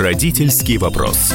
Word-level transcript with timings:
Родительский 0.00 0.78
вопрос. 0.78 1.34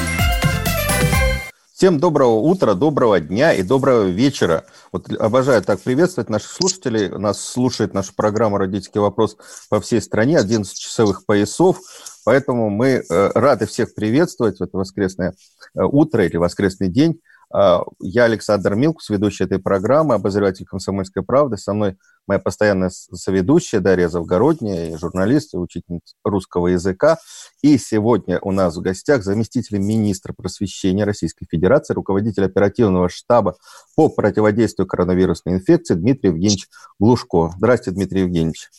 Всем 1.72 2.00
доброго 2.00 2.38
утра, 2.38 2.74
доброго 2.74 3.20
дня 3.20 3.54
и 3.54 3.62
доброго 3.62 4.06
вечера. 4.06 4.64
Вот 4.92 5.08
обожаю 5.20 5.62
так 5.62 5.80
приветствовать 5.82 6.32
наших 6.32 6.50
слушателей. 6.50 7.10
Нас 7.10 7.40
слушает 7.40 7.94
наша 7.94 8.12
программа 8.16 8.58
«Родительский 8.58 9.00
вопрос» 9.00 9.38
по 9.70 9.80
всей 9.80 10.02
стране, 10.02 10.40
11 10.40 10.76
часовых 10.76 11.28
поясов. 11.28 11.78
Поэтому 12.26 12.72
мы 12.72 13.04
э, 13.08 13.32
рады 13.36 13.68
всех 13.68 13.94
приветствовать 13.94 14.58
в 14.58 14.64
это 14.64 14.76
воскресное 14.80 15.36
э, 15.76 15.84
утро 15.84 16.26
или 16.26 16.38
воскресный 16.38 16.88
день. 16.88 17.22
Э, 17.56 17.82
я 18.00 18.24
Александр 18.24 18.74
Милкус, 18.74 19.12
ведущий 19.12 19.44
этой 19.44 19.60
программы, 19.60 20.16
обозреватель 20.16 20.66
«Комсомольской 20.66 21.22
правды». 21.22 21.58
Со 21.58 21.74
мной 21.74 21.98
моя 22.28 22.40
постоянная 22.40 22.90
соведущая 22.90 23.80
Дарья 23.80 24.10
Завгородняя, 24.10 24.98
журналист 24.98 25.54
и 25.54 25.58
учительница 25.58 26.16
русского 26.24 26.68
языка. 26.68 27.18
И 27.62 27.78
сегодня 27.78 28.40
у 28.42 28.52
нас 28.52 28.76
в 28.76 28.82
гостях 28.82 29.24
заместитель 29.24 29.78
министра 29.78 30.34
просвещения 30.34 31.04
Российской 31.04 31.48
Федерации, 31.50 31.94
руководитель 31.94 32.46
оперативного 32.46 33.10
штаба 33.10 33.56
по 33.96 34.10
противодействию 34.10 34.88
коронавирусной 34.88 35.56
инфекции 35.56 35.96
Дмитрий 35.96 36.30
Евгеньевич 36.30 36.68
Глушко. 37.00 37.52
Здравствуйте, 37.58 37.96
Дмитрий 37.96 38.22
Евгеньевич. 38.22 38.70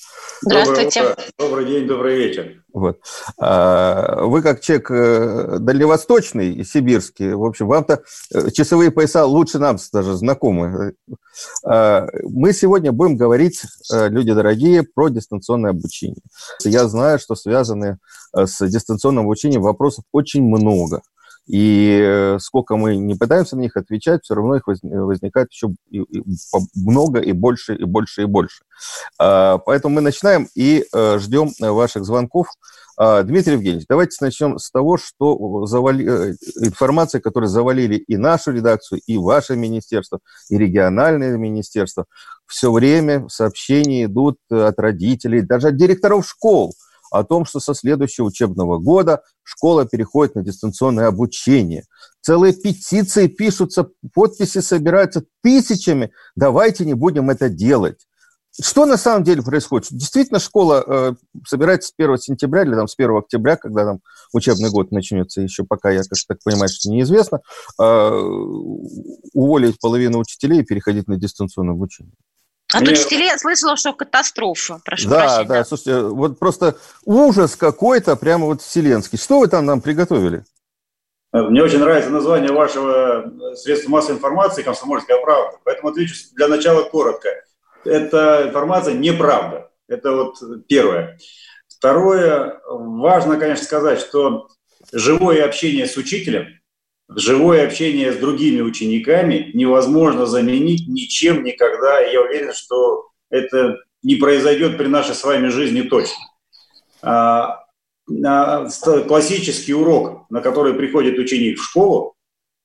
Здравствуйте. 0.42 1.16
Добрый 1.38 1.66
день, 1.66 1.86
добрый 1.86 2.16
вечер. 2.16 2.62
Вот. 2.76 3.00
А, 3.38 4.20
вы 4.24 4.42
как 4.42 4.60
человек 4.60 4.90
э, 4.90 5.56
дальневосточный, 5.60 6.62
сибирский, 6.62 7.32
в 7.32 7.42
общем, 7.42 7.68
вам-то 7.68 8.02
э, 8.34 8.50
часовые 8.50 8.90
пояса 8.90 9.24
лучше 9.24 9.58
нам 9.58 9.78
даже 9.94 10.14
знакомы. 10.14 10.92
А, 11.64 12.06
мы 12.22 12.52
сегодня 12.52 12.92
будем 12.92 13.16
говорить, 13.16 13.35
э, 13.92 14.08
люди 14.08 14.32
дорогие, 14.32 14.82
про 14.82 15.08
дистанционное 15.08 15.70
обучение. 15.70 16.22
Я 16.64 16.88
знаю, 16.88 17.18
что 17.18 17.34
связаны 17.34 17.98
с 18.32 18.66
дистанционным 18.66 19.24
обучением 19.24 19.62
вопросов 19.62 20.04
очень 20.12 20.42
много. 20.42 21.02
И 21.46 22.36
сколько 22.40 22.76
мы 22.76 22.96
не 22.96 23.14
пытаемся 23.14 23.54
на 23.54 23.60
них 23.60 23.76
отвечать, 23.76 24.24
все 24.24 24.34
равно 24.34 24.56
их 24.56 24.64
возникает 24.66 25.48
еще 25.52 25.68
много 26.74 27.20
и 27.20 27.30
больше, 27.32 27.76
и 27.76 27.84
больше, 27.84 28.22
и 28.22 28.24
больше. 28.24 28.64
А, 29.18 29.58
поэтому 29.58 29.94
мы 29.94 30.00
начинаем 30.00 30.48
и 30.56 30.84
ждем 31.18 31.52
ваших 31.60 32.04
звонков. 32.04 32.48
А, 32.98 33.22
Дмитрий 33.22 33.54
Евгеньевич, 33.54 33.86
давайте 33.88 34.16
начнем 34.20 34.58
с 34.58 34.70
того, 34.70 34.96
что 34.96 35.66
завали... 35.66 36.06
Э, 36.08 36.34
информация, 36.60 37.20
которую 37.20 37.50
завалили 37.50 37.96
и 37.96 38.16
нашу 38.16 38.52
редакцию, 38.52 39.02
и 39.06 39.18
ваше 39.18 39.54
министерство, 39.54 40.20
и 40.48 40.56
региональное 40.56 41.36
министерство. 41.36 42.06
Все 42.46 42.72
время 42.72 43.28
сообщения 43.28 44.04
идут 44.04 44.38
от 44.50 44.78
родителей, 44.78 45.42
даже 45.42 45.68
от 45.68 45.76
директоров 45.76 46.26
школ 46.26 46.74
о 47.10 47.22
том, 47.24 47.44
что 47.44 47.60
со 47.60 47.74
следующего 47.74 48.26
учебного 48.26 48.78
года 48.78 49.22
школа 49.42 49.86
переходит 49.86 50.34
на 50.34 50.42
дистанционное 50.42 51.06
обучение. 51.06 51.84
Целые 52.20 52.52
петиции 52.52 53.28
пишутся, 53.28 53.88
подписи 54.12 54.60
собираются 54.60 55.24
тысячами. 55.42 56.10
Давайте 56.34 56.84
не 56.84 56.94
будем 56.94 57.30
это 57.30 57.48
делать. 57.48 58.06
Что 58.62 58.86
на 58.86 58.96
самом 58.96 59.22
деле 59.22 59.42
происходит? 59.42 59.88
Действительно, 59.90 60.40
школа 60.40 60.82
э, 60.86 61.12
собирается 61.46 61.88
с 61.88 61.94
1 61.96 62.18
сентября 62.18 62.62
или 62.62 62.74
там, 62.74 62.88
с 62.88 62.94
1 62.96 63.16
октября, 63.16 63.56
когда 63.56 63.84
там 63.84 64.00
учебный 64.32 64.70
год 64.70 64.92
начнется, 64.92 65.42
еще 65.42 65.64
пока, 65.64 65.90
я 65.90 66.00
как 66.02 66.18
так 66.26 66.38
понимаю, 66.42 66.68
что 66.68 66.90
неизвестно, 66.90 67.40
э, 67.78 68.10
уволить 69.34 69.78
половину 69.78 70.18
учителей 70.18 70.60
и 70.60 70.64
переходить 70.64 71.06
на 71.06 71.16
дистанционное 71.16 71.74
обучение. 71.74 72.14
От 72.72 72.80
Мне... 72.80 72.92
учителей 72.92 73.26
я 73.26 73.38
слышала, 73.38 73.76
что 73.76 73.92
катастрофа. 73.92 74.80
Прошу 74.84 75.10
да, 75.10 75.20
прощения. 75.20 75.48
да, 75.48 75.64
слушайте, 75.64 76.00
вот 76.02 76.38
просто 76.38 76.76
ужас 77.04 77.56
какой-то, 77.56 78.16
прямо 78.16 78.46
вот 78.46 78.62
вселенский. 78.62 79.18
Что 79.18 79.40
вы 79.40 79.48
там 79.48 79.66
нам 79.66 79.82
приготовили? 79.82 80.44
Мне 81.32 81.62
очень 81.62 81.78
нравится 81.78 82.10
название 82.10 82.50
вашего 82.50 83.54
средства 83.54 83.90
массовой 83.90 84.16
информации 84.16 84.62
«Комсомольская 84.62 85.20
правда». 85.20 85.58
Поэтому 85.64 85.90
отвечу 85.90 86.14
для 86.34 86.48
начала 86.48 86.82
коротко– 86.84 87.28
эта 87.86 88.44
информация 88.48 88.94
неправда. 88.94 89.70
Это 89.88 90.12
вот 90.12 90.66
первое. 90.66 91.18
Второе, 91.68 92.60
важно, 92.66 93.36
конечно, 93.36 93.64
сказать, 93.64 94.00
что 94.00 94.48
живое 94.92 95.44
общение 95.44 95.86
с 95.86 95.96
учителем, 95.96 96.46
живое 97.08 97.64
общение 97.66 98.12
с 98.12 98.16
другими 98.16 98.60
учениками 98.60 99.50
невозможно 99.54 100.26
заменить 100.26 100.88
ничем 100.88 101.44
никогда. 101.44 102.00
Я 102.00 102.22
уверен, 102.22 102.52
что 102.52 103.08
это 103.30 103.76
не 104.02 104.16
произойдет 104.16 104.78
при 104.78 104.86
нашей 104.86 105.14
с 105.14 105.24
вами 105.24 105.48
жизни 105.48 105.82
точно. 105.82 106.16
А, 107.02 107.64
а, 108.24 108.68
классический 109.06 109.74
урок, 109.74 110.26
на 110.30 110.40
который 110.40 110.74
приходит 110.74 111.18
ученик 111.18 111.58
в 111.58 111.64
школу, 111.64 112.14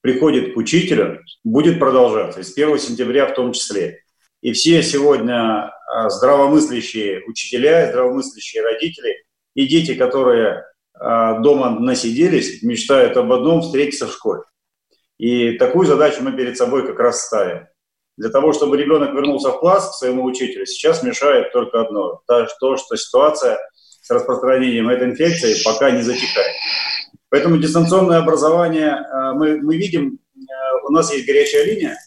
приходит 0.02 0.54
к 0.54 0.58
учителю, 0.58 1.22
будет 1.44 1.80
продолжаться, 1.80 2.40
и 2.40 2.44
с 2.44 2.54
1 2.54 2.80
сентября 2.80 3.28
в 3.28 3.36
том 3.36 3.54
числе. 3.54 4.04
И 4.42 4.54
все 4.54 4.82
сегодня 4.82 5.72
а, 5.88 6.10
здравомыслящие 6.10 7.24
учителя, 7.28 7.90
здравомыслящие 7.90 8.64
родители 8.64 9.24
и 9.54 9.68
дети, 9.68 9.94
которые 9.94 10.66
а, 10.94 11.40
дома 11.40 11.70
насиделись, 11.80 12.64
мечтают 12.64 13.18
об 13.18 13.32
одном– 13.32 13.62
встретиться 13.62 14.08
в 14.08 14.12
школе. 14.12 14.42
И 15.20 15.58
такую 15.58 15.86
задачу 15.86 16.24
мы 16.24 16.32
перед 16.32 16.58
собой 16.58 16.88
как 16.88 16.98
раз 17.00 17.26
ставим. 17.26 17.68
Для 18.18 18.30
того, 18.30 18.52
чтобы 18.52 18.78
ребенок 18.78 19.14
вернулся 19.14 19.50
в 19.50 19.60
класс 19.60 19.92
к 19.92 19.94
своему 19.94 20.24
учителю, 20.24 20.66
сейчас 20.66 21.04
мешает 21.04 21.54
только 21.54 21.80
одно– 21.80 22.22
то, 22.28 22.78
что 22.78 22.96
ситуация 22.96 23.60
с 24.02 24.10
распространением 24.10 24.90
этой 24.90 25.10
инфекции 25.10 25.64
пока 25.64 25.92
не 25.92 26.02
затихает. 26.02 26.56
Поэтому 27.30 27.58
дистанционное 27.58 28.18
образование 28.18 28.94
а, 28.94 29.34
мы, 29.34 29.62
мы 29.62 29.78
видим, 29.78 30.18
у 30.84 30.92
нас 30.92 31.14
есть 31.14 31.28
горячая 31.28 31.64
линия, 31.66 31.98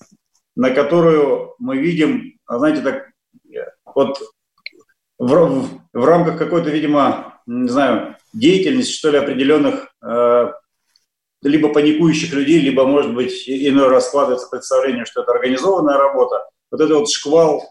на 0.56 0.70
которую 0.70 1.54
мы 1.58 1.78
видим, 1.78 2.38
знаете, 2.48 2.82
так 2.82 3.10
вот 3.94 4.18
в, 5.18 5.68
в 5.92 6.04
рамках 6.04 6.38
какой-то, 6.38 6.70
видимо, 6.70 7.40
не 7.46 7.68
знаю, 7.68 8.16
деятельности, 8.32 8.92
что 8.92 9.10
ли, 9.10 9.18
определенных 9.18 9.94
э, 10.02 10.52
либо 11.42 11.72
паникующих 11.72 12.32
людей, 12.32 12.60
либо, 12.60 12.86
может 12.86 13.14
быть, 13.14 13.48
иной 13.48 13.88
раз 13.88 14.08
складывается 14.08 14.48
представление, 14.50 15.04
что 15.04 15.22
это 15.22 15.32
организованная 15.32 15.98
работа. 15.98 16.48
Вот 16.70 16.80
этот 16.80 16.96
вот 16.98 17.10
шквал 17.10 17.62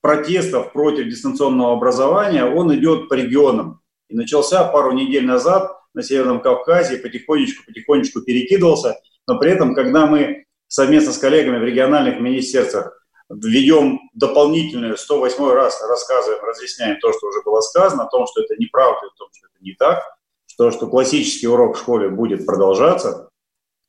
протестов 0.00 0.72
против 0.72 1.06
дистанционного 1.06 1.74
образования, 1.74 2.44
он 2.44 2.74
идет 2.74 3.08
по 3.08 3.14
регионам. 3.14 3.80
И 4.08 4.16
начался 4.16 4.64
пару 4.64 4.92
недель 4.92 5.26
назад 5.26 5.70
на 5.94 6.02
Северном 6.02 6.40
Кавказе, 6.40 6.98
потихонечку-потихонечку 6.98 8.22
перекидывался. 8.22 8.98
Но 9.28 9.38
при 9.38 9.52
этом, 9.52 9.74
когда 9.74 10.06
мы 10.06 10.46
совместно 10.72 11.12
с 11.12 11.18
коллегами 11.18 11.58
в 11.58 11.64
региональных 11.64 12.18
министерствах 12.18 12.98
введем 13.28 14.00
дополнительную 14.14 14.96
108 14.96 15.52
раз 15.52 15.82
рассказываем, 15.86 16.42
разъясняем 16.42 16.98
то, 16.98 17.12
что 17.12 17.26
уже 17.26 17.42
было 17.44 17.60
сказано, 17.60 18.04
о 18.04 18.08
том, 18.08 18.26
что 18.26 18.40
это 18.42 18.56
неправда, 18.56 19.06
о 19.06 19.18
том, 19.18 19.28
что 19.32 19.48
это 19.48 19.62
не 19.62 19.74
так, 19.74 20.02
что, 20.46 20.70
что 20.70 20.86
классический 20.86 21.46
урок 21.46 21.76
в 21.76 21.80
школе 21.80 22.08
будет 22.08 22.46
продолжаться, 22.46 23.28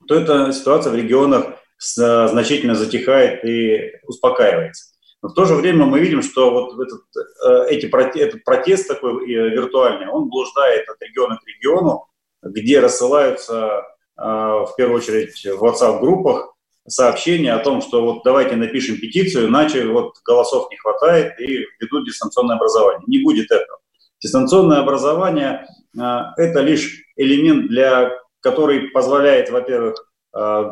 то 0.07 0.15
эта 0.15 0.51
ситуация 0.51 0.91
в 0.91 0.95
регионах 0.95 1.55
значительно 1.79 2.75
затихает 2.75 3.45
и 3.45 3.93
успокаивается. 4.05 4.93
Но 5.21 5.29
в 5.29 5.33
то 5.35 5.45
же 5.45 5.55
время 5.55 5.85
мы 5.85 6.01
видим, 6.01 6.21
что 6.21 6.51
вот 6.51 6.85
этот, 6.85 7.01
э, 7.45 7.73
эти, 7.75 7.85
этот 8.19 8.43
протест 8.43 8.89
такой 8.89 9.23
э, 9.23 9.49
виртуальный, 9.51 10.09
он 10.09 10.27
блуждает 10.27 10.89
от 10.89 11.01
региона 11.01 11.39
к 11.41 11.47
региону, 11.47 12.07
где 12.41 12.81
рассылаются 12.81 13.85
э, 14.17 14.21
в 14.21 14.73
первую 14.75 14.97
очередь 14.97 15.45
в 15.45 15.63
WhatsApp-группах 15.63 16.52
сообщение 16.87 17.53
о 17.53 17.59
том, 17.59 17.81
что 17.81 18.03
вот 18.03 18.23
давайте 18.23 18.55
напишем 18.55 18.97
петицию, 18.97 19.47
иначе 19.47 19.85
вот 19.85 20.15
голосов 20.25 20.69
не 20.69 20.77
хватает 20.77 21.39
и 21.39 21.65
введут 21.79 22.05
дистанционное 22.05 22.57
образование. 22.57 23.03
Не 23.07 23.23
будет 23.23 23.51
этого. 23.51 23.79
Дистанционное 24.21 24.79
образование 24.79 25.65
э,– 25.97 26.01
это 26.37 26.61
лишь 26.61 27.03
элемент, 27.15 27.67
для, 27.67 28.11
который 28.41 28.89
позволяет, 28.89 29.49
во-первых, 29.49 29.95
э, 30.35 30.71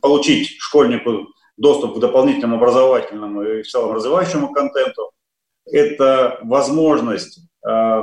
получить 0.00 0.56
школьнику 0.58 1.28
доступ 1.56 1.96
к 1.96 2.00
дополнительному 2.00 2.56
образовательному 2.56 3.42
и 3.42 3.62
в 3.62 3.68
целом 3.68 3.92
развивающему 3.94 4.52
контенту. 4.52 5.12
Это 5.66 6.38
возможность 6.42 7.40
э, 7.66 8.02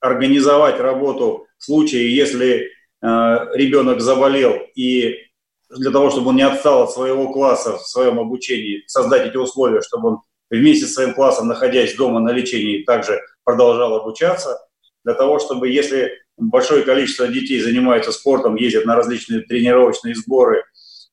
организовать 0.00 0.80
работу 0.80 1.46
в 1.58 1.64
случае, 1.64 2.14
если 2.14 2.70
ребенок 3.00 4.00
заболел 4.00 4.58
и 4.74 5.27
для 5.70 5.90
того, 5.90 6.10
чтобы 6.10 6.30
он 6.30 6.36
не 6.36 6.42
отстал 6.42 6.84
от 6.84 6.92
своего 6.92 7.32
класса 7.32 7.76
в 7.78 7.86
своем 7.86 8.18
обучении, 8.18 8.84
создать 8.86 9.26
эти 9.26 9.36
условия, 9.36 9.82
чтобы 9.82 10.08
он 10.08 10.18
вместе 10.50 10.86
с 10.86 10.94
своим 10.94 11.14
классом, 11.14 11.48
находясь 11.48 11.94
дома 11.94 12.20
на 12.20 12.30
лечении, 12.30 12.84
также 12.84 13.20
продолжал 13.44 13.94
обучаться, 13.96 14.58
для 15.04 15.14
того, 15.14 15.38
чтобы 15.38 15.68
если 15.68 16.12
большое 16.36 16.82
количество 16.82 17.28
детей 17.28 17.60
занимаются 17.60 18.12
спортом, 18.12 18.56
ездят 18.56 18.84
на 18.86 18.96
различные 18.96 19.40
тренировочные 19.40 20.14
сборы, 20.14 20.64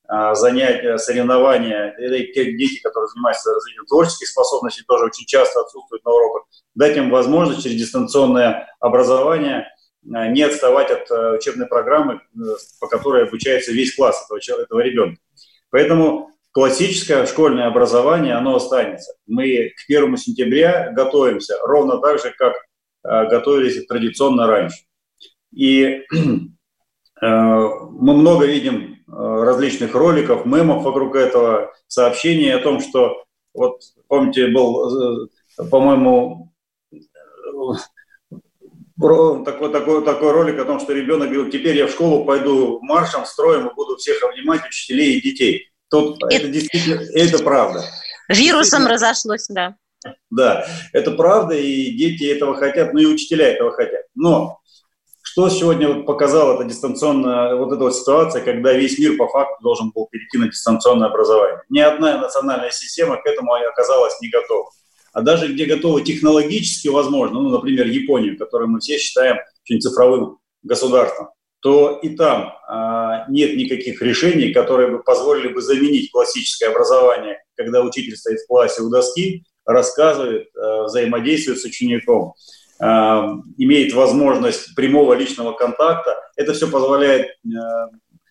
а, 0.08 0.36
занятия, 0.36 0.98
соревнования, 0.98 1.96
или 1.98 2.32
те 2.32 2.54
дети, 2.54 2.80
которые 2.82 3.08
занимаются 3.10 3.52
развитием 3.52 3.86
творческих 3.88 4.28
способностей, 4.28 4.84
тоже 4.88 5.06
очень 5.06 5.26
часто 5.26 5.62
отсутствуют 5.62 6.06
на 6.06 6.12
уроках, 6.12 6.44
дать 6.76 6.96
им 6.96 7.10
возможность 7.10 7.64
через 7.64 7.78
дистанционное 7.78 8.68
образование 8.80 9.68
не 10.06 10.44
отставать 10.44 10.92
от 10.92 11.10
учебной 11.40 11.68
программы, 11.68 12.22
по 12.80 12.88
которой 12.88 13.28
обучается 13.28 13.72
весь 13.72 13.96
класс 13.96 14.26
этого, 14.26 14.62
этого 14.62 14.80
ребенка. 14.80 15.20
Поэтому 15.72 16.32
классическое 16.52 17.26
школьное 17.26 17.68
образование, 17.68 18.36
оно 18.36 18.56
останется. 18.56 19.14
Мы 19.28 19.74
к 19.76 19.88
первому 19.88 20.18
сентября 20.18 20.92
готовимся 20.92 21.56
ровно 21.64 21.98
так 21.98 22.20
же, 22.20 22.34
как 22.38 22.54
готовились 23.04 23.86
традиционно 23.88 24.48
раньше. 24.48 24.78
И 25.52 26.04
мы 27.22 28.14
много 28.14 28.46
видим 28.46 28.96
Э, 29.08 29.44
различных 29.44 29.94
роликов, 29.94 30.46
мемов 30.46 30.84
вокруг 30.84 31.16
этого, 31.16 31.72
сообщений 31.88 32.52
о 32.54 32.60
том, 32.60 32.82
что 32.82 33.24
вот 33.54 33.80
помните, 34.08 34.48
был, 34.48 35.24
э, 35.24 35.30
по-моему, 35.70 36.52
такой, 38.98 39.72
такой, 39.72 40.06
такой 40.06 40.32
ролик 40.32 40.60
о 40.60 40.66
том, 40.66 40.80
что 40.80 40.94
ребенок 40.94 41.30
говорил, 41.30 41.50
теперь 41.50 41.78
я 41.78 41.88
в 41.88 41.92
школу 41.92 42.26
пойду 42.26 42.80
маршем, 42.82 43.26
строем 43.26 43.68
и 43.68 43.74
буду 43.74 43.98
всех 43.98 44.24
обнимать, 44.24 44.66
учителей 44.66 45.18
и 45.18 45.22
детей. 45.22 45.70
Тут 45.90 46.24
это, 46.24 46.36
это 46.36 46.48
действительно, 46.48 47.02
это 47.14 47.44
правда. 47.44 47.84
Вирусом 48.30 48.88
разошлось, 48.88 49.48
да. 49.50 49.76
Да, 50.30 50.66
это 50.94 51.12
правда, 51.12 51.56
и 51.56 51.92
дети 51.92 52.26
этого 52.26 52.56
хотят, 52.56 52.94
ну 52.94 53.00
и 53.00 53.06
учителя 53.06 53.50
этого 53.50 53.72
хотят. 53.72 54.04
Но 54.14 54.60
что 55.22 55.50
сегодня 55.50 55.88
вот 55.88 56.06
показала 56.06 56.56
эта 56.56 56.64
дистанционная, 56.64 57.56
вот 57.56 57.74
эта 57.74 57.84
вот 57.84 57.96
ситуация, 57.96 58.42
когда 58.42 58.74
весь 58.74 58.98
мир 59.00 59.18
по 59.18 59.28
факту 59.28 59.62
должен 59.64 59.92
был 59.92 60.08
перейти 60.08 60.38
на 60.38 60.48
дистанционное 60.48 61.10
образование? 61.10 61.62
Ни 61.70 61.80
одна 61.80 62.18
национальная 62.20 62.72
система 62.72 63.18
к 63.18 63.26
этому 63.26 63.54
оказалась 63.54 64.20
не 64.22 64.30
готова. 64.30 64.70
А 65.16 65.22
даже 65.22 65.48
где 65.48 65.66
готовы 65.66 66.02
технологически 66.04 66.90
возможно, 66.90 67.40
ну, 67.40 67.50
например, 67.50 67.88
Японию, 67.88 68.38
которую 68.38 68.70
мы 68.70 68.82
все 68.82 68.98
считаем 68.98 69.38
очень 69.64 69.80
цифровым 69.80 70.40
государством, 70.62 71.30
то 71.62 72.00
и 72.04 72.10
там 72.18 72.52
а, 72.68 73.26
нет 73.30 73.56
никаких 73.56 74.02
решений, 74.02 74.52
которые 74.52 74.90
бы 74.92 75.02
позволили 75.02 75.54
бы 75.54 75.62
заменить 75.62 76.12
классическое 76.12 76.70
образование, 76.70 77.38
когда 77.56 77.82
учитель 77.82 78.18
стоит 78.18 78.42
в 78.42 78.48
классе 78.48 78.82
у 78.82 78.90
доски, 78.90 79.46
рассказывает, 79.66 80.50
а, 80.54 80.84
взаимодействует 80.84 81.62
с 81.62 81.64
учеником. 81.64 82.34
Э, 82.78 83.22
имеет 83.58 83.94
возможность 83.94 84.76
прямого 84.76 85.14
личного 85.14 85.54
контакта. 85.54 86.14
Это 86.36 86.54
все 86.54 86.70
позволяет, 86.70 87.28
э, 87.28 87.58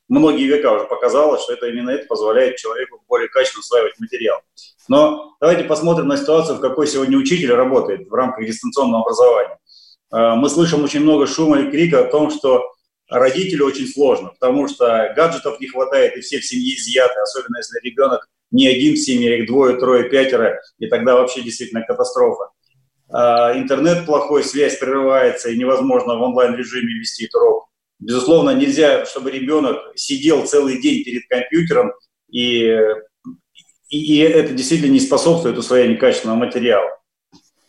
многие 0.08 0.46
века 0.46 0.72
уже 0.72 0.84
показалось, 0.84 1.42
что 1.42 1.54
это 1.54 1.66
именно 1.68 1.90
это 1.90 2.06
позволяет 2.06 2.56
человеку 2.56 3.02
более 3.08 3.28
качественно 3.28 3.60
усваивать 3.60 3.98
материал. 3.98 4.40
Но 4.88 5.36
давайте 5.40 5.64
посмотрим 5.64 6.08
на 6.08 6.16
ситуацию, 6.16 6.58
в 6.58 6.60
какой 6.60 6.86
сегодня 6.86 7.16
учитель 7.16 7.52
работает 7.52 8.08
в 8.08 8.14
рамках 8.14 8.46
дистанционного 8.46 9.02
образования. 9.02 9.58
Э, 10.12 10.34
мы 10.36 10.48
слышим 10.48 10.84
очень 10.84 11.00
много 11.00 11.26
шума 11.26 11.60
и 11.60 11.70
крика 11.70 12.00
о 12.00 12.10
том, 12.10 12.30
что 12.30 12.70
родителю 13.08 13.66
очень 13.66 13.86
сложно, 13.86 14.28
потому 14.28 14.68
что 14.68 15.12
гаджетов 15.16 15.60
не 15.60 15.68
хватает, 15.68 16.16
и 16.16 16.20
все 16.20 16.38
в 16.38 16.46
семье 16.46 16.74
изъяты, 16.76 17.18
особенно 17.20 17.58
если 17.58 17.80
ребенок 17.82 18.28
не 18.50 18.68
один 18.68 18.94
в 18.94 18.98
семье, 18.98 19.40
их 19.40 19.46
двое, 19.46 19.76
трое, 19.76 20.08
пятеро, 20.08 20.60
и 20.78 20.86
тогда 20.86 21.16
вообще 21.16 21.42
действительно 21.42 21.82
катастрофа. 21.82 22.50
А, 23.10 23.56
интернет 23.56 24.06
плохой, 24.06 24.44
связь 24.44 24.78
прерывается, 24.78 25.50
и 25.50 25.58
невозможно 25.58 26.16
в 26.16 26.22
онлайн-режиме 26.22 26.94
вести 26.94 27.28
урок. 27.34 27.68
Безусловно, 28.00 28.50
нельзя, 28.50 29.06
чтобы 29.06 29.30
ребенок 29.30 29.78
сидел 29.94 30.46
целый 30.46 30.80
день 30.80 31.04
перед 31.04 31.26
компьютером, 31.28 31.92
и, 32.30 32.78
и, 33.88 33.98
и 33.98 34.18
это 34.18 34.52
действительно 34.52 34.92
не 34.92 35.00
способствует 35.00 35.56
усвоению 35.56 35.98
качественного 35.98 36.36
материала. 36.36 36.90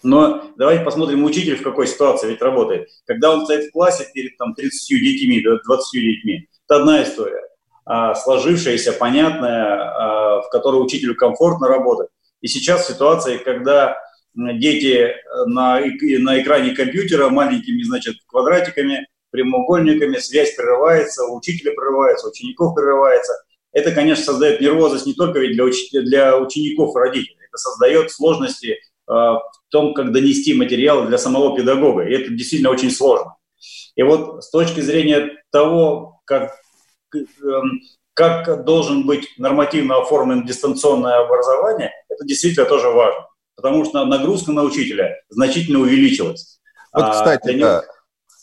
Но 0.04 0.52
давайте 0.58 0.84
посмотрим, 0.84 1.24
учитель 1.24 1.56
в 1.56 1.64
какой 1.64 1.88
ситуации 1.88 2.30
ведь 2.30 2.42
работает. 2.42 2.90
Когда 3.06 3.34
он 3.34 3.46
стоит 3.46 3.70
в 3.70 3.72
классе 3.72 4.08
перед 4.14 4.38
там, 4.38 4.54
30 4.54 5.00
детьми, 5.00 5.42
20 5.42 6.02
детьми, 6.02 6.48
это 6.68 6.82
одна 6.82 7.04
история. 7.04 7.42
А, 7.86 8.14
сложившаяся, 8.14 8.94
понятная, 8.94 9.76
а, 9.76 10.42
в 10.42 10.50
которой 10.50 10.84
учителю 10.84 11.16
комфортно 11.16 11.68
работать. 11.68 12.10
И 12.42 12.48
сейчас 12.48 12.88
ситуация, 12.88 13.40
когда 13.40 13.98
дети 14.36 14.96
э, 14.96 15.16
на, 15.48 15.80
на 15.80 16.42
экране 16.42 16.76
компьютера 16.76 17.30
маленькими, 17.30 17.82
значит, 17.84 18.18
квадратиками, 18.28 19.08
прямоугольниками, 19.36 20.18
связь 20.18 20.56
прерывается, 20.56 21.26
у 21.26 21.38
учителя 21.38 21.74
прерывается, 21.74 22.28
у 22.28 22.30
учеников 22.30 22.76
прерывается. 22.76 23.34
Это, 23.72 23.92
конечно, 23.92 24.24
создает 24.24 24.62
нервозность 24.62 25.06
не 25.06 25.14
только 25.14 25.40
ведь 25.40 25.54
для, 25.54 25.66
уч... 25.66 25.76
для 25.92 26.38
учеников 26.38 26.96
и 26.96 27.00
родителей, 27.00 27.38
это 27.48 27.58
создает 27.58 28.12
сложности 28.12 28.72
э, 28.72 28.78
в 29.08 29.52
том, 29.70 29.94
как 29.94 30.14
донести 30.14 30.54
материал 30.54 31.06
для 31.06 31.18
самого 31.18 31.56
педагога, 31.56 32.04
и 32.04 32.14
это 32.14 32.32
действительно 32.32 32.72
очень 32.72 32.92
сложно. 32.92 33.36
И 33.96 34.04
вот 34.04 34.44
с 34.44 34.50
точки 34.50 34.80
зрения 34.80 35.32
того, 35.52 36.22
как, 36.26 36.56
эм, 37.14 37.82
как 38.14 38.64
должен 38.64 39.06
быть 39.06 39.28
нормативно 39.38 39.98
оформлен 39.98 40.46
дистанционное 40.46 41.20
образование, 41.20 41.92
это 42.10 42.26
действительно 42.26 42.66
тоже 42.66 42.90
важно 42.90 43.26
потому 43.56 43.86
что 43.86 44.06
нагрузка 44.06 44.52
на 44.52 44.64
учителя 44.64 45.16
значительно 45.30 45.80
увеличилась. 45.80 46.60
Вот, 46.94 47.04
а, 47.04 47.12
кстати, 47.12 47.54
него... 47.54 47.82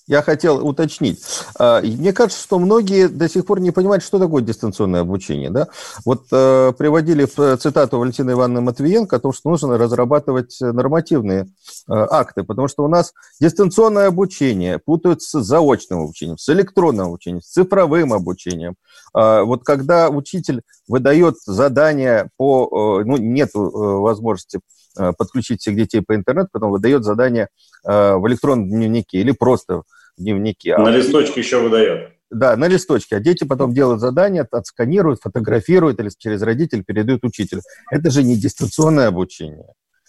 я 0.07 0.23
хотел 0.23 0.67
уточнить. 0.67 1.23
А, 1.59 1.81
мне 1.81 2.13
кажется, 2.13 2.43
что 2.43 2.59
многие 2.59 3.09
до 3.09 3.29
сих 3.29 3.47
пор 3.47 3.61
не 3.61 3.71
понимают, 3.71 4.03
что 4.03 4.19
такое 4.19 4.43
дистанционное 4.43 5.01
обучение. 5.01 5.51
Да? 5.51 5.69
Вот 6.05 6.25
э, 6.33 6.73
приводили 6.77 7.25
цитату 7.57 7.99
Валентины 7.99 8.33
Ивановны 8.33 8.61
Матвиенко 8.61 9.17
о 9.17 9.21
том, 9.21 9.33
что 9.33 9.51
нужно 9.51 9.79
разрабатывать 9.79 10.57
нормативные 10.61 11.43
э, 11.43 11.47
акты, 11.89 12.43
потому 12.43 12.69
что 12.69 12.85
у 12.85 12.89
нас 12.89 13.13
дистанционное 13.41 14.09
обучение 14.09 14.79
путают 14.79 15.23
с 15.23 15.41
заочным 15.41 16.03
обучением, 16.03 16.39
с 16.39 16.49
электронным 16.49 17.09
обучением, 17.09 17.43
с 17.43 17.51
цифровым 17.53 18.13
обучением. 18.13 18.75
Э, 19.17 19.43
вот 19.43 19.65
когда 19.65 20.09
учитель 20.09 20.63
выдает 20.89 21.37
задание 21.47 22.31
по... 22.37 23.01
Э, 23.01 23.05
ну, 23.05 23.17
нет 23.17 23.51
э, 23.55 23.59
возможности 23.59 24.59
Э, 24.59 24.82
подключить 24.95 25.61
всех 25.61 25.77
детей 25.77 26.03
по 26.03 26.15
интернету, 26.15 26.49
потом 26.53 26.71
выдает 26.71 27.05
задание 27.05 27.49
э, 27.85 28.15
в 28.15 28.27
электронном 28.29 28.69
дневнике 28.69 29.19
или 29.19 29.33
просто 29.33 29.83
в 30.17 30.23
дневнике. 30.23 30.77
На 30.77 30.91
листочке 30.91 31.41
еще 31.41 31.61
выдает. 31.61 32.13
Да, 32.31 32.57
на 32.57 32.67
листочке. 32.67 33.17
А 33.17 33.21
дети 33.21 33.45
потом 33.45 33.75
делают 33.75 34.01
задание, 34.01 34.47
отсканируют, 34.51 35.21
фотографируют 35.21 36.01
или 36.01 36.11
через 36.17 36.41
родителя 36.43 36.83
передают 36.83 37.25
учителю. 37.25 37.61
Это 37.91 38.11
же 38.11 38.23
не 38.23 38.37
дистанционное 38.37 39.09
обучение. 39.09 39.67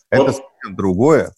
Это 0.10 0.24
вот, 0.24 0.36
совсем 0.36 0.76
другое. 0.76 1.34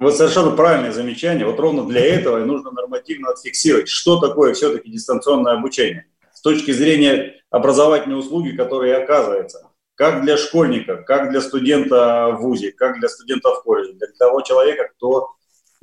Вот 0.00 0.16
совершенно 0.16 0.50
правильное 0.50 0.92
замечание. 0.92 1.46
Вот 1.46 1.60
ровно 1.60 1.86
для 1.86 2.04
этого 2.04 2.42
и 2.42 2.44
нужно 2.44 2.72
нормативно 2.72 3.30
отфиксировать, 3.30 3.88
что 3.88 4.18
такое 4.18 4.54
все-таки 4.54 4.90
дистанционное 4.90 5.52
обучение 5.52 6.06
с 6.32 6.40
точки 6.40 6.72
зрения 6.72 7.34
образовательной 7.50 8.18
услуги, 8.18 8.56
которая 8.56 9.02
оказывается 9.02 9.69
как 10.00 10.22
для 10.22 10.38
школьника, 10.38 10.96
как 10.96 11.30
для 11.30 11.42
студента 11.42 12.30
в 12.30 12.40
ВУЗе, 12.40 12.72
как 12.72 12.98
для 13.00 13.08
студента 13.10 13.50
в 13.50 13.62
колледже, 13.62 13.92
для 13.92 14.08
того 14.18 14.40
человека, 14.40 14.88
кто 14.96 15.34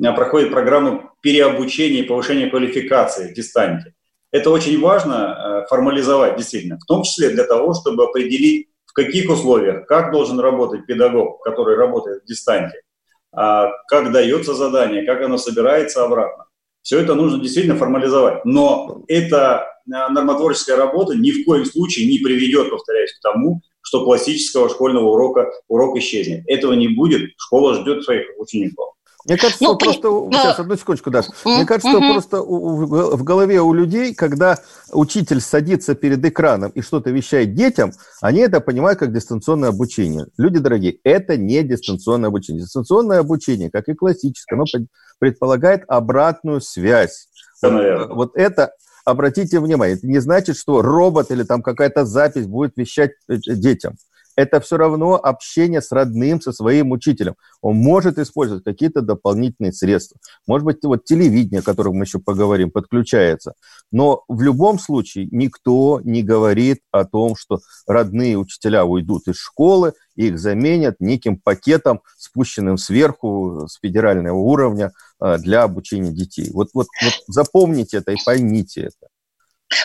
э, 0.03 0.11
проходит 0.11 0.49
программу 0.49 1.11
переобучения 1.21 1.99
и 1.99 2.07
повышения 2.07 2.47
квалификации 2.47 3.29
в 3.29 3.35
дистанте. 3.35 3.93
Это 4.31 4.49
очень 4.49 4.81
важно 4.81 5.61
э, 5.61 5.67
формализовать 5.67 6.35
действительно, 6.35 6.79
в 6.79 6.85
том 6.87 7.03
числе 7.03 7.29
для 7.29 7.43
того, 7.43 7.75
чтобы 7.75 8.05
определить, 8.05 8.69
в 8.87 8.93
каких 8.93 9.29
условиях, 9.29 9.85
как 9.85 10.11
должен 10.11 10.39
работать 10.39 10.87
педагог, 10.87 11.43
который 11.43 11.75
работает 11.75 12.23
в 12.23 12.25
дистанте, 12.25 12.81
а 13.31 13.69
как 13.87 14.11
дается 14.11 14.55
задание, 14.55 15.05
как 15.05 15.21
оно 15.21 15.37
собирается 15.37 16.03
обратно. 16.03 16.45
Все 16.81 16.99
это 16.99 17.13
нужно 17.13 17.39
действительно 17.39 17.75
формализовать. 17.75 18.45
Но 18.45 19.03
эта 19.07 19.67
э, 19.85 19.91
нормотворческая 20.09 20.75
работа 20.75 21.13
ни 21.13 21.29
в 21.29 21.45
коем 21.45 21.65
случае 21.65 22.07
не 22.07 22.17
приведет, 22.17 22.71
повторяюсь, 22.71 23.13
к 23.13 23.21
тому, 23.21 23.61
что 23.87 24.03
классического 24.03 24.67
школьного 24.67 25.05
урока 25.05 25.49
урок 25.69 25.97
исчезнет. 25.97 26.43
Этого 26.47 26.73
не 26.73 26.89
будет, 26.89 27.31
школа 27.37 27.73
ждет 27.75 28.03
своих 28.03 28.25
учеников. 28.37 28.95
Мне 29.23 29.37
кажется, 29.37 29.63
ну, 29.63 29.77
просто... 29.77 30.09
По... 30.09 30.29
Сейчас, 30.33 30.59
одну 30.59 30.75
секундочку, 30.75 31.09
Даша. 31.09 31.31
Мне 31.45 31.65
кажется, 31.65 31.89
что 31.89 31.99
просто 31.99 32.41
в 32.41 33.23
голове 33.23 33.61
у 33.61 33.73
людей, 33.73 34.13
когда 34.13 34.59
учитель 34.91 35.39
садится 35.39 35.95
перед 35.95 36.23
экраном 36.25 36.71
и 36.71 36.81
что-то 36.81 37.11
вещает 37.11 37.53
детям, 37.53 37.93
они 38.21 38.39
это 38.39 38.59
понимают 38.59 38.99
как 38.99 39.13
дистанционное 39.13 39.69
обучение. 39.69 40.27
Люди 40.37 40.59
дорогие, 40.59 40.99
это 41.05 41.37
не 41.37 41.63
дистанционное 41.63 42.27
обучение. 42.27 42.63
Дистанционное 42.63 43.19
обучение, 43.19 43.69
как 43.69 43.87
и 43.87 43.93
классическое, 43.93 44.57
оно 44.57 44.65
предполагает 45.19 45.83
обратную 45.87 46.59
связь. 46.59 47.29
Вот, 47.61 48.09
вот 48.09 48.31
это 48.35 48.73
обратите 49.07 49.59
внимание, 49.61 49.95
это 49.95 50.05
не 50.05 50.19
значит, 50.19 50.57
что 50.57 50.81
робот 50.81 51.31
или 51.31 51.43
там 51.43 51.61
какая-то 51.61 52.05
запись 52.05 52.45
будет 52.45 52.73
вещать 52.75 53.11
э, 53.29 53.37
детям. 53.37 53.95
это 54.35 54.59
все 54.59 54.77
равно 54.77 55.15
общение 55.15 55.81
с 55.81 55.91
родным, 55.91 56.39
со 56.41 56.51
своим 56.51 56.91
учителем. 56.91 57.35
Он 57.61 57.77
может 57.77 58.19
использовать 58.19 58.63
какие-то 58.63 59.01
дополнительные 59.01 59.73
средства. 59.73 60.19
Может 60.45 60.65
быть, 60.65 60.83
вот 60.83 61.05
телевидение, 61.05 61.61
о 61.61 61.63
котором 61.63 61.95
мы 61.95 62.03
еще 62.03 62.19
поговорим, 62.19 62.69
подключается. 62.69 63.53
Но 63.91 64.23
в 64.27 64.41
любом 64.41 64.77
случае 64.77 65.27
никто 65.31 66.01
не 66.03 66.21
говорит 66.21 66.79
о 66.91 67.05
том, 67.05 67.35
что 67.35 67.59
родные 67.87 68.37
учителя 68.37 68.85
уйдут 68.85 69.27
из 69.27 69.37
школы, 69.37 69.93
и 70.15 70.27
их 70.27 70.39
заменят 70.39 70.97
неким 70.99 71.39
пакетом, 71.39 72.01
спущенным 72.17 72.77
сверху 72.77 73.67
с 73.67 73.79
федерального 73.79 74.37
уровня 74.37 74.87
э, 74.87 74.91
для 75.19 75.63
обучения 75.63 76.11
детей. 76.11 76.49
Вот, 76.51 76.69
вот, 76.73 76.87
вот 77.03 77.13
запомните 77.27 77.97
это 77.97 78.11
и 78.11 78.17
поймите 78.23 78.81
это. 78.81 79.07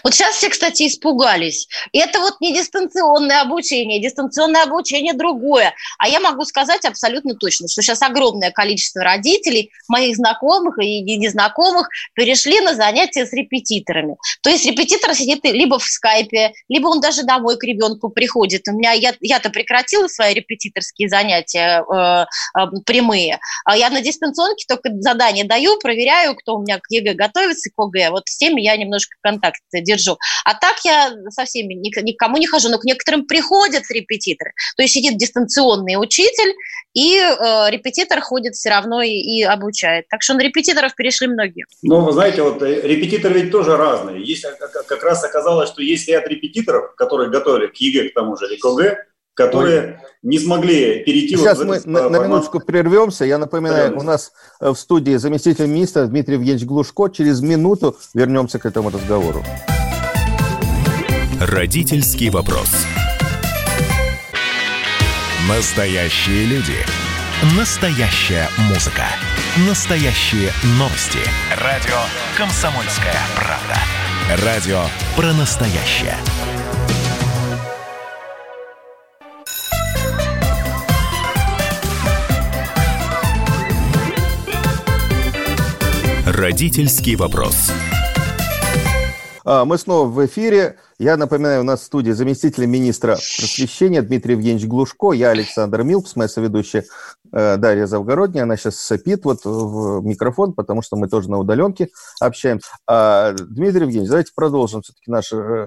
Вот 0.03 0.15
сейчас 0.15 0.37
все, 0.37 0.49
кстати, 0.49 0.87
испугались. 0.87 1.69
И 1.93 1.99
это 1.99 2.21
вот 2.21 2.41
не 2.41 2.55
дистанционное 2.55 3.41
обучение, 3.41 4.01
дистанционное 4.01 4.63
обучение 4.63 5.13
другое. 5.13 5.75
А 5.99 6.09
я 6.09 6.21
могу 6.21 6.45
сказать 6.45 6.85
абсолютно 6.85 7.35
точно, 7.35 7.69
что 7.69 7.83
сейчас 7.83 8.03
огромное 8.03 8.51
количество 8.51 9.03
родителей, 9.03 9.71
моих 9.89 10.17
знакомых 10.17 10.79
и 10.79 11.01
незнакомых, 11.17 11.89
перешли 12.15 12.61
на 12.61 12.75
занятия 12.75 13.27
с 13.27 13.33
репетиторами. 13.33 14.17
То 14.43 14.51
есть 14.51 14.65
репетитор 14.65 15.15
сидит 15.15 15.45
либо 15.45 15.79
в 15.79 15.85
скайпе, 15.85 16.53
либо 16.69 16.89
он 16.89 17.01
даже 17.01 17.25
домой 17.25 17.59
к 17.59 17.65
ребенку 17.65 18.09
приходит. 18.09 18.69
У 18.69 18.73
меня 18.73 18.93
я, 18.93 19.15
я-то 19.21 19.51
прекратила 19.51 20.07
свои 20.07 20.35
репетиторские 20.35 21.09
занятия 21.09 21.83
э, 21.83 22.27
э, 22.59 22.67
прямые. 22.87 23.41
А 23.65 23.77
я 23.77 23.91
на 23.91 24.01
дистанционке 24.01 24.65
только 24.69 24.91
задания 25.01 25.45
даю, 25.45 25.79
проверяю, 25.79 26.37
кто 26.37 26.57
у 26.57 26.63
меня 26.63 26.79
к 26.79 26.85
ЕГЭ 26.89 27.15
готовится, 27.15 27.71
к 27.71 27.79
ОГЭ. 27.79 28.11
Вот 28.11 28.29
с 28.29 28.37
теми 28.37 28.61
я 28.61 28.77
немножко 28.77 29.17
контакт 29.21 29.61
держу. 29.81 30.19
А 30.45 30.55
так 30.55 30.77
я 30.85 31.13
со 31.31 31.45
всеми 31.45 31.75
никому 31.75 32.37
не 32.37 32.47
хожу, 32.47 32.69
но 32.69 32.79
к 32.79 32.85
некоторым 32.85 33.27
приходят 33.27 33.85
репетиторы. 33.91 34.53
То 34.77 34.83
есть 34.83 34.95
сидит 34.95 35.17
дистанционный 35.17 35.97
учитель, 35.97 36.55
и 36.95 37.17
э, 37.17 37.71
репетитор 37.71 38.21
ходит 38.21 38.55
все 38.55 38.71
равно 38.71 39.03
и, 39.03 39.11
и 39.11 39.43
обучает. 39.43 40.09
Так 40.09 40.23
что 40.23 40.35
на 40.35 40.41
репетиторов 40.41 40.95
перешли 40.95 41.27
многие. 41.27 41.65
Ну, 41.83 42.01
вы 42.01 42.13
знаете, 42.13 42.43
вот 42.43 42.63
э, 42.63 42.87
репетиторы 42.87 43.41
ведь 43.41 43.51
тоже 43.51 43.77
разные. 43.77 44.23
Есть, 44.23 44.45
как 44.69 45.03
раз 45.03 45.25
оказалось, 45.25 45.71
что 45.71 45.83
есть 45.83 46.09
ряд 46.09 46.27
репетиторов, 46.29 46.95
которые 46.97 47.31
готовили 47.31 47.69
к 47.69 47.77
ЕГЭ, 47.77 48.11
к 48.11 48.15
тому 48.15 48.37
же, 48.37 48.47
или 48.47 48.57
к 48.57 48.65
ОГЭ, 48.65 48.99
которые 49.35 49.81
Ой. 49.81 49.97
не 50.23 50.39
смогли 50.39 51.03
перейти 51.05 51.37
Сейчас 51.37 51.59
вот 51.59 51.69
мы 51.69 51.75
этот, 51.77 51.87
на, 51.87 52.09
на 52.09 52.19
минуточку 52.19 52.61
прервемся. 52.61 53.25
Я 53.25 53.39
напоминаю, 53.39 53.99
у 53.99 54.03
нас 54.03 54.33
э, 54.61 54.71
в 54.71 54.77
студии 54.77 55.17
заместитель 55.17 55.67
министра 55.67 56.07
Дмитрий 56.07 56.35
Евгеньевич 56.35 56.67
Глушко. 56.67 57.09
Через 57.09 57.41
минуту 57.41 57.97
вернемся 58.15 58.59
к 58.59 58.67
этому 58.67 58.91
разговору. 58.91 59.43
Родительский 61.41 62.31
вопрос. 62.31 62.69
Настоящие 65.49 66.47
люди. 66.47 66.77
Настоящая 67.59 68.47
музыка. 68.69 69.05
Настоящие 69.69 70.51
новости. 70.79 71.19
Радио 71.61 71.99
«Комсомольская 72.37 73.17
правда». 73.35 74.47
Радио 74.47 74.85
про 75.17 75.33
настоящее. 75.33 76.17
Родительский 86.35 87.15
вопрос. 87.15 87.71
А, 89.45 89.67
мы 89.67 89.77
снова 89.77 90.09
в 90.09 90.25
эфире. 90.25 90.79
Я 90.99 91.19
напоминаю, 91.19 91.61
у 91.61 91.65
нас 91.65 91.81
в 91.81 91.85
студии 91.85 92.13
заместитель 92.13 92.65
министра 92.65 93.17
просвещения 93.17 94.01
Дмитрий 94.01 94.33
Евгеньевич 94.33 94.67
Глушко, 94.67 95.13
я 95.13 95.29
Александр 95.29 95.83
Милкс, 95.83 96.17
моя 96.17 96.29
соведущая 96.29 96.85
э, 97.33 97.57
Дарья 97.59 97.85
Завгородняя. 97.85 98.45
Она 98.45 98.57
сейчас 98.57 98.77
сопит 98.77 99.27
вот 99.27 99.45
в 99.45 100.01
микрофон, 100.07 100.55
потому 100.55 100.81
что 100.81 100.97
мы 100.97 101.07
тоже 101.07 101.31
на 101.31 101.39
удаленке 101.39 101.91
общаемся. 102.19 102.67
А, 102.87 103.33
Дмитрий 103.33 103.83
Евгеньевич, 103.83 104.09
давайте 104.09 104.33
продолжим 104.35 104.81
все-таки 104.81 105.11
наш 105.11 105.35
э, 105.35 105.67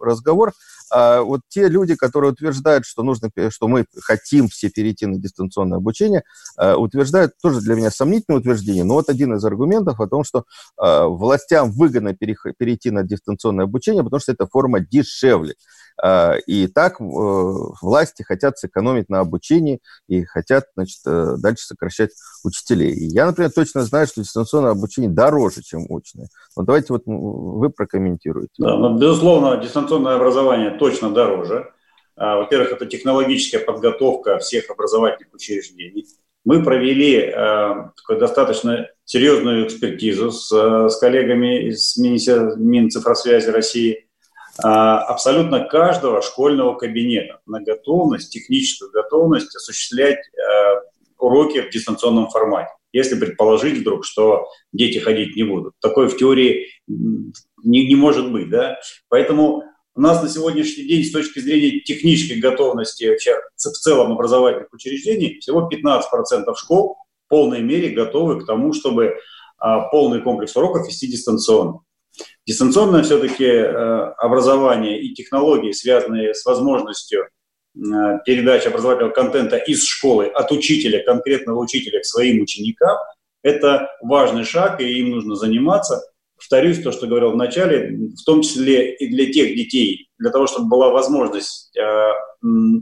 разговор. 0.00 0.52
А 0.92 1.22
вот 1.22 1.40
те 1.48 1.68
люди, 1.68 1.94
которые 1.94 2.32
утверждают, 2.32 2.84
что 2.84 3.02
нужно, 3.02 3.30
что 3.48 3.66
мы 3.66 3.86
хотим 4.02 4.48
все 4.48 4.68
перейти 4.68 5.06
на 5.06 5.18
дистанционное 5.18 5.78
обучение, 5.78 6.22
э, 6.58 6.74
утверждают 6.74 7.32
тоже 7.42 7.60
для 7.60 7.74
меня 7.74 7.90
сомнительное 7.90 8.40
утверждение. 8.40 8.84
Но 8.84 8.94
вот 8.94 9.08
один 9.08 9.34
из 9.34 9.44
аргументов 9.44 10.00
о 10.00 10.06
том, 10.06 10.22
что 10.22 10.44
э, 10.80 11.04
властям 11.06 11.72
выгодно 11.72 12.14
перейти 12.14 12.90
на 12.90 13.04
дистанционное 13.04 13.64
обучение, 13.64 14.04
потому 14.04 14.20
что 14.20 14.32
эта 14.32 14.46
форма 14.46 14.80
дешевле. 14.80 15.54
А, 16.00 16.36
и 16.46 16.66
так 16.66 17.00
э, 17.00 17.04
власти 17.04 18.22
хотят 18.22 18.58
сэкономить 18.58 19.08
на 19.08 19.20
обучении 19.20 19.80
и 20.08 20.24
хотят, 20.24 20.64
значит, 20.74 21.00
э, 21.06 21.36
дальше 21.38 21.64
сокращать 21.66 22.10
учителей. 22.44 22.92
И 22.92 23.04
я, 23.06 23.26
например, 23.26 23.50
точно 23.52 23.82
знаю, 23.82 24.06
что 24.06 24.22
дистанционное 24.22 24.72
обучение 24.72 25.10
дороже, 25.10 25.62
чем 25.62 25.84
очное. 25.90 26.28
Вот 26.56 26.66
давайте 26.66 26.92
вот 26.92 27.02
вы 27.06 27.70
прокомментируете. 27.70 28.52
Да, 28.58 28.76
ну, 28.76 28.98
безусловно, 28.98 29.56
дистанционное 29.56 30.16
образование 30.16 30.70
точно 30.70 31.10
дороже. 31.10 31.70
А, 32.16 32.36
во-первых, 32.36 32.72
это 32.72 32.86
технологическая 32.86 33.58
подготовка 33.58 34.38
всех 34.38 34.70
образовательных 34.70 35.32
учреждений. 35.34 36.06
Мы 36.44 36.64
провели 36.64 37.16
э, 37.16 37.32
такую 37.96 38.18
достаточно 38.18 38.88
серьезную 39.04 39.66
экспертизу 39.66 40.32
с, 40.32 40.50
с 40.50 40.96
коллегами 40.96 41.68
из 41.68 41.96
Минцифросвязи 41.96 43.50
России– 43.50 44.06
абсолютно 44.58 45.64
каждого 45.64 46.20
школьного 46.20 46.74
кабинета 46.74 47.40
на 47.46 47.60
готовность, 47.60 48.32
техническую 48.32 48.90
готовность 48.90 49.54
осуществлять 49.56 50.18
э, 50.18 50.80
уроки 51.18 51.62
в 51.62 51.70
дистанционном 51.70 52.28
формате. 52.28 52.70
Если 52.92 53.18
предположить 53.18 53.78
вдруг, 53.78 54.04
что 54.04 54.48
дети 54.72 54.98
ходить 54.98 55.36
не 55.36 55.44
будут. 55.44 55.74
Такое 55.80 56.08
в 56.08 56.16
теории 56.16 56.66
не, 56.86 57.86
не 57.86 57.94
может 57.94 58.30
быть. 58.30 58.50
Да? 58.50 58.78
Поэтому 59.08 59.64
у 59.94 60.00
нас 60.00 60.22
на 60.22 60.28
сегодняшний 60.28 60.84
день 60.84 61.04
с 61.04 61.12
точки 61.12 61.38
зрения 61.38 61.80
технической 61.80 62.38
готовности 62.38 63.04
вообще 63.04 63.36
в 63.56 63.78
целом 63.78 64.12
образовательных 64.12 64.72
учреждений 64.72 65.38
всего 65.40 65.68
15% 65.72 66.02
школ 66.56 66.96
в 67.26 67.28
полной 67.28 67.62
мере 67.62 67.90
готовы 67.90 68.40
к 68.40 68.46
тому, 68.46 68.72
чтобы 68.72 69.16
а, 69.58 69.88
полный 69.88 70.20
комплекс 70.20 70.56
уроков 70.56 70.86
вести 70.86 71.06
дистанционно. 71.06 71.80
Дистанционное 72.46 73.02
все-таки 73.02 73.44
э, 73.44 73.68
образование 74.18 75.00
и 75.00 75.14
технологии, 75.14 75.72
связанные 75.72 76.34
с 76.34 76.44
возможностью 76.44 77.22
э, 77.22 77.80
передачи 78.24 78.68
образовательного 78.68 79.12
контента 79.12 79.56
из 79.56 79.84
школы 79.84 80.26
от 80.26 80.50
учителя, 80.50 81.04
конкретного 81.04 81.60
учителя 81.60 82.00
к 82.00 82.04
своим 82.04 82.42
ученикам, 82.42 82.96
это 83.42 83.90
важный 84.00 84.44
шаг, 84.44 84.80
и 84.80 84.98
им 85.00 85.10
нужно 85.10 85.34
заниматься. 85.34 86.02
Повторюсь 86.36 86.82
то, 86.82 86.90
что 86.90 87.06
говорил 87.06 87.32
в 87.32 87.36
начале, 87.36 87.96
в 88.16 88.24
том 88.24 88.42
числе 88.42 88.94
и 88.94 89.08
для 89.08 89.32
тех 89.32 89.54
детей, 89.56 90.08
для 90.18 90.30
того, 90.30 90.46
чтобы 90.46 90.68
была 90.68 90.90
возможность 90.90 91.76
э, 91.76 92.08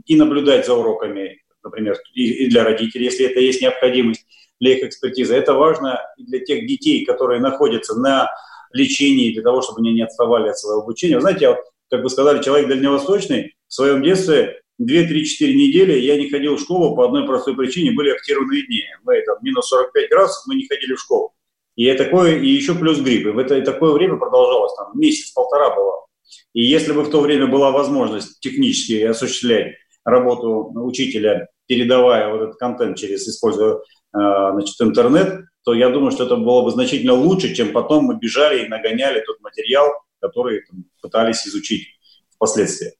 и 0.05 0.15
наблюдать 0.15 0.65
за 0.65 0.73
уроками, 0.73 1.41
например, 1.63 1.97
и 2.13 2.49
для 2.49 2.63
родителей, 2.63 3.05
если 3.05 3.27
это 3.27 3.39
есть 3.39 3.61
необходимость 3.61 4.25
для 4.59 4.77
их 4.77 4.83
экспертизы. 4.83 5.35
Это 5.35 5.53
важно 5.53 5.99
и 6.17 6.23
для 6.23 6.39
тех 6.39 6.65
детей, 6.65 7.05
которые 7.05 7.41
находятся 7.41 7.95
на 7.95 8.29
лечении, 8.73 9.33
для 9.33 9.43
того, 9.43 9.61
чтобы 9.61 9.81
они 9.81 9.93
не 9.93 10.01
отставали 10.01 10.49
от 10.49 10.57
своего 10.57 10.81
обучения. 10.81 11.15
Вы 11.15 11.21
знаете, 11.21 11.49
вот, 11.49 11.57
как 11.89 12.03
вы 12.03 12.09
сказали, 12.09 12.43
человек 12.43 12.69
дальневосточный, 12.69 13.55
в 13.67 13.73
своем 13.73 14.03
детстве 14.03 14.61
2-3-4 14.81 15.53
недели 15.53 15.99
я 15.99 16.17
не 16.17 16.29
ходил 16.29 16.55
в 16.55 16.61
школу 16.61 16.95
по 16.95 17.05
одной 17.05 17.25
простой 17.25 17.55
причине, 17.55 17.91
были 17.91 18.11
актированные 18.11 18.65
дни. 18.65 18.83
Мы 19.03 19.21
там 19.21 19.37
минус 19.41 19.69
45 19.69 20.09
градусов, 20.09 20.43
мы 20.47 20.55
не 20.55 20.67
ходили 20.67 20.93
в 20.93 20.99
школу. 20.99 21.33
И 21.75 21.91
такое, 21.93 22.37
и 22.37 22.47
еще 22.47 22.75
плюс 22.75 22.99
грипп. 22.99 23.27
И 23.27 23.29
в 23.29 23.37
это, 23.37 23.57
и 23.57 23.61
такое 23.61 23.91
время 23.91 24.17
продолжалось, 24.17 24.73
там 24.75 24.91
месяц-полтора 24.99 25.75
было. 25.75 26.05
И 26.53 26.63
если 26.63 26.91
бы 26.91 27.03
в 27.03 27.09
то 27.09 27.21
время 27.21 27.47
была 27.47 27.71
возможность 27.71 28.39
технически 28.39 29.03
осуществлять 29.03 29.75
работу 30.03 30.71
учителя, 30.75 31.47
передавая 31.67 32.31
вот 32.31 32.41
этот 32.41 32.55
контент 32.57 32.97
через, 32.97 33.27
используя 33.27 33.79
а, 34.11 34.51
значит, 34.51 34.75
интернет, 34.81 35.45
то 35.63 35.73
я 35.73 35.89
думаю, 35.89 36.11
что 36.11 36.25
это 36.25 36.35
было 36.35 36.63
бы 36.63 36.71
значительно 36.71 37.13
лучше, 37.13 37.53
чем 37.53 37.71
потом 37.71 38.05
мы 38.05 38.17
бежали 38.17 38.65
и 38.65 38.67
нагоняли 38.67 39.21
тот 39.25 39.39
материал, 39.41 39.91
который 40.19 40.61
там, 40.61 40.85
пытались 41.01 41.45
изучить 41.47 41.87
впоследствии. 42.35 42.93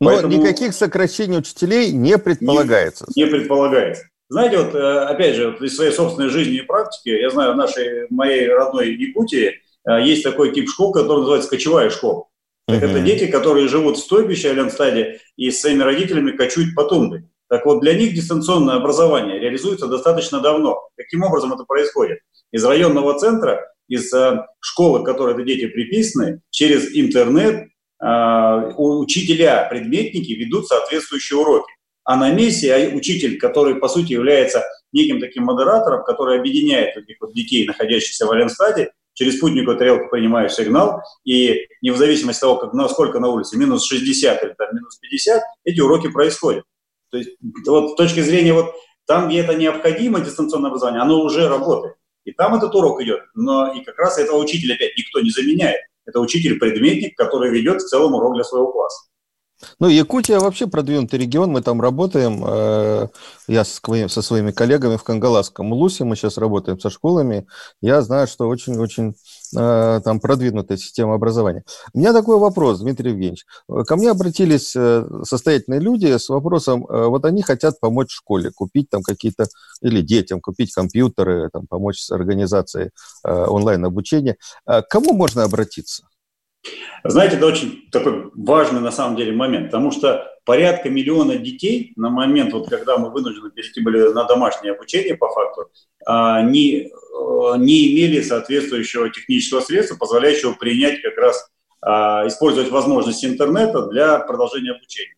Но 0.00 0.10
Поэтому 0.10 0.34
никаких 0.34 0.74
сокращений 0.74 1.38
учителей 1.38 1.92
не 1.92 2.18
предполагается. 2.18 3.06
Не, 3.14 3.24
не 3.24 3.30
предполагается. 3.30 4.04
Знаете, 4.28 4.58
вот 4.58 4.74
э, 4.74 4.98
опять 5.04 5.36
же, 5.36 5.50
вот 5.50 5.62
из 5.62 5.76
своей 5.76 5.92
собственной 5.92 6.28
жизни 6.28 6.56
и 6.56 6.62
практики, 6.62 7.10
я 7.10 7.30
знаю, 7.30 7.52
в 7.52 7.56
нашей, 7.56 8.06
моей 8.10 8.48
родной 8.48 8.94
Якутии 8.94 9.60
э, 9.86 10.02
есть 10.02 10.24
такой 10.24 10.52
тип 10.52 10.68
школ, 10.68 10.92
который 10.92 11.20
называется 11.20 11.50
кочевая 11.50 11.90
школа. 11.90 12.26
Так 12.66 12.82
uh-huh. 12.82 12.90
это 12.90 13.00
дети, 13.00 13.26
которые 13.26 13.68
живут 13.68 13.96
в 13.96 14.00
стойбище, 14.00 14.50
Аленстаде, 14.50 15.20
и 15.36 15.50
с 15.50 15.60
своими 15.60 15.82
родителями 15.82 16.30
кочуют 16.30 16.74
по 16.74 16.84
тундре. 16.84 17.28
Так 17.52 17.66
вот, 17.66 17.80
для 17.82 17.92
них 17.92 18.14
дистанционное 18.14 18.76
образование 18.76 19.38
реализуется 19.38 19.86
достаточно 19.86 20.40
давно. 20.40 20.88
Каким 20.96 21.22
образом 21.22 21.52
это 21.52 21.64
происходит? 21.64 22.20
Из 22.50 22.64
районного 22.64 23.18
центра, 23.18 23.70
из 23.88 24.10
э, 24.14 24.46
школы, 24.60 25.02
к 25.02 25.04
которой 25.04 25.34
эти 25.34 25.46
дети 25.46 25.66
приписаны, 25.66 26.40
через 26.48 26.96
интернет 26.96 27.68
э, 28.02 28.72
учителя, 28.78 29.66
предметники 29.68 30.32
ведут 30.32 30.66
соответствующие 30.66 31.40
уроки. 31.40 31.70
а 32.04 32.16
на 32.16 32.30
месте 32.32 32.72
а 32.74 32.96
учитель, 32.96 33.38
который, 33.38 33.74
по 33.74 33.88
сути, 33.88 34.14
является 34.14 34.64
неким 34.94 35.20
таким 35.20 35.44
модератором, 35.44 36.04
который 36.04 36.38
объединяет 36.38 36.96
этих 36.96 37.16
вот 37.20 37.34
детей, 37.34 37.66
находящихся 37.66 38.24
в 38.24 38.30
Аленстаде, 38.30 38.92
через 39.12 39.36
спутниковую 39.36 39.76
тарелку 39.76 40.08
принимаешь 40.08 40.54
сигнал, 40.54 41.02
и 41.26 41.66
не 41.82 41.90
в 41.90 41.98
зависимости 41.98 42.38
от 42.38 42.48
того, 42.48 42.56
как, 42.56 42.72
насколько 42.72 43.20
на 43.20 43.28
улице, 43.28 43.58
минус 43.58 43.84
60 43.84 44.42
или 44.42 44.54
там, 44.56 44.68
минус 44.72 44.96
50, 44.96 45.42
эти 45.64 45.80
уроки 45.80 46.10
происходят. 46.10 46.64
То 47.12 47.18
есть 47.18 47.30
вот 47.66 47.90
с 47.90 47.94
точки 47.94 48.20
зрения 48.20 48.54
вот 48.54 48.72
там, 49.06 49.28
где 49.28 49.40
это 49.40 49.54
необходимо, 49.54 50.20
дистанционное 50.20 50.70
образование, 50.70 51.02
оно 51.02 51.20
уже 51.20 51.48
работает. 51.48 51.96
И 52.24 52.32
там 52.32 52.54
этот 52.54 52.74
урок 52.74 53.02
идет. 53.02 53.20
Но 53.34 53.72
и 53.72 53.84
как 53.84 53.98
раз 53.98 54.18
этого 54.18 54.38
учителя 54.38 54.74
опять 54.74 54.96
никто 54.96 55.20
не 55.20 55.30
заменяет. 55.30 55.80
Это 56.06 56.20
учитель-предметник, 56.20 57.16
который 57.16 57.50
ведет 57.50 57.82
в 57.82 57.86
целом 57.86 58.14
урок 58.14 58.34
для 58.34 58.44
своего 58.44 58.72
класса. 58.72 59.08
Ну, 59.78 59.88
Якутия 59.88 60.40
вообще 60.40 60.66
продвинутый 60.66 61.20
регион, 61.20 61.50
мы 61.50 61.62
там 61.62 61.80
работаем, 61.80 62.42
э, 62.44 63.08
я 63.46 63.64
со 63.64 64.22
своими 64.22 64.50
коллегами 64.50 64.96
в 64.96 65.04
Кангаласском 65.04 65.72
Лусе, 65.72 66.02
мы 66.02 66.16
сейчас 66.16 66.36
работаем 66.38 66.80
со 66.80 66.90
школами, 66.90 67.46
я 67.80 68.02
знаю, 68.02 68.26
что 68.26 68.48
очень-очень 68.48 69.14
там 69.52 70.20
продвинутая 70.20 70.78
система 70.78 71.14
образования. 71.14 71.64
У 71.92 71.98
меня 71.98 72.12
такой 72.12 72.38
вопрос, 72.38 72.80
Дмитрий 72.80 73.10
Евгеньевич. 73.10 73.44
Ко 73.86 73.96
мне 73.96 74.10
обратились 74.10 74.74
э, 74.76 75.04
состоятельные 75.24 75.80
люди 75.80 76.16
с 76.16 76.28
вопросом, 76.28 76.86
вот 76.88 77.24
они 77.24 77.42
хотят 77.42 77.80
помочь 77.80 78.12
школе, 78.12 78.50
купить 78.50 78.88
там 78.90 79.02
какие-то, 79.02 79.46
или 79.80 80.00
детям 80.00 80.40
купить 80.40 80.72
компьютеры, 80.72 81.50
там, 81.52 81.66
помочь 81.66 82.00
с 82.00 82.10
организацией 82.10 82.90
онлайн-обучения. 83.24 84.36
К 84.66 84.82
кому 84.88 85.12
можно 85.12 85.44
обратиться? 85.44 86.04
Знаете, 87.04 87.36
это 87.36 87.46
очень 87.46 87.88
такой 87.90 88.30
важный 88.34 88.80
на 88.80 88.92
самом 88.92 89.16
деле 89.16 89.32
момент, 89.32 89.66
потому 89.66 89.90
что 89.90 90.32
порядка 90.44 90.88
миллиона 90.88 91.36
детей 91.36 91.92
на 91.96 92.10
момент, 92.10 92.52
вот 92.52 92.68
когда 92.68 92.96
мы 92.96 93.10
вынуждены 93.10 93.50
перейти 93.50 93.80
были 93.80 94.12
на 94.12 94.24
домашнее 94.24 94.72
обучение 94.72 95.16
по 95.16 95.28
факту, 95.28 95.70
а, 96.04 96.42
не, 96.42 96.82
э, 96.82 97.56
не 97.58 97.92
имели 97.92 98.22
соответствующего 98.22 99.10
технического 99.10 99.60
средства, 99.60 99.96
позволяющего 99.96 100.52
принять 100.52 101.02
как 101.02 101.16
раз, 101.16 101.48
а, 101.80 102.26
использовать 102.26 102.70
возможности 102.70 103.26
интернета 103.26 103.86
для 103.86 104.18
продолжения 104.20 104.72
обучения. 104.72 105.14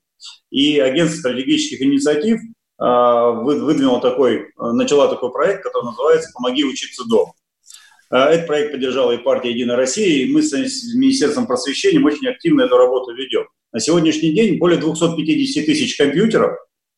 И 0.50 0.78
агентство 0.78 1.18
стратегических 1.18 1.82
инициатив 1.82 2.40
а, 2.78 3.30
выдвинуло 3.30 4.00
такой, 4.00 4.52
начала 4.56 5.08
такой 5.08 5.30
проект, 5.32 5.62
который 5.62 5.84
называется 5.84 6.32
«Помоги 6.34 6.64
учиться 6.64 7.04
дома». 7.06 7.32
А, 8.10 8.30
этот 8.30 8.46
проект 8.46 8.72
поддержала 8.72 9.12
и 9.12 9.18
партия 9.18 9.50
«Единая 9.50 9.76
Россия», 9.76 10.24
и 10.24 10.32
мы 10.32 10.42
с 10.42 10.94
Министерством 10.94 11.46
просвещения 11.46 12.04
очень 12.04 12.28
активно 12.28 12.62
эту 12.62 12.76
работу 12.76 13.14
ведем. 13.14 13.46
На 13.72 13.80
сегодняшний 13.80 14.32
день 14.32 14.58
более 14.58 14.78
250 14.78 15.66
тысяч 15.66 15.96
компьютеров 15.96 16.56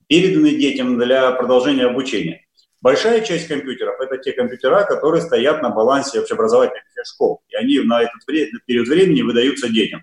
переданы 0.09 0.53
детям 0.53 0.99
для 0.99 1.33
продолжения 1.33 1.87
обучения. 1.87 2.43
Большая 2.83 3.23
часть 3.23 3.49
компьютеров– 3.49 3.97
это 4.01 4.19
те 4.19 4.33
компьютера, 4.33 4.85
которые 4.85 5.23
стоят 5.23 5.63
на 5.63 5.71
балансе 5.71 6.21
общеобразовательных 6.21 6.85
школ, 7.05 7.43
и 7.49 7.57
они 7.57 7.81
на 7.81 8.03
этот 8.03 8.25
период 8.67 8.89
времени 8.89 9.23
выдаются 9.23 9.69
детям. 9.69 10.03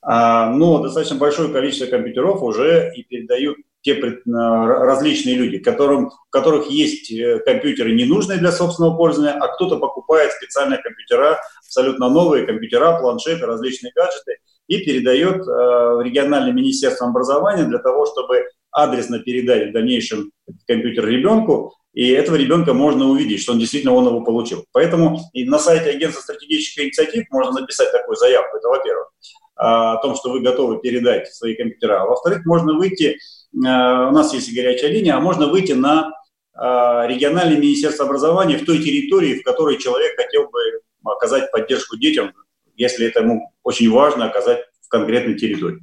А, 0.00 0.50
но 0.50 0.82
достаточно 0.82 1.16
большое 1.16 1.52
количество 1.52 1.86
компьютеров 1.86 2.42
уже 2.42 2.92
и 2.96 3.04
передают 3.04 3.58
те 3.82 4.00
различные 4.26 5.34
люди, 5.34 5.58
которым, 5.58 6.06
у 6.06 6.10
которых 6.30 6.70
есть 6.70 7.10
э, 7.12 7.40
компьютеры 7.40 7.92
ненужные 7.92 8.38
для 8.38 8.52
собственного 8.52 8.96
пользования, 8.96 9.32
а 9.32 9.48
кто-то 9.48 9.76
покупает 9.76 10.32
специальные 10.32 10.80
компьютера, 10.80 11.40
абсолютно 11.66 12.08
новые 12.08 12.46
компьютера, 12.46 12.98
планшеты, 13.00 13.44
различные 13.44 13.92
гаджеты 13.94 14.36
и 14.68 14.78
передает 14.78 15.36
э, 15.36 15.42
в 15.42 16.02
региональное 16.02 16.52
министерство 16.52 17.08
образования 17.08 17.64
для 17.64 17.78
того, 17.78 18.06
чтобы 18.06 18.44
адресно 18.70 19.18
передать 19.18 19.70
в 19.70 19.72
дальнейшем 19.72 20.30
компьютер 20.66 21.08
ребенку, 21.08 21.74
и 21.92 22.08
этого 22.08 22.36
ребенка 22.36 22.72
можно 22.72 23.06
увидеть, 23.06 23.42
что 23.42 23.52
он 23.52 23.58
действительно 23.58 23.94
он 23.94 24.06
его 24.06 24.22
получил. 24.22 24.64
Поэтому 24.72 25.18
и 25.32 25.44
на 25.44 25.58
сайте 25.58 25.90
агентства 25.90 26.22
стратегических 26.22 26.84
инициатив 26.84 27.24
можно 27.30 27.60
написать 27.60 27.90
такую 27.90 28.16
заявку, 28.16 28.56
это 28.56 28.68
во-первых, 28.68 29.08
о 29.56 29.96
том, 29.98 30.14
что 30.14 30.30
вы 30.30 30.40
готовы 30.40 30.80
передать 30.80 31.28
свои 31.34 31.54
компьютера. 31.54 32.02
А 32.02 32.06
во-вторых, 32.06 32.46
можно 32.46 32.78
выйти 32.78 33.18
Э, 33.18 33.41
у 33.54 34.12
нас 34.12 34.32
есть 34.32 34.54
горячая 34.54 34.90
линия, 34.90 35.16
а 35.16 35.20
можно 35.20 35.46
выйти 35.46 35.72
на 35.72 36.10
э, 36.54 36.60
региональное 37.06 37.58
министерство 37.58 38.06
образования 38.06 38.56
в 38.58 38.64
той 38.64 38.78
территории, 38.78 39.38
в 39.38 39.42
которой 39.42 39.78
человек 39.78 40.16
хотел 40.16 40.48
бы 40.48 40.60
оказать 41.04 41.50
поддержку 41.50 41.96
детям, 41.96 42.32
если 42.76 43.06
это 43.06 43.20
ему 43.20 43.52
очень 43.62 43.90
важно 43.90 44.26
оказать 44.26 44.60
в 44.80 44.88
конкретной 44.88 45.34
территории. 45.34 45.80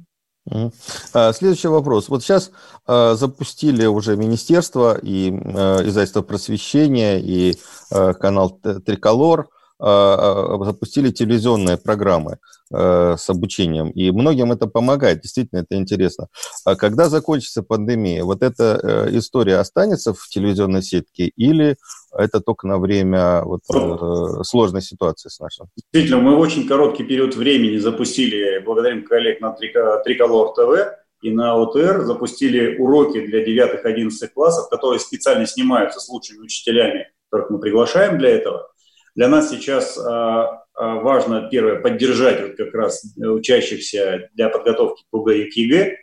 А, 1.12 1.32
следующий 1.32 1.68
вопрос. 1.68 2.08
Вот 2.08 2.22
сейчас 2.22 2.50
э, 2.88 3.14
запустили 3.14 3.86
уже 3.86 4.16
министерство 4.16 4.98
и 5.00 5.28
издательство 5.28 6.22
просвещения 6.22 7.20
и 7.20 7.56
канал 7.90 8.58
Триколор– 8.84 9.48
запустили 9.80 11.10
телевизионные 11.10 11.78
программы 11.78 12.38
э, 12.72 13.16
с 13.16 13.30
обучением, 13.30 13.90
и 13.90 14.10
многим 14.10 14.52
это 14.52 14.66
помогает, 14.66 15.20
действительно 15.20 15.60
это 15.60 15.76
интересно. 15.76 16.28
А 16.64 16.76
когда 16.76 17.08
закончится 17.08 17.62
пандемия, 17.62 18.24
вот 18.24 18.42
эта 18.42 18.78
э, 18.82 19.16
история 19.16 19.56
останется 19.56 20.12
в 20.12 20.28
телевизионной 20.28 20.82
сетке 20.82 21.32
или 21.36 21.76
это 22.16 22.40
только 22.40 22.66
на 22.66 22.78
время 22.78 23.42
вот, 23.42 23.62
э, 23.72 24.42
сложной 24.44 24.82
ситуации 24.82 25.30
с 25.30 25.40
нашим? 25.40 25.66
Действительно, 25.76 26.20
мы 26.20 26.36
в 26.36 26.40
очень 26.40 26.68
короткий 26.68 27.04
период 27.04 27.34
времени 27.34 27.78
запустили, 27.78 28.62
благодарим 28.64 29.04
коллег 29.04 29.40
на 29.40 29.52
Триколор 29.52 30.54
ТВ, 30.54 31.00
и 31.22 31.30
на 31.30 31.54
ОТР 31.54 32.02
запустили 32.04 32.76
уроки 32.78 33.20
для 33.20 33.44
9-11 33.44 34.10
классов, 34.34 34.68
которые 34.70 35.00
специально 35.00 35.46
снимаются 35.46 36.00
с 36.00 36.08
лучшими 36.08 36.38
учителями, 36.38 37.08
которых 37.30 37.50
мы 37.50 37.60
приглашаем 37.60 38.18
для 38.18 38.30
этого. 38.30 38.70
Для 39.14 39.28
нас 39.28 39.50
сейчас 39.50 39.98
а, 39.98 40.64
а, 40.74 40.96
важно, 40.96 41.48
первое, 41.50 41.80
поддержать 41.80 42.40
вот 42.42 42.56
как 42.56 42.74
раз 42.74 43.02
учащихся 43.16 44.28
для 44.34 44.48
подготовки 44.48 45.04
к 45.10 45.14
ОГЭ 45.14 45.30
и 45.32 45.50
к 45.50 45.56
ЕГЭ. 45.56 45.96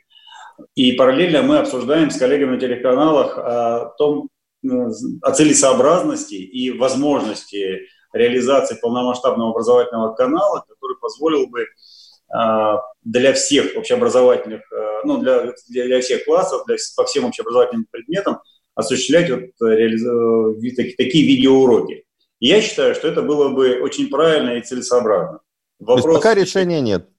И 0.76 0.92
параллельно 0.94 1.44
мы 1.44 1.60
обсуждаем 1.60 2.10
с 2.10 2.18
коллегами 2.18 2.56
на 2.56 2.60
телеканалах 2.60 3.38
о 3.38 3.94
том, 3.98 4.30
о 4.64 5.32
целесообразности 5.32 6.34
и 6.36 6.72
возможности 6.72 7.82
реализации 8.12 8.78
полномасштабного 8.82 9.52
образовательного 9.52 10.14
канала, 10.16 10.66
который 10.68 10.98
позволил 11.00 11.48
бы 11.48 11.68
а, 12.30 12.82
для 13.04 13.34
всех 13.34 13.76
общеобразовательных, 13.78 14.62
ну, 15.04 15.20
для, 15.20 15.54
для 15.70 16.02
всех 16.02 16.26
классов, 16.26 16.64
для, 16.66 16.76
по 16.96 17.06
всем 17.06 17.26
общеобразовательным 17.26 17.86
предметам 17.90 18.40
осуществлять 18.78 19.30
вот, 19.30 19.42
реализ... 19.60 20.76
такие, 20.76 20.96
такие 20.96 21.26
я 22.40 22.62
считаю, 22.62 22.96
что 22.96 23.08
это 23.08 23.22
было 23.22 23.50
бы 23.50 23.80
очень 23.82 24.10
правильно 24.10 24.52
и 24.52 24.62
целесообразно. 24.62 25.40
Вопрос, 25.80 26.04
То 26.04 26.10
есть 26.10 26.20
пока 26.20 26.34
решения 26.36 26.82
нет? 26.82 27.10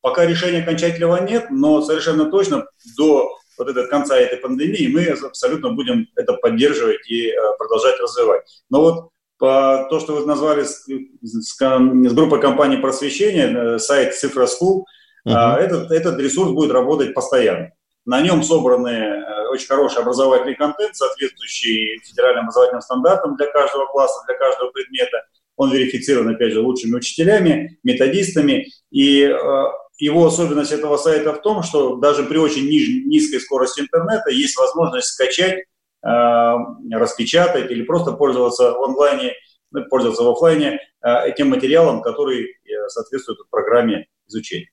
Пока 0.00 0.26
решения 0.26 0.62
окончательного 0.62 1.22
нет, 1.22 1.46
но 1.50 1.82
совершенно 1.82 2.30
точно 2.30 2.66
до 2.96 3.30
вот 3.58 3.68
этого 3.68 3.86
конца 3.86 4.16
этой 4.16 4.38
пандемии 4.38 4.88
мы 4.92 5.04
абсолютно 5.26 5.70
будем 5.70 6.06
это 6.14 6.34
поддерживать 6.34 7.10
и 7.10 7.28
э, 7.28 7.34
продолжать 7.58 7.98
развивать. 8.00 8.42
Но 8.70 8.82
вот 8.82 9.08
по 9.38 9.86
то, 9.90 10.00
что 10.00 10.14
вы 10.14 10.26
назвали 10.26 10.64
с, 10.64 10.86
с, 11.22 11.56
с 11.56 12.12
группой 12.12 12.40
компаний 12.40 12.76
просвещения, 12.76 13.48
э, 13.48 13.78
сайт 13.78 14.14
Цифра 14.14 14.46
School, 14.46 14.84
uh-huh. 15.26 15.56
этот, 15.56 15.90
этот 15.90 16.18
ресурс 16.20 16.52
будет 16.52 16.70
работать 16.70 17.14
постоянно. 17.14 17.72
На 18.04 18.20
нем 18.22 18.42
собраны 18.42 19.24
очень 19.58 19.66
хороший 19.66 20.02
образовательный 20.02 20.54
контент, 20.54 20.96
соответствующий 20.96 22.00
федеральным 22.04 22.44
образовательным 22.44 22.80
стандартам 22.80 23.36
для 23.36 23.46
каждого 23.46 23.86
класса, 23.86 24.24
для 24.26 24.36
каждого 24.36 24.70
предмета. 24.70 25.24
Он 25.56 25.72
верифицирован, 25.72 26.28
опять 26.28 26.52
же, 26.52 26.60
лучшими 26.60 26.94
учителями, 26.94 27.78
методистами. 27.82 28.68
И 28.90 29.22
э, 29.22 29.64
его 29.98 30.26
особенность 30.26 30.70
этого 30.70 30.96
сайта 30.96 31.32
в 31.32 31.42
том, 31.42 31.64
что 31.64 31.96
даже 31.96 32.22
при 32.22 32.38
очень 32.38 32.68
ниж, 32.68 33.04
низкой 33.04 33.40
скорости 33.40 33.80
интернета 33.80 34.30
есть 34.30 34.56
возможность 34.56 35.08
скачать, 35.08 35.58
э, 35.58 36.52
распечатать 36.92 37.70
или 37.70 37.82
просто 37.82 38.12
пользоваться 38.12 38.72
в 38.72 38.82
онлайне, 38.84 39.34
ну, 39.72 39.84
пользоваться 39.90 40.22
в 40.22 40.30
офлайне 40.30 40.78
этим 41.02 41.50
материалом, 41.50 42.02
который 42.02 42.56
соответствует 42.88 43.38
программе 43.50 44.06
изучения. 44.26 44.68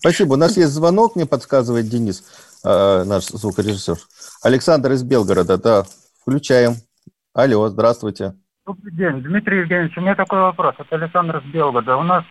Спасибо. 0.00 0.34
У 0.34 0.36
нас 0.36 0.56
есть 0.56 0.72
звонок, 0.72 1.16
мне 1.16 1.26
подсказывает 1.26 1.88
Денис. 1.88 2.24
Э, 2.64 3.04
наш 3.04 3.24
звукорежиссер. 3.26 3.96
Александр 4.42 4.92
из 4.92 5.02
Белгорода, 5.02 5.58
да, 5.58 5.84
включаем. 6.20 6.74
Алло, 7.34 7.68
здравствуйте. 7.68 8.34
Добрый 8.66 8.92
день, 8.92 9.22
Дмитрий 9.22 9.60
Евгеньевич, 9.60 9.96
у 9.96 10.00
меня 10.00 10.14
такой 10.14 10.40
вопрос. 10.40 10.74
Это 10.78 10.96
Александр 10.96 11.38
из 11.38 11.44
Белгорода. 11.52 11.96
У 11.96 12.02
нас 12.02 12.24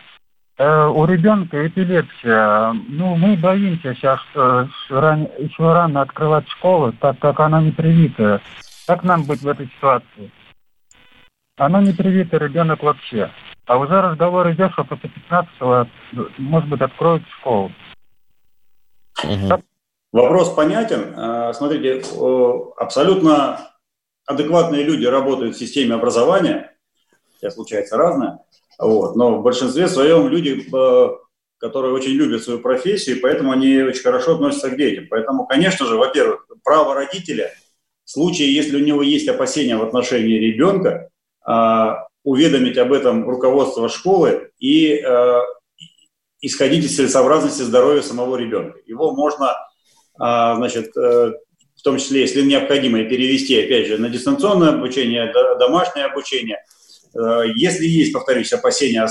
э, 0.58 0.86
у 0.86 1.04
ребенка 1.06 1.66
эпилепсия. 1.66 2.72
Ну, 2.88 3.16
мы 3.16 3.36
боимся 3.36 3.94
сейчас 3.94 4.20
что 4.30 4.68
ран, 4.90 5.28
еще 5.38 5.72
рано 5.72 6.02
открывать 6.02 6.48
школу, 6.48 6.92
так 6.92 7.18
как 7.18 7.40
она 7.40 7.62
не 7.62 7.72
привитая. 7.72 8.42
Как 8.86 9.02
нам 9.04 9.24
быть 9.24 9.40
в 9.40 9.48
этой 9.48 9.66
ситуации? 9.66 10.30
Она 11.56 11.82
не 11.82 11.92
привитый 11.92 12.38
ребенок 12.38 12.82
вообще. 12.82 13.30
А 13.66 13.78
уже 13.78 14.00
разговор 14.00 14.50
идет, 14.52 14.72
что 14.72 14.84
после 14.84 15.10
15-го, 15.30 15.88
может 16.38 16.68
быть, 16.68 16.80
откроют 16.80 17.22
школу. 17.40 17.72
Угу. 19.24 19.62
Вопрос 20.12 20.54
понятен. 20.54 21.14
А, 21.16 21.52
смотрите, 21.52 22.02
абсолютно 22.76 23.72
адекватные 24.26 24.82
люди 24.82 25.04
работают 25.06 25.56
в 25.56 25.58
системе 25.58 25.94
образования. 25.94 26.76
Сейчас 27.36 27.54
случается 27.54 27.96
разное. 27.96 28.40
Вот. 28.78 29.16
Но 29.16 29.38
в 29.38 29.42
большинстве 29.42 29.88
своем 29.88 30.28
люди, 30.28 30.66
э, 30.72 31.08
которые 31.58 31.92
очень 31.92 32.12
любят 32.12 32.42
свою 32.42 32.60
профессию, 32.60 33.20
поэтому 33.20 33.52
они 33.52 33.78
очень 33.82 34.02
хорошо 34.02 34.34
относятся 34.34 34.70
к 34.70 34.76
детям. 34.76 35.06
Поэтому, 35.10 35.46
конечно 35.46 35.86
же, 35.86 35.96
во-первых, 35.96 36.46
право 36.62 36.94
родителя 36.94 37.52
в 38.04 38.10
случае, 38.10 38.54
если 38.54 38.76
у 38.76 38.84
него 38.84 39.02
есть 39.02 39.28
опасения 39.28 39.76
в 39.76 39.82
отношении 39.82 40.38
ребенка, 40.38 41.10
а, 41.44 42.06
уведомить 42.24 42.78
об 42.78 42.92
этом 42.92 43.28
руководство 43.28 43.88
школы 43.88 44.50
и 44.58 44.94
э, 44.94 45.40
исходить 46.40 46.84
из 46.84 46.96
целесообразности 46.96 47.62
здоровья 47.62 48.02
самого 48.02 48.36
ребенка. 48.36 48.78
Его 48.86 49.12
можно, 49.12 49.56
значит, 50.18 50.96
э, 50.96 51.32
в 51.76 51.82
том 51.82 51.98
числе, 51.98 52.22
если 52.22 52.42
необходимо, 52.42 53.04
перевести, 53.04 53.58
опять 53.58 53.86
же, 53.86 53.98
на 53.98 54.08
дистанционное 54.08 54.70
обучение, 54.70 55.32
домашнее 55.58 56.06
обучение. 56.06 56.58
Э, 57.14 57.44
если 57.54 57.86
есть, 57.86 58.12
повторюсь, 58.12 58.52
опасения 58.52 59.06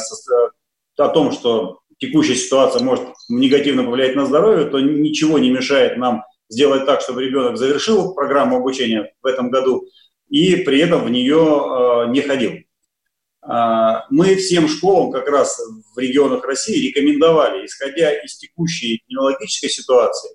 о 0.97 1.09
том, 1.09 1.31
что 1.31 1.79
текущая 1.99 2.35
ситуация 2.35 2.83
может 2.83 3.05
негативно 3.29 3.83
повлиять 3.83 4.15
на 4.15 4.25
здоровье, 4.25 4.65
то 4.65 4.79
ничего 4.79 5.39
не 5.39 5.49
мешает 5.49 5.97
нам 5.97 6.23
сделать 6.49 6.85
так, 6.85 7.01
чтобы 7.01 7.23
ребенок 7.23 7.57
завершил 7.57 8.13
программу 8.13 8.57
обучения 8.57 9.13
в 9.21 9.25
этом 9.25 9.49
году 9.49 9.87
и 10.29 10.57
при 10.57 10.79
этом 10.79 11.03
в 11.03 11.09
нее 11.09 11.37
э, 11.37 12.11
не 12.11 12.21
ходил. 12.21 12.53
А, 13.41 14.05
мы 14.09 14.35
всем 14.35 14.67
школам 14.67 15.11
как 15.11 15.27
раз 15.29 15.59
в 15.95 15.97
регионах 15.97 16.43
России 16.43 16.87
рекомендовали, 16.87 17.65
исходя 17.65 18.11
из 18.11 18.37
текущей 18.37 18.97
эпидемиологической 18.97 19.69
ситуации, 19.69 20.31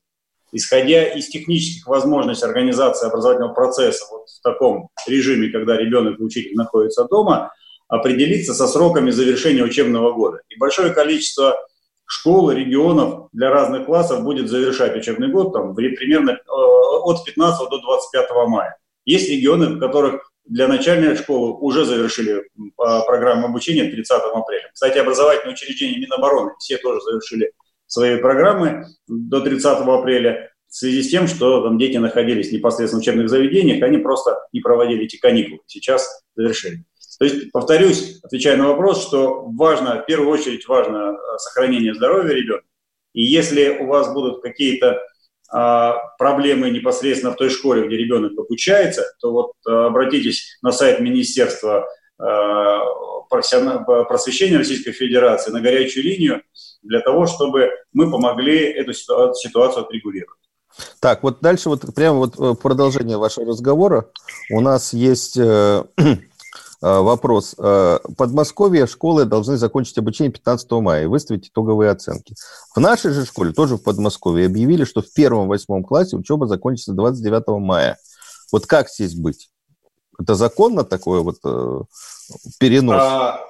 исходя 0.53 1.05
из 1.05 1.29
технических 1.29 1.87
возможностей 1.87 2.45
организации 2.45 3.07
образовательного 3.07 3.55
процесса 3.55 4.05
вот 4.11 4.29
в 4.29 4.41
таком 4.43 4.89
режиме, 5.07 5.49
когда 5.49 5.77
ребенок 5.77 6.21
и 6.21 6.23
учитель 6.23 6.55
находятся 6.55 7.05
дома, 7.05 7.53
определиться 7.89 8.55
со 8.55 8.69
сроками 8.69 9.11
завершения 9.11 9.63
учебного 9.63 10.13
года. 10.13 10.41
И 10.49 10.59
большое 10.59 10.93
количество 10.93 11.57
школ 12.07 12.51
регионов 12.51 13.29
для 13.33 13.51
разных 13.51 13.87
классов 13.87 14.23
будет 14.23 14.49
завершать 14.49 14.97
учебный 14.97 15.29
год 15.29 15.53
там, 15.53 15.75
примерно 15.75 16.33
э, 16.33 16.37
от 16.47 17.25
15 17.25 17.71
до 17.71 17.81
25 17.81 18.31
мая. 18.49 18.77
Есть 19.05 19.31
регионы, 19.31 19.77
в 19.77 19.81
которых 19.81 20.31
для 20.45 20.69
начальной 20.69 21.17
школы 21.17 21.53
уже 21.53 21.85
завершили 21.85 22.49
программу 22.77 23.47
обучения 23.47 23.85
30 23.85 24.11
апреля. 24.35 24.71
Кстати, 24.73 24.99
образовательные 24.99 25.55
учреждения 25.55 25.99
Минобороны 25.99 26.53
все 26.59 26.79
тоже 26.79 27.01
завершили 27.01 27.53
свои 27.93 28.17
программы 28.17 28.87
до 29.07 29.41
30 29.41 29.67
апреля 29.67 30.51
в 30.69 30.75
связи 30.75 31.03
с 31.03 31.11
тем, 31.11 31.27
что 31.29 31.63
там 31.63 31.79
дети 31.79 31.99
находились 31.99 32.51
непосредственно 32.51 33.01
в 33.01 33.03
учебных 33.03 33.29
заведениях, 33.29 33.83
они 33.83 33.99
просто 33.99 34.39
не 34.53 34.61
проводили 34.61 35.05
эти 35.05 35.19
каникулы. 35.19 35.61
Сейчас 35.67 36.23
завершили. 36.35 36.85
То 37.19 37.27
есть, 37.27 37.53
повторюсь, 37.53 38.21
отвечая 38.23 38.57
на 38.57 38.69
вопрос, 38.69 39.07
что 39.07 39.45
важно, 39.45 40.01
в 40.01 40.07
первую 40.07 40.31
очередь 40.31 40.67
важно 40.67 41.13
э, 41.13 41.39
сохранение 41.39 41.95
здоровья 41.95 42.33
ребенка. 42.33 42.65
И 43.13 43.23
если 43.23 43.77
у 43.81 43.87
вас 43.87 44.11
будут 44.15 44.43
какие-то 44.43 45.03
а, 45.53 45.99
проблемы 46.17 46.71
непосредственно 46.71 47.35
в 47.35 47.37
той 47.37 47.51
школе, 47.51 47.87
где 47.87 47.99
ребенок 47.99 48.33
обучается, 48.39 49.05
то 49.21 49.33
вот 49.33 49.53
а, 49.69 49.89
обратитесь 49.89 50.57
на 50.63 50.73
сайт 50.73 51.01
Министерства 51.01 51.87
а, 52.19 52.81
просвещения 53.29 54.57
Российской 54.57 54.93
Федерации 54.93 55.51
на 55.51 55.61
горячую 55.61 56.05
линию 56.05 56.41
для 56.83 57.01
того, 57.01 57.27
чтобы 57.27 57.71
мы 57.93 58.11
помогли 58.11 58.59
эту 58.59 58.93
ситуацию 58.93 59.85
отрегулировать. 59.85 60.39
Так, 61.01 61.23
вот 61.23 61.41
дальше 61.41 61.69
вот 61.69 61.83
прямо 61.95 62.19
вот 62.19 62.39
э, 62.39 62.55
продолжение 62.55 63.19
вашего 63.19 63.47
разговора. 63.47 64.07
У 64.51 64.61
нас 64.61 64.95
есть 64.95 65.37
э, 65.37 65.85
Э, 66.83 66.99
вопрос. 66.99 67.55
Э, 67.59 68.01
Подмосковье 68.19 68.89
школы 68.89 69.25
должны 69.25 69.57
закончить 69.57 69.97
обучение 69.99 70.33
15 70.33 70.71
мая 70.73 71.05
и 71.05 71.07
выставить 71.07 71.49
итоговые 71.49 71.91
оценки. 71.93 72.35
В 72.75 72.81
нашей 72.81 73.13
же 73.13 73.25
школе, 73.25 73.53
тоже 73.53 73.77
в 73.77 73.85
Подмосковье, 73.85 74.47
объявили, 74.47 74.85
что 74.85 75.01
в 75.01 75.13
первом-восьмом 75.13 75.85
классе 75.85 76.17
учеба 76.17 76.49
закончится 76.49 76.93
29 76.93 77.61
мая. 77.61 77.99
Вот 78.51 78.67
как 78.67 78.89
здесь 78.89 79.15
быть? 79.15 79.49
Это 80.19 80.35
законно 80.35 80.83
такое 80.83 81.21
вот 81.21 81.37
э, 81.45 81.81
перенос? 82.59 82.97
А, 83.01 83.41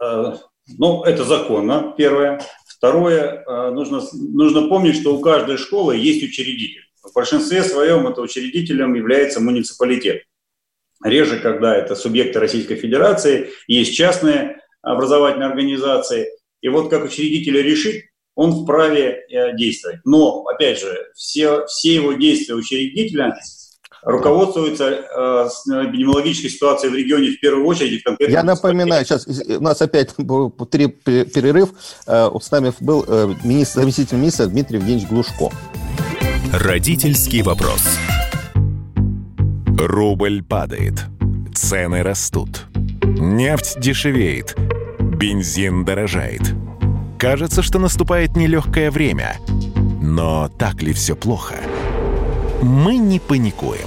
а, 0.00 0.38
ну, 0.66 1.02
это 1.04 1.24
законно, 1.24 1.92
первое. 1.96 2.40
Второе, 2.78 3.44
нужно, 3.70 4.00
нужно 4.12 4.68
помнить, 4.68 4.96
что 4.96 5.16
у 5.16 5.20
каждой 5.20 5.56
школы 5.56 5.96
есть 5.96 6.22
учредитель. 6.22 6.82
В 7.02 7.12
большинстве 7.12 7.62
своем 7.62 8.06
это 8.06 8.20
учредителем 8.20 8.94
является 8.94 9.40
муниципалитет 9.40 10.22
реже, 11.02 11.38
когда 11.38 11.76
это 11.76 11.94
субъекты 11.94 12.40
Российской 12.40 12.76
Федерации, 12.76 13.50
есть 13.66 13.94
частные 13.94 14.60
образовательные 14.82 15.48
организации. 15.48 16.28
И 16.60 16.68
вот 16.68 16.90
как 16.90 17.04
учредитель 17.04 17.60
решит, 17.62 18.04
он 18.34 18.62
вправе 18.62 19.24
э, 19.28 19.56
действовать. 19.56 20.00
Но, 20.04 20.44
опять 20.46 20.80
же, 20.80 21.10
все, 21.14 21.66
все 21.66 21.94
его 21.94 22.12
действия 22.12 22.54
учредителя 22.54 23.26
руководствуются 24.08 24.84
э, 24.84 25.48
эпидемиологической 25.84 26.50
ситуацией 26.50 26.90
в 26.90 26.94
регионе 26.94 27.30
в 27.30 27.40
первую 27.40 27.66
очередь. 27.66 28.02
В 28.04 28.16
Я 28.28 28.42
напоминаю, 28.42 29.04
сейчас 29.04 29.26
у 29.26 29.60
нас 29.60 29.82
опять 29.82 30.14
был 30.18 30.50
три 30.50 30.88
перерыв. 30.88 31.70
Э, 32.06 32.30
с 32.40 32.50
нами 32.50 32.72
был 32.80 33.04
э, 33.06 33.34
министр, 33.44 33.80
заместитель 33.80 34.16
министра 34.16 34.46
Дмитрий 34.46 34.78
Евгеньевич 34.78 35.08
Глушко. 35.08 35.50
Родительский 36.52 37.42
вопрос. 37.42 37.82
Рубль 39.78 40.42
падает. 40.42 41.04
Цены 41.54 42.02
растут. 42.02 42.64
Нефть 43.02 43.78
дешевеет. 43.78 44.56
Бензин 44.98 45.84
дорожает. 45.84 46.42
Кажется, 47.18 47.62
что 47.62 47.78
наступает 47.78 48.36
нелегкое 48.36 48.90
время. 48.90 49.36
Но 50.00 50.48
так 50.58 50.82
ли 50.82 50.94
все 50.94 51.14
плохо? 51.14 51.56
Мы 52.62 52.96
не 52.96 53.20
паникуем. 53.20 53.86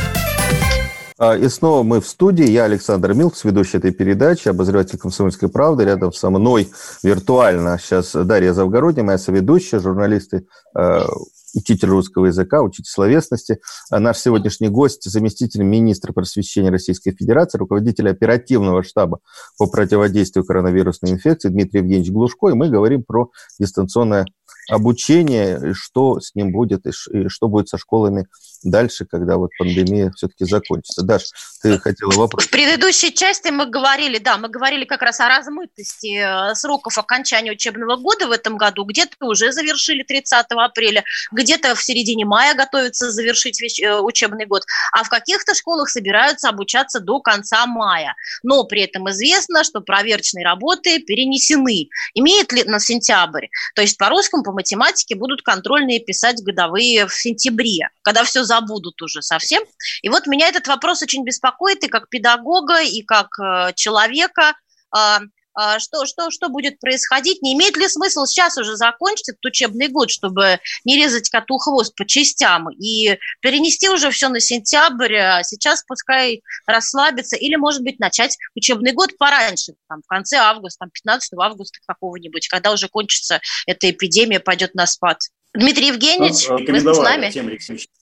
А, 1.21 1.37
и 1.37 1.49
снова 1.49 1.83
мы 1.83 2.01
в 2.01 2.07
студии. 2.07 2.49
Я 2.49 2.63
Александр 2.63 3.13
Милкс, 3.13 3.43
ведущий 3.43 3.77
этой 3.77 3.91
передачи, 3.91 4.47
обозреватель 4.47 4.97
«Комсомольской 4.97 5.49
правды». 5.49 5.85
Рядом 5.85 6.11
со 6.13 6.31
мной 6.31 6.69
виртуально 7.03 7.77
сейчас 7.79 8.13
Дарья 8.13 8.53
Завгородняя, 8.53 9.05
моя 9.05 9.19
соведущая, 9.19 9.79
журналисты 9.79 10.47
а, 10.75 11.05
учитель 11.53 11.89
русского 11.89 12.25
языка, 12.25 12.63
учитель 12.63 12.89
словесности. 12.89 13.59
А 13.91 13.99
наш 13.99 14.17
сегодняшний 14.17 14.69
гость– 14.69 15.03
заместитель 15.11 15.61
министра 15.61 16.11
просвещения 16.11 16.71
Российской 16.71 17.11
Федерации, 17.11 17.59
руководитель 17.59 18.09
оперативного 18.09 18.81
штаба 18.81 19.19
по 19.59 19.67
противодействию 19.67 20.43
коронавирусной 20.43 21.11
инфекции 21.11 21.49
Дмитрий 21.49 21.81
Евгеньевич 21.81 22.11
Глушко. 22.11 22.47
И 22.47 22.53
мы 22.53 22.69
говорим 22.69 23.03
про 23.03 23.29
дистанционное 23.59 24.25
обучение, 24.71 25.73
что 25.75 26.19
с 26.19 26.33
ним 26.33 26.51
будет, 26.51 26.87
и 26.87 27.27
что 27.27 27.47
будет 27.47 27.69
со 27.69 27.77
школами 27.77 28.25
дальше, 28.63 29.05
когда 29.05 29.37
вот 29.37 29.51
пандемия 29.57 30.11
все-таки 30.15 30.45
закончится. 30.45 31.03
Даш, 31.03 31.23
ты 31.61 31.77
хотела 31.79 32.11
вопрос. 32.11 32.45
В 32.45 32.49
предыдущей 32.49 33.13
части 33.13 33.49
мы 33.49 33.65
говорили, 33.65 34.17
да, 34.17 34.37
мы 34.37 34.49
говорили 34.49 34.85
как 34.85 35.01
раз 35.01 35.19
о 35.19 35.27
размытости 35.27 36.17
э, 36.17 36.55
сроков 36.55 36.97
окончания 36.97 37.51
учебного 37.51 37.97
года 37.97 38.27
в 38.27 38.31
этом 38.31 38.57
году. 38.57 38.83
Где-то 38.83 39.25
уже 39.25 39.51
завершили 39.51 40.03
30 40.03 40.45
апреля, 40.49 41.03
где-то 41.31 41.75
в 41.75 41.83
середине 41.83 42.25
мая 42.25 42.53
готовятся 42.55 43.11
завершить 43.11 43.79
э, 43.79 43.99
учебный 43.99 44.45
год, 44.45 44.63
а 44.93 45.03
в 45.03 45.09
каких-то 45.09 45.53
школах 45.53 45.89
собираются 45.89 46.49
обучаться 46.49 46.99
до 46.99 47.19
конца 47.19 47.65
мая. 47.65 48.15
Но 48.43 48.63
при 48.63 48.83
этом 48.83 49.09
известно, 49.09 49.63
что 49.63 49.81
проверочные 49.81 50.45
работы 50.45 50.99
перенесены. 50.99 51.89
Имеет 52.13 52.51
ли 52.51 52.63
на 52.63 52.79
сентябрь? 52.79 53.47
То 53.75 53.81
есть 53.81 53.97
по 53.97 54.09
русскому, 54.09 54.43
по 54.43 54.51
математике 54.51 55.15
будут 55.15 55.41
контрольные 55.41 55.99
писать 55.99 56.41
годовые 56.43 57.07
в 57.07 57.13
сентябре, 57.13 57.89
когда 58.01 58.23
все 58.23 58.43
забудут 58.51 59.01
уже 59.01 59.21
совсем. 59.21 59.63
И 60.01 60.09
вот 60.09 60.27
меня 60.27 60.49
этот 60.49 60.67
вопрос 60.67 61.01
очень 61.01 61.23
беспокоит 61.23 61.83
и 61.85 61.87
как 61.87 62.09
педагога, 62.09 62.81
и 62.81 63.01
как 63.01 63.27
э, 63.39 63.71
человека. 63.75 64.55
Э, 64.95 65.19
а, 65.53 65.79
что, 65.79 66.05
что, 66.05 66.31
что 66.31 66.49
будет 66.49 66.79
происходить? 66.79 67.41
Не 67.41 67.53
имеет 67.53 67.75
ли 67.75 67.87
смысл 67.87 68.25
сейчас 68.25 68.57
уже 68.57 68.77
закончить 68.77 69.29
этот 69.29 69.45
учебный 69.45 69.89
год, 69.89 70.09
чтобы 70.09 70.59
не 70.85 70.95
резать 70.95 71.29
коту 71.29 71.57
хвост 71.57 71.93
по 71.95 72.05
частям 72.05 72.69
и 72.71 73.17
перенести 73.41 73.89
уже 73.89 74.11
все 74.11 74.29
на 74.29 74.39
сентябрь, 74.39 75.17
а 75.17 75.43
сейчас 75.43 75.83
пускай 75.83 76.41
расслабиться, 76.65 77.35
или, 77.35 77.55
может 77.55 77.83
быть, 77.83 77.99
начать 77.99 78.37
учебный 78.55 78.93
год 78.93 79.17
пораньше, 79.17 79.73
там, 79.89 80.01
в 80.01 80.07
конце 80.07 80.37
августа, 80.37 80.85
там, 80.85 80.89
15 80.89 81.33
августа 81.37 81.79
какого-нибудь, 81.85 82.47
когда 82.47 82.71
уже 82.71 82.87
кончится 82.87 83.41
эта 83.65 83.91
эпидемия, 83.91 84.39
пойдет 84.39 84.73
на 84.73 84.85
спад? 84.85 85.19
Дмитрий 85.53 85.87
Евгеньевич, 85.87 86.47
ну, 86.47 86.57
вы 86.57 86.79
с 86.79 86.99
нами? 86.99 87.29
Тем, 87.29 87.49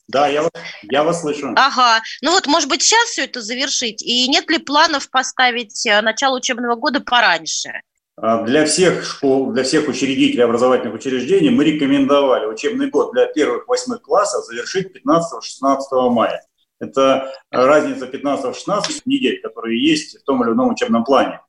да, 0.08 0.28
я 0.28 0.44
вас, 0.44 0.52
я 0.84 1.04
вас 1.04 1.22
слышу. 1.22 1.52
Ага. 1.56 2.02
Ну 2.22 2.32
вот, 2.32 2.46
может 2.46 2.70
быть, 2.70 2.84
сейчас 2.84 3.10
все 3.10 3.24
это 3.24 3.42
завершить? 3.42 4.04
И 4.04 4.28
нет 4.30 4.50
ли 4.50 4.60
планов 4.60 5.10
поставить 5.10 5.86
э, 5.88 6.02
начало 6.02 6.38
учебного 6.38 6.76
года 6.76 7.00
пораньше? 7.00 7.72
А, 8.18 8.44
для 8.44 8.66
всех 8.66 9.04
школ, 9.04 9.52
для 9.52 9.64
всех 9.64 9.88
учредителей 9.88 10.44
образовательных 10.44 10.94
учреждений 10.94 11.50
мы 11.50 11.64
рекомендовали 11.64 12.46
учебный 12.46 12.90
год 12.90 13.14
для 13.14 13.26
первых 13.26 13.68
восьмых 13.68 14.02
классов 14.04 14.46
завершить 14.46 14.96
15-16 14.96 16.10
мая. 16.10 16.44
Это 16.80 17.34
разница 17.50 18.06
15-16 18.06 19.02
недель, 19.06 19.42
которые 19.42 19.84
есть 19.84 20.22
в 20.22 20.24
том 20.24 20.44
или 20.44 20.52
ином 20.52 20.70
учебном 20.70 21.04
плане. 21.04 21.42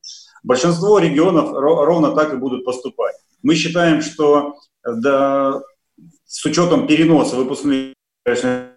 Большинство 0.42 0.98
регионов 0.98 1.52
ровно 1.52 2.12
так 2.12 2.32
и 2.32 2.36
будут 2.36 2.64
поступать. 2.64 3.16
Мы 3.42 3.54
считаем, 3.54 4.00
что 4.00 4.56
до 4.84 5.62
с 6.30 6.46
учетом 6.46 6.86
переноса 6.86 7.34
выпускных 7.34 7.94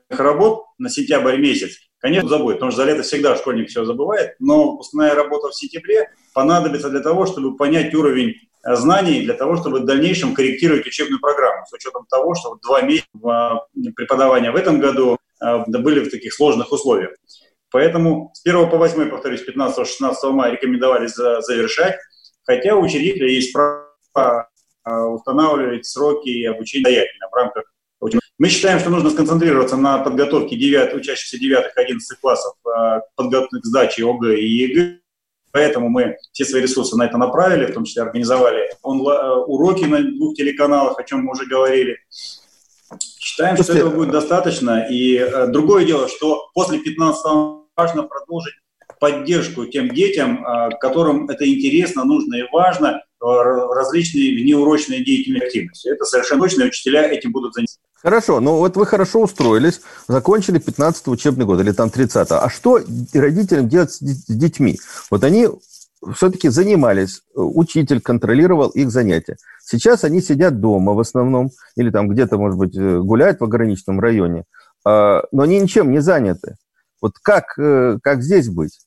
работ 0.09 0.65
на 0.79 0.89
сентябрь 0.89 1.37
месяц, 1.37 1.77
конечно, 1.99 2.27
забудет, 2.27 2.57
потому 2.57 2.71
что 2.71 2.81
за 2.81 2.87
лето 2.87 3.03
всегда 3.03 3.35
школьник 3.35 3.69
все 3.69 3.85
забывает, 3.85 4.35
но 4.39 4.71
выпускная 4.71 5.13
работа 5.13 5.49
в 5.49 5.55
сентябре 5.55 6.09
понадобится 6.33 6.89
для 6.89 7.01
того, 7.01 7.27
чтобы 7.27 7.55
понять 7.55 7.93
уровень 7.93 8.33
э, 8.65 8.75
знаний, 8.75 9.21
для 9.21 9.35
того, 9.35 9.55
чтобы 9.57 9.81
в 9.81 9.85
дальнейшем 9.85 10.33
корректировать 10.33 10.87
учебную 10.87 11.19
программу, 11.19 11.63
с 11.67 11.73
учетом 11.73 12.07
того, 12.09 12.33
что 12.33 12.57
два 12.63 12.81
месяца 12.81 13.67
преподавания 13.95 14.49
в 14.49 14.55
этом 14.55 14.79
году 14.79 15.19
э, 15.39 15.57
были 15.67 15.99
в 15.99 16.09
таких 16.09 16.33
сложных 16.33 16.71
условиях. 16.71 17.11
Поэтому 17.69 18.31
с 18.33 18.43
1 18.43 18.67
по 18.71 18.77
8, 18.77 19.09
повторюсь, 19.11 19.47
15-16 19.47 20.31
мая 20.31 20.53
рекомендовали 20.53 21.05
завершать, 21.05 21.99
хотя 22.45 22.75
у 22.75 22.81
учредителя 22.81 23.29
есть 23.29 23.53
право 23.53 24.49
устанавливать 24.85 25.85
сроки 25.85 26.43
обучения 26.45 26.83
самостоятельно 26.83 27.29
в 27.29 27.35
рамках 27.35 27.63
мы 28.39 28.49
считаем, 28.49 28.79
что 28.79 28.89
нужно 28.89 29.11
сконцентрироваться 29.11 29.77
на 29.77 29.99
подготовке 29.99 30.57
9, 30.57 30.95
учащихся 30.95 31.37
9-11 31.37 31.63
классов 32.19 32.53
а, 32.65 33.01
подготовки 33.15 33.61
к 33.61 33.65
сдаче 33.65 34.03
ОГЭ 34.05 34.37
и 34.37 34.45
ЕГЭ. 34.45 34.99
Поэтому 35.51 35.87
мы 35.87 36.17
все 36.33 36.43
свои 36.43 36.63
ресурсы 36.63 36.97
на 36.97 37.03
это 37.05 37.17
направили, 37.17 37.67
в 37.67 37.73
том 37.73 37.85
числе 37.85 38.01
организовали 38.01 38.69
уроки 38.81 39.85
на 39.85 40.01
двух 40.01 40.35
телеканалах, 40.35 40.99
о 40.99 41.03
чем 41.03 41.21
мы 41.21 41.31
уже 41.31 41.45
говорили. 41.45 41.99
Считаем, 43.19 43.55
что 43.55 43.71
этого 43.71 43.91
будет 43.91 44.11
достаточно. 44.11 44.87
И 44.89 45.15
э, 45.15 45.47
другое 45.47 45.85
дело, 45.85 46.09
что 46.09 46.49
после 46.53 46.79
15 46.79 47.23
важно 47.77 48.03
продолжить 48.03 48.55
поддержку 48.99 49.65
тем 49.67 49.89
детям, 49.89 50.43
э, 50.43 50.69
которым 50.81 51.29
это 51.29 51.47
интересно, 51.47 52.03
нужно 52.03 52.35
и 52.35 52.49
важно, 52.51 53.03
различные 53.23 54.35
внеурочные 54.35 55.03
деятельные 55.03 55.43
активности. 55.43 55.87
Это 55.87 56.03
совершенно 56.05 56.41
точно, 56.41 56.65
учителя 56.65 57.07
этим 57.07 57.31
будут 57.31 57.53
заниматься. 57.53 57.79
Хорошо, 58.01 58.41
ну 58.41 58.57
вот 58.57 58.75
вы 58.75 58.85
хорошо 58.85 59.21
устроились, 59.21 59.79
закончили 60.09 60.59
15 60.59 61.07
учебный 61.07 61.45
год 61.45 61.61
или 61.61 61.71
там 61.71 61.89
30 61.89 62.31
А 62.31 62.49
что 62.49 62.81
родителям 63.13 63.69
делать 63.69 63.93
с 63.93 63.99
детьми? 64.01 64.77
Вот 65.09 65.23
они 65.23 65.47
все-таки 66.13 66.49
занимались, 66.49 67.21
учитель 67.33 68.01
контролировал 68.01 68.69
их 68.69 68.91
занятия. 68.91 69.37
Сейчас 69.63 70.03
они 70.03 70.21
сидят 70.21 70.59
дома 70.59 70.93
в 70.93 70.99
основном, 70.99 71.51
или 71.77 71.91
там 71.91 72.09
где-то, 72.09 72.37
может 72.37 72.57
быть, 72.59 72.75
э, 72.75 72.99
гуляют 72.99 73.39
в 73.39 73.45
ограниченном 73.45 74.01
районе, 74.01 74.43
а, 74.85 75.23
но 75.31 75.43
они 75.43 75.61
ничем 75.61 75.89
не 75.91 76.01
заняты. 76.01 76.57
Вот 77.01 77.13
как, 77.21 77.55
как 77.55 78.21
здесь 78.21 78.49
быть? 78.49 78.79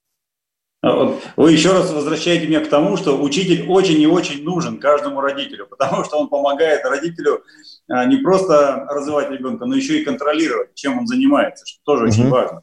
А 0.87 1.19
вы 1.37 1.53
еще 1.53 1.73
раз 1.73 1.91
возвращаете 1.91 2.47
меня 2.47 2.61
к 2.61 2.69
тому, 2.69 2.97
что 2.97 3.21
учитель 3.21 3.67
очень 3.69 4.01
и 4.01 4.07
очень 4.07 4.45
нужен 4.45 4.79
каждому 4.79 5.21
родителю, 5.21 5.67
потому 5.71 6.05
что 6.05 6.19
он 6.19 6.29
помогает 6.29 6.85
родителю 6.85 7.43
а, 7.89 8.05
не 8.05 8.19
просто 8.19 8.87
развивать 8.89 9.31
ребенка, 9.31 9.67
но 9.67 9.75
еще 9.75 10.01
и 10.01 10.05
контролировать, 10.05 10.75
чем 10.75 10.99
он 10.99 11.07
занимается, 11.07 11.67
что 11.67 11.81
тоже 11.85 12.05
угу. 12.05 12.13
очень 12.13 12.29
важно. 12.29 12.63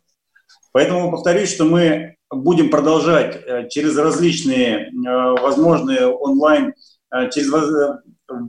Поэтому 0.72 1.12
повторюсь, 1.12 1.54
что 1.54 1.66
мы 1.66 2.16
будем 2.32 2.70
продолжать 2.70 3.36
э, 3.36 3.70
через 3.70 3.98
различные 3.98 4.88
э, 4.88 4.90
возможные 5.42 6.08
онлайн, 6.08 6.74
э, 7.14 7.30
через, 7.30 7.52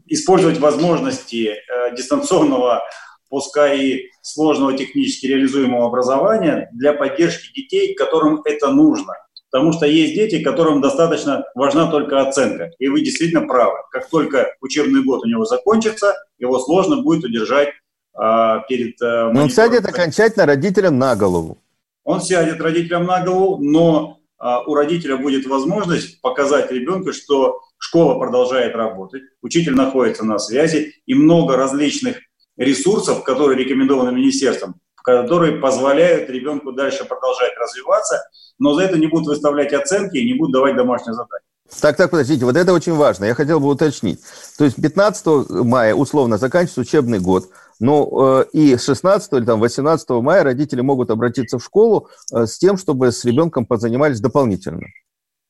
использовать 0.07 0.59
возможности 0.59 1.57
дистанционного, 1.95 2.83
пускай 3.29 3.79
и 3.79 4.11
сложного 4.23 4.75
технически 4.75 5.27
реализуемого 5.27 5.87
образования 5.87 6.71
для 6.73 6.95
поддержки 6.95 7.53
детей, 7.53 7.95
которым 7.95 8.41
это 8.45 8.71
нужно. 8.71 9.15
Потому 9.55 9.73
что 9.73 9.87
есть 9.87 10.17
дети, 10.17 10.43
которым 10.43 10.81
достаточно 10.81 11.45
важна 11.55 11.89
только 11.89 12.21
оценка. 12.21 12.73
И 12.81 12.89
вы 12.89 13.03
действительно 13.03 13.47
правы. 13.47 13.77
Как 13.93 14.11
только 14.11 14.49
учебный 14.61 15.05
год 15.05 15.25
у 15.25 15.29
него 15.29 15.45
закончится, 15.45 16.13
его 16.41 16.59
сложно 16.59 17.03
будет 17.03 17.23
удержать 17.23 17.69
а, 18.15 18.65
перед... 18.69 19.01
А, 19.01 19.29
он 19.29 19.49
сядет 19.51 19.87
окончательно 19.87 20.47
родителям 20.47 20.99
на 20.99 21.15
голову. 21.15 21.59
Он 22.03 22.21
сядет 22.21 22.61
родителям 22.61 23.05
на 23.05 23.25
голову, 23.25 23.63
но 23.63 24.19
а, 24.39 24.63
у 24.63 24.75
родителя 24.75 25.19
будет 25.19 25.47
возможность 25.47 26.21
показать 26.21 26.73
ребенку, 26.73 27.13
что 27.13 27.61
школа 27.79 28.19
продолжает 28.19 28.75
работать, 28.75 29.23
учитель 29.41 29.77
находится 29.77 30.25
на 30.25 30.41
связи, 30.41 30.95
и 31.07 31.15
много 31.15 31.57
различных 31.57 32.17
ресурсов, 32.57 33.23
которые 33.23 33.57
рекомендованы 33.57 34.11
министерством, 34.11 34.81
которые 35.05 35.61
позволяют 35.61 36.31
ребенку 36.31 36.73
дальше 36.73 37.05
продолжать 37.05 37.53
развиваться, 37.59 38.23
но 38.59 38.75
за 38.75 38.85
это 38.85 38.99
не 38.99 39.07
будут 39.07 39.29
выставлять 39.29 39.73
оценки 39.73 40.17
и 40.17 40.25
не 40.25 40.39
будут 40.39 40.55
давать 40.55 40.77
домашние 40.77 41.13
задания. 41.13 41.45
Так, 41.81 41.97
так, 41.97 42.11
подождите, 42.11 42.45
вот 42.45 42.57
это 42.57 42.73
очень 42.73 42.95
важно. 42.95 43.25
Я 43.25 43.35
хотел 43.35 43.61
бы 43.61 43.69
уточнить. 43.69 44.21
То 44.59 44.65
есть 44.65 44.81
15 44.81 45.51
мая 45.65 45.95
условно 45.95 46.39
заканчивается 46.39 46.81
учебный 46.81 47.21
год, 47.21 47.51
но 47.81 48.43
э, 48.43 48.45
и 48.53 48.77
16 48.77 49.33
или 49.33 49.45
там 49.45 49.61
18 49.61 50.09
мая 50.11 50.43
родители 50.43 50.81
могут 50.81 51.11
обратиться 51.11 51.59
в 51.59 51.65
школу 51.65 52.09
э, 52.33 52.47
с 52.47 52.59
тем, 52.59 52.77
чтобы 52.77 53.13
с 53.13 53.25
ребенком 53.25 53.67
позанимались 53.67 54.21
дополнительно. 54.21 54.87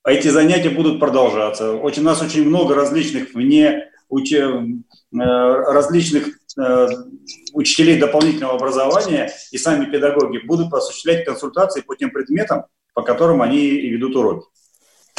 Эти 0.07 0.29
занятия 0.29 0.71
будут 0.71 0.99
продолжаться. 0.99 1.75
Очень, 1.75 2.03
у 2.03 2.07
нас 2.07 2.23
очень 2.23 2.47
много 2.47 2.75
различных 2.75 3.35
вне 3.35 3.89
учеб... 4.09 4.83
Э, 5.13 5.19
различных 5.19 6.29
учителей 7.53 7.99
дополнительного 7.99 8.55
образования 8.55 9.31
и 9.51 9.59
сами 9.59 9.91
педагоги 9.91 10.39
будут 10.47 10.73
осуществлять 10.73 11.25
консультации 11.25 11.81
по 11.81 11.95
тем 11.97 12.11
предметам, 12.11 12.65
по 12.95 13.03
которым 13.03 13.43
они 13.43 13.59
и 13.59 13.89
ведут 13.91 14.17
уроки. 14.17 14.47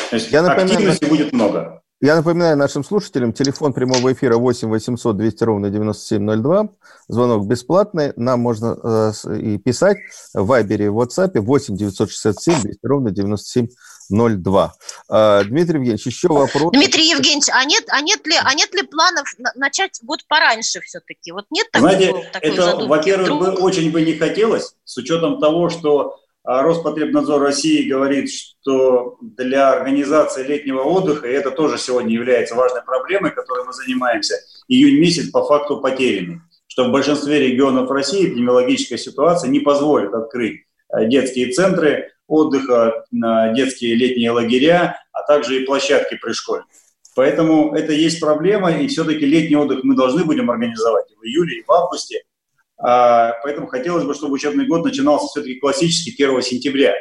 То 0.09 0.15
есть 0.15 0.31
Я 0.31 0.41
напоминаю, 0.41 0.71
активности 0.71 1.05
будет 1.05 1.33
много. 1.33 1.81
Я 2.01 2.17
напоминаю 2.17 2.57
нашим 2.57 2.83
слушателям, 2.83 3.31
телефон 3.31 3.73
прямого 3.73 4.11
эфира 4.11 4.37
8 4.37 4.67
800 4.67 5.17
200 5.17 5.43
ровно 5.43 5.69
9702. 5.69 6.69
Звонок 7.07 7.47
бесплатный. 7.47 8.11
Нам 8.17 8.41
можно 8.41 8.77
э, 9.25 9.37
и 9.39 9.57
писать 9.57 9.97
в 10.33 10.45
Вайбере 10.45 10.85
и 10.85 10.89
в 10.89 10.99
WhatsApp 10.99 11.39
8 11.39 11.75
967 11.77 12.61
200 12.61 12.79
ровно 12.85 13.11
9702. 13.11 13.75
Э, 15.09 15.43
Дмитрий 15.45 15.75
Евгеньевич, 15.75 16.05
еще 16.05 16.27
вопрос. 16.29 16.71
Дмитрий 16.71 17.09
Евгеньевич, 17.09 17.49
а 17.51 17.65
нет, 17.65 17.85
а 17.89 18.01
нет, 18.01 18.25
ли, 18.25 18.35
а 18.41 18.53
нет 18.53 18.73
ли 18.73 18.83
планов 18.83 19.27
начать 19.55 19.99
год 20.03 20.19
пораньше 20.27 20.81
все-таки? 20.81 21.31
Вот 21.31 21.45
нет 21.51 21.69
такого, 21.71 21.91
Знаете, 21.91 22.29
такой 22.31 22.49
это, 22.49 22.61
задумки? 22.63 22.89
Во-первых, 22.89 23.29
бы, 23.29 23.51
очень 23.61 23.91
бы 23.91 24.01
не 24.01 24.13
хотелось, 24.13 24.75
с 24.83 24.97
учетом 24.97 25.39
того, 25.39 25.69
что 25.69 26.19
а 26.45 26.61
Роспотребнадзор 26.61 27.41
России 27.41 27.89
говорит, 27.89 28.29
что 28.31 29.17
для 29.19 29.71
организации 29.71 30.45
летнего 30.45 30.83
отдыха, 30.83 31.27
и 31.27 31.33
это 31.33 31.49
тоже 31.49 31.79
сегодня 31.79 32.13
является 32.13 32.53
важной 32.53 32.83
проблемой, 32.83 33.31
которой 33.31 33.65
мы 33.65 33.73
занимаемся, 33.73 34.35
июнь 34.67 34.99
месяц 34.99 35.31
по 35.31 35.43
факту 35.43 35.81
потерянный, 35.81 36.41
что 36.67 36.87
в 36.87 36.91
большинстве 36.91 37.39
регионов 37.39 37.89
России 37.89 38.27
эпидемиологическая 38.27 38.99
ситуация 38.99 39.49
не 39.49 39.59
позволит 39.59 40.13
открыть 40.13 40.65
э, 40.93 41.07
детские 41.07 41.51
центры 41.51 42.11
отдыха, 42.27 43.05
детские 43.11 43.95
летние 43.95 44.31
лагеря, 44.31 44.97
а 45.11 45.23
также 45.23 45.61
и 45.61 45.65
площадки 45.65 46.17
при 46.21 46.33
школе. 46.33 46.63
Поэтому 47.15 47.73
это 47.75 47.93
есть 47.93 48.19
проблема, 48.19 48.71
и 48.71 48.87
все-таки 48.87 49.25
летний 49.25 49.55
отдых 49.55 49.83
мы 49.83 49.95
должны 49.95 50.25
будем 50.25 50.49
организовать 50.49 51.11
и 51.11 51.15
в 51.15 51.23
июле, 51.23 51.59
и 51.59 51.63
в 51.63 51.71
августе– 51.71 52.23
а, 52.77 53.33
поэтому 53.43 53.67
хотелось 53.67 54.03
бы, 54.03 54.13
чтобы 54.13 54.33
учебный 54.33 54.67
год 54.67 54.83
начинался 54.83 55.27
все-таки 55.27 55.59
классически 55.59 56.21
1 56.21 56.41
сентября. 56.41 56.93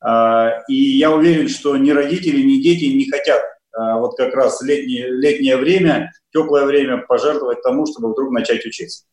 А, 0.00 0.62
и 0.68 0.74
я 0.74 1.10
уверен, 1.10 1.48
что 1.48 1.76
ни 1.76 1.90
родители, 1.90 2.42
ни 2.42 2.62
дети 2.62 2.84
не 2.84 3.08
хотят 3.10 3.42
а, 3.72 3.98
вот 3.98 4.16
как 4.16 4.34
раз 4.34 4.62
летнее, 4.62 5.08
летнее 5.08 5.56
время, 5.56 6.12
теплое 6.32 6.64
время 6.64 6.98
пожертвовать 6.98 7.62
тому, 7.62 7.86
чтобы 7.86 8.12
вдруг 8.12 8.30
начать 8.30 8.64
учиться. 8.64 9.04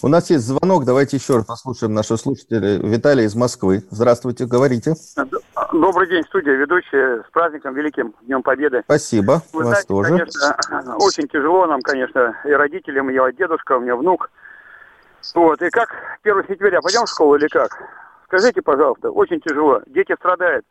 У 0.00 0.08
нас 0.08 0.30
есть 0.30 0.44
звонок, 0.44 0.84
давайте 0.84 1.16
еще 1.16 1.36
раз 1.36 1.44
послушаем 1.46 1.92
нашего 1.92 2.16
слушателя 2.16 2.78
Виталия 2.78 3.24
из 3.24 3.34
Москвы. 3.34 3.82
Здравствуйте, 3.90 4.46
говорите. 4.46 4.94
Добрый 5.72 6.08
день, 6.08 6.22
студия, 6.24 6.52
ведущая, 6.52 7.24
с 7.28 7.30
праздником 7.32 7.74
великим, 7.74 8.14
Днем 8.22 8.42
Победы. 8.42 8.82
Спасибо, 8.84 9.42
Вы 9.52 9.64
вас 9.64 9.84
знаете, 9.84 9.88
тоже. 9.88 10.08
конечно, 10.10 10.96
очень 10.98 11.26
тяжело 11.26 11.66
нам, 11.66 11.80
конечно, 11.80 12.36
и 12.44 12.50
родителям, 12.50 13.10
и 13.10 13.14
я 13.14 13.32
дедушка, 13.32 13.76
у 13.76 13.80
меня 13.80 13.96
внук. 13.96 14.30
Вот, 15.34 15.60
и 15.62 15.70
как 15.70 15.88
1 16.22 16.44
сентября, 16.46 16.80
пойдем 16.80 17.06
в 17.06 17.08
школу 17.08 17.36
или 17.36 17.48
как? 17.48 17.70
Скажите, 18.26 18.62
пожалуйста, 18.62 19.10
очень 19.10 19.40
тяжело, 19.40 19.82
дети 19.86 20.14
страдают, 20.16 20.64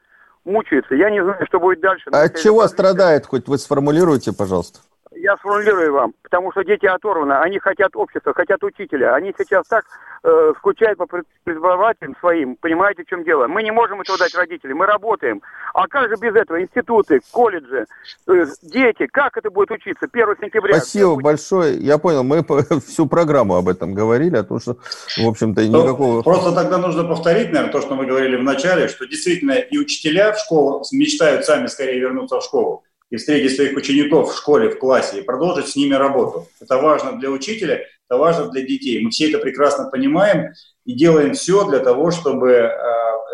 мучаются, 0.45 0.95
я 0.95 1.09
не 1.09 1.21
знаю, 1.21 1.45
что 1.47 1.59
будет 1.59 1.81
дальше. 1.81 2.09
А 2.13 2.23
от 2.23 2.37
чего 2.37 2.65
страдает, 2.67 3.25
хоть 3.25 3.47
вы 3.47 3.57
сформулируете, 3.57 4.31
пожалуйста? 4.33 4.79
Я 5.21 5.37
сформулирую 5.37 5.93
вам, 5.93 6.13
потому 6.23 6.51
что 6.51 6.63
дети 6.63 6.85
оторваны, 6.85 7.33
они 7.33 7.59
хотят 7.59 7.95
общества, 7.95 8.33
хотят 8.33 8.63
учителя. 8.63 9.13
Они 9.13 9.33
сейчас 9.37 9.67
так 9.67 9.85
э, 10.23 10.53
скучают 10.57 10.97
по 10.97 11.07
преподавателям 11.43 12.15
своим, 12.19 12.55
понимаете, 12.55 13.03
в 13.03 13.07
чем 13.07 13.23
дело? 13.23 13.47
Мы 13.47 13.63
не 13.63 13.71
можем 13.71 14.01
этого 14.01 14.17
дать 14.17 14.33
родителям, 14.35 14.77
мы 14.77 14.85
работаем. 14.85 15.41
А 15.73 15.87
как 15.87 16.09
же 16.09 16.15
без 16.19 16.35
этого? 16.35 16.61
Институты, 16.61 17.19
колледжи, 17.31 17.85
э, 18.27 18.45
дети, 18.63 19.07
как 19.07 19.37
это 19.37 19.51
будет 19.51 19.71
учиться 19.71 20.07
1 20.11 20.35
сентября? 20.41 20.75
Спасибо 20.75 21.15
большое. 21.15 21.77
Я 21.77 21.97
понял, 21.97 22.23
мы 22.23 22.43
всю 22.85 23.05
программу 23.07 23.55
об 23.55 23.67
этом 23.67 23.93
говорили, 23.93 24.37
о 24.37 24.43
том, 24.43 24.59
что, 24.59 24.77
в 25.17 25.27
общем-то, 25.27 25.61
ну, 25.61 25.83
никакого... 25.83 26.21
Просто 26.23 26.51
тогда 26.53 26.77
нужно 26.77 27.03
повторить, 27.03 27.51
наверное, 27.51 27.71
то, 27.71 27.81
что 27.81 27.95
мы 27.95 28.05
говорили 28.05 28.37
в 28.37 28.43
начале, 28.43 28.87
что 28.87 29.05
действительно 29.05 29.53
и 29.53 29.77
учителя 29.77 30.33
в 30.33 30.39
школу 30.39 30.83
мечтают 30.91 31.45
сами 31.45 31.67
скорее 31.67 31.99
вернуться 31.99 32.39
в 32.39 32.43
школу 32.43 32.83
и 33.11 33.17
встретить 33.17 33.55
своих 33.55 33.77
учеников 33.77 34.33
в 34.33 34.37
школе, 34.37 34.69
в 34.69 34.79
классе 34.79 35.19
и 35.19 35.23
продолжить 35.23 35.67
с 35.67 35.75
ними 35.75 35.93
работу. 35.93 36.47
Это 36.59 36.77
важно 36.77 37.19
для 37.19 37.29
учителя, 37.29 37.85
это 38.09 38.17
важно 38.17 38.49
для 38.49 38.61
детей. 38.61 39.03
Мы 39.03 39.11
все 39.11 39.29
это 39.29 39.37
прекрасно 39.37 39.89
понимаем 39.91 40.53
и 40.85 40.93
делаем 40.93 41.33
все 41.33 41.69
для 41.69 41.79
того, 41.79 42.11
чтобы 42.11 42.51
э, 42.51 42.69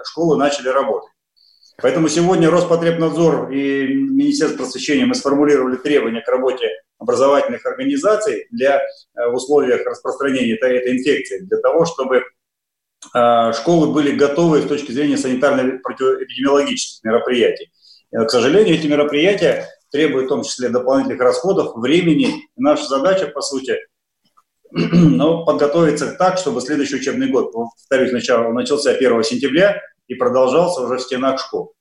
школы 0.03 0.37
начали 0.37 0.69
работать. 0.69 1.11
Поэтому 1.79 2.09
сегодня 2.09 2.49
Роспотребнадзор 2.49 3.51
и 3.51 3.93
Министерство 3.93 4.63
просвещения 4.63 5.05
мы 5.05 5.13
сформулировали 5.13 5.75
требования 5.77 6.21
к 6.21 6.27
работе 6.27 6.69
образовательных 6.97 7.63
организаций 7.67 8.47
для, 8.49 8.79
э, 8.79 9.29
в 9.29 9.35
условиях 9.35 9.85
распространения 9.85 10.55
этой, 10.55 10.77
этой 10.77 10.97
инфекции, 10.97 11.41
для 11.41 11.59
того, 11.59 11.85
чтобы 11.85 12.23
э, 13.13 13.53
школы 13.53 13.93
были 13.93 14.15
готовы 14.15 14.63
с 14.63 14.65
точки 14.65 14.91
зрения 14.91 15.17
санитарно-эпидемиологических 15.17 17.01
мероприятий. 17.03 17.69
Э, 18.11 18.25
к 18.25 18.29
сожалению, 18.29 18.75
эти 18.75 18.87
мероприятия 18.87 19.67
требуют 19.91 20.25
в 20.25 20.29
том 20.29 20.43
числе 20.43 20.69
дополнительных 20.69 21.19
расходов, 21.19 21.75
времени. 21.75 22.27
И 22.27 22.61
наша 22.61 22.85
задача, 22.85 23.27
по 23.27 23.41
сути, 23.41 23.77
ну, 24.71 25.45
подготовиться 25.45 26.13
так, 26.13 26.37
чтобы 26.37 26.61
следующий 26.61 26.95
учебный 26.95 27.29
год, 27.29 27.51
повторюсь, 27.51 28.11
начался 28.11 28.91
1 28.91 29.23
сентября 29.23 29.81
и 30.07 30.15
продолжался 30.15 30.81
уже 30.81 30.97
в 30.97 31.01
стенах 31.01 31.39
школ. 31.39 31.73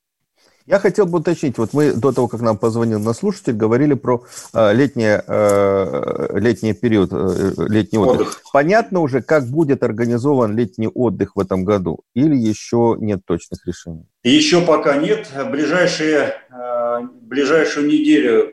Я 0.66 0.80
хотел 0.80 1.06
бы 1.06 1.18
уточнить, 1.18 1.58
вот 1.58 1.72
мы 1.72 1.92
до 1.92 2.12
того, 2.12 2.26
как 2.26 2.40
нам 2.40 2.58
позвонил 2.58 2.98
на 2.98 3.12
слушатель, 3.12 3.52
говорили 3.52 3.94
про 3.94 4.24
э, 4.52 4.74
летнее, 4.74 5.22
э, 5.24 6.38
летний 6.38 6.72
период, 6.74 7.10
э, 7.12 7.52
летний 7.68 8.00
отдых. 8.00 8.20
отдых. 8.20 8.42
Понятно 8.52 9.00
уже, 9.00 9.22
как 9.22 9.46
будет 9.46 9.84
организован 9.84 10.56
летний 10.56 10.88
отдых 10.88 11.36
в 11.36 11.40
этом 11.40 11.64
году? 11.64 12.00
Или 12.14 12.34
еще 12.34 12.96
нет 12.98 13.20
точных 13.24 13.64
решений? 13.64 14.06
Еще 14.24 14.60
пока 14.60 14.96
нет. 14.96 15.28
Ближайшие, 15.50 16.34
э, 16.50 17.00
ближайшую 17.20 17.86
неделю 17.86 18.52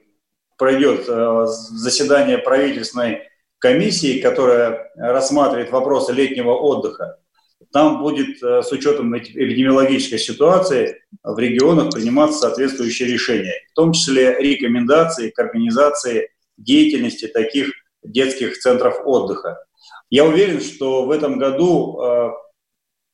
пройдет 0.59 1.05
э, 1.07 1.45
заседание 1.47 2.37
правительственной 2.37 3.23
комиссии, 3.57 4.21
которая 4.21 4.91
рассматривает 4.95 5.71
вопросы 5.71 6.13
летнего 6.13 6.51
отдыха. 6.51 7.17
Там 7.73 8.03
будет 8.03 8.41
э, 8.43 8.61
с 8.61 8.71
учетом 8.71 9.17
эпидемиологической 9.17 10.19
ситуации 10.19 11.01
в 11.23 11.39
регионах 11.39 11.91
приниматься 11.91 12.41
соответствующие 12.41 13.11
решения, 13.11 13.55
в 13.71 13.73
том 13.73 13.93
числе 13.93 14.37
рекомендации 14.39 15.31
к 15.31 15.39
организации 15.39 16.29
деятельности 16.55 17.25
таких 17.25 17.71
детских 18.03 18.59
центров 18.59 19.01
отдыха. 19.03 19.65
Я 20.11 20.25
уверен, 20.25 20.61
что 20.61 21.05
в 21.05 21.09
этом 21.09 21.39
году 21.39 21.99
э, 21.99 22.29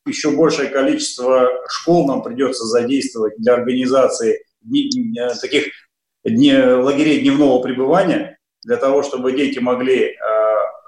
еще 0.05 0.31
большее 0.31 0.67
количество 0.67 1.49
школ 1.69 2.05
нам 2.05 2.21
придется 2.21 2.65
задействовать 2.65 3.35
для 3.37 3.53
организации 3.53 4.43
э, 4.65 5.35
таких 5.39 5.67
лагерей 6.25 7.21
дневного 7.21 7.61
пребывания, 7.61 8.37
для 8.63 8.75
того, 8.75 9.03
чтобы 9.03 9.31
дети 9.31 9.59
могли 9.59 10.17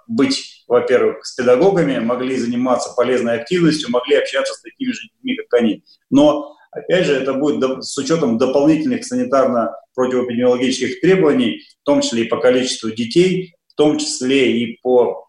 быть, 0.08 0.51
во-первых, 0.72 1.26
с 1.26 1.36
педагогами, 1.36 2.00
могли 2.00 2.38
заниматься 2.38 2.94
полезной 2.96 3.42
активностью, 3.42 3.92
могли 3.92 4.16
общаться 4.16 4.54
с 4.54 4.62
такими 4.62 4.94
же 4.94 5.02
детьми, 5.10 5.36
как 5.36 5.60
они. 5.60 5.84
Но, 6.10 6.56
опять 6.72 7.06
же, 7.08 7.14
это 7.14 7.34
будет 7.34 7.84
с 7.84 7.98
учетом 7.98 8.38
дополнительных 8.38 9.02
санитарно-противоэпидемиологических 9.04 11.02
требований, 11.02 11.62
в 11.82 11.84
том 11.84 12.00
числе 12.00 12.24
и 12.24 12.30
по 12.30 12.38
количеству 12.38 12.90
детей, 12.90 13.54
в 13.68 13.74
том 13.76 13.98
числе 13.98 14.60
и 14.60 14.80
по 14.82 15.28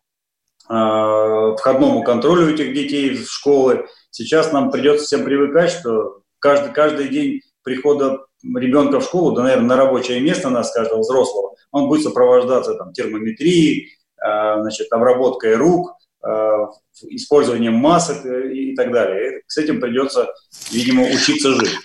э, 0.71 1.57
входному 1.59 2.05
контролю 2.05 2.55
этих 2.55 2.73
детей 2.73 3.11
в 3.11 3.29
школы. 3.29 3.89
Сейчас 4.13 4.53
нам 4.53 4.71
придется 4.71 5.07
всем 5.07 5.25
привыкать, 5.25 5.73
что 5.73 6.21
каждый, 6.39 6.73
каждый 6.73 7.09
день 7.09 7.41
прихода 7.65 8.27
ребенка 8.45 9.01
в 9.01 9.05
школу, 9.05 9.33
да, 9.33 9.43
наверное, 9.43 9.67
на 9.67 9.77
рабочее 9.77 10.21
место 10.21 10.51
нас, 10.51 10.73
каждого 10.73 11.01
взрослого, 11.01 11.57
он 11.73 11.89
будет 11.89 12.05
сопровождаться 12.05 12.75
там, 12.75 12.93
термометрией, 12.93 13.89
значит, 14.25 14.93
обработкой 14.93 15.57
рук, 15.57 15.97
э, 16.25 16.67
использованием 17.09 17.75
масок 17.75 18.25
и 18.25 18.75
так 18.75 18.93
далее. 18.93 19.43
С 19.47 19.59
этим 19.59 19.81
придется, 19.81 20.33
видимо, 20.71 21.05
учиться 21.05 21.53
жить. 21.55 21.79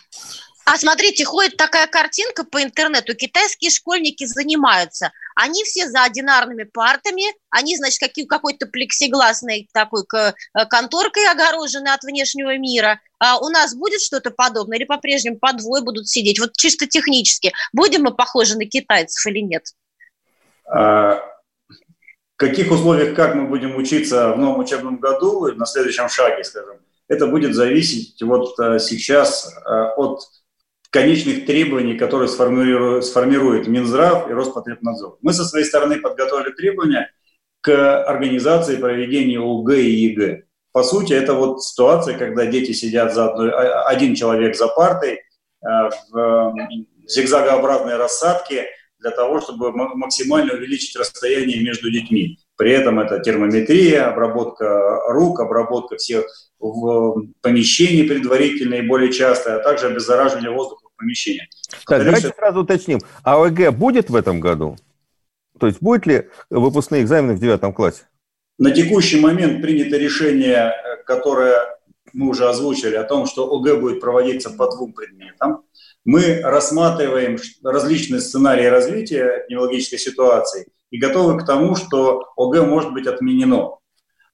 А 0.70 0.78
смотрите, 0.78 1.24
ходит 1.24 1.56
такая 1.56 1.88
картинка 1.88 2.44
по 2.44 2.62
интернету. 2.62 3.16
Китайские 3.16 3.72
школьники 3.72 4.26
занимаются. 4.26 5.14
Они 5.34 5.64
все 5.64 5.88
за 5.88 6.04
одинарными 6.04 6.66
партами, 6.66 7.24
они, 7.50 7.78
значит, 7.78 8.00
какие, 8.02 8.26
какой-то 8.26 8.66
плексигласной 8.66 9.70
такой 9.72 10.04
э, 10.14 10.34
конторкой 10.70 11.32
огорожены 11.32 11.88
от 11.88 12.04
внешнего 12.04 12.58
мира. 12.58 13.00
А 13.18 13.40
у 13.40 13.48
нас 13.48 13.76
будет 13.76 14.02
что-то 14.02 14.30
подобное 14.30 14.78
или 14.78 14.84
по-прежнему 14.84 15.40
по 15.40 15.54
двое 15.54 15.82
будут 15.82 16.10
сидеть? 16.10 16.38
Вот 16.38 16.52
чисто 16.58 16.86
технически. 16.86 17.54
Будем 17.72 18.04
мы 18.04 18.14
похожи 18.14 18.58
на 18.58 18.66
китайцев 18.66 19.26
или 19.26 19.40
нет? 19.40 19.64
А, 20.70 21.22
в 22.38 22.40
каких 22.40 22.72
условиях, 22.72 23.16
как 23.16 23.34
мы 23.34 23.48
будем 23.48 23.76
учиться 23.76 24.32
в 24.32 24.38
новом 24.38 24.60
учебном 24.60 25.00
году, 25.00 25.52
на 25.56 25.66
следующем 25.66 26.08
шаге, 26.08 26.44
скажем, 26.44 26.78
это 27.08 27.26
будет 27.26 27.56
зависеть 27.56 28.22
вот 28.22 28.60
э, 28.60 28.78
сейчас 28.78 29.52
э, 29.66 29.84
от 29.96 30.22
конечных 30.92 31.48
требований, 31.48 31.98
которые 31.98 32.28
сформирует, 32.28 33.06
сформирует 33.06 33.68
Минздрав 33.68 34.30
и 34.30 34.34
Роспотребнадзор. 34.34 35.18
Мы 35.22 35.34
со 35.34 35.46
своей 35.46 35.66
стороны 35.66 36.00
подготовили 36.00 36.54
требования 36.54 37.12
к 37.62 38.04
организации 38.04 38.76
проведения 38.76 39.40
ОГЭ 39.40 39.82
и 39.82 39.90
ЕГЭ. 39.90 40.44
По 40.74 40.84
сути, 40.84 41.14
это 41.14 41.34
вот 41.34 41.64
ситуация, 41.64 42.16
когда 42.20 42.46
дети 42.46 42.72
сидят 42.72 43.16
за 43.16 43.32
одной, 43.32 43.50
а, 43.50 43.88
один 43.88 44.14
человек 44.14 44.56
за 44.56 44.68
партой 44.68 45.14
э, 45.14 45.20
в 46.12 46.54
зигзагообразной 47.08 47.96
рассадке, 47.96 48.68
для 49.00 49.12
того, 49.12 49.42
чтобы 49.42 49.72
максимально 49.72 50.54
увеличить 50.54 50.96
расстояние 50.96 51.62
между 51.64 51.92
детьми. 51.92 52.40
При 52.56 52.72
этом 52.72 53.00
это 53.00 53.20
термометрия, 53.20 54.08
обработка 54.10 55.02
рук, 55.10 55.40
обработка 55.40 55.98
всех 55.98 56.26
в 56.60 57.24
помещении 57.42 58.04
и 58.04 58.82
более 58.88 59.12
часто, 59.12 59.58
а 59.58 59.60
также 59.60 59.88
обеззараживание 59.88 60.50
воздуха 60.50 60.88
в 60.92 60.98
помещении. 60.98 61.48
Так, 61.86 62.04
давайте 62.04 62.30
сразу 62.30 62.62
уточним. 62.62 63.00
А 63.24 63.44
ОГЭ 63.44 63.72
будет 63.72 64.10
в 64.10 64.16
этом 64.16 64.40
году? 64.40 64.76
То 65.60 65.68
есть 65.68 65.82
будет 65.82 66.06
ли 66.08 66.30
выпускные 66.50 67.04
экзамены 67.04 67.34
в 67.34 67.40
девятом 67.40 67.74
классе? 67.74 68.04
На 68.58 68.72
текущий 68.72 69.20
момент 69.20 69.62
принято 69.62 69.98
решение, 69.98 70.74
которое 71.06 71.56
мы 72.14 72.30
уже 72.30 72.50
озвучили, 72.50 72.96
о 72.96 73.04
том, 73.04 73.28
что 73.28 73.54
ОГЭ 73.56 73.76
будет 73.76 74.02
проводиться 74.02 74.50
по 74.50 74.72
двум 74.72 74.94
предметам 74.94 75.64
мы 76.08 76.40
рассматриваем 76.42 77.38
различные 77.62 78.22
сценарии 78.22 78.66
развития 78.66 79.44
эпидемиологической 79.44 80.00
ситуации 80.00 80.68
и 80.90 80.98
готовы 80.98 81.38
к 81.38 81.46
тому, 81.46 81.76
что 81.76 82.30
ОГЭ 82.38 82.62
может 82.62 82.94
быть 82.94 83.08
отменено. 83.08 83.76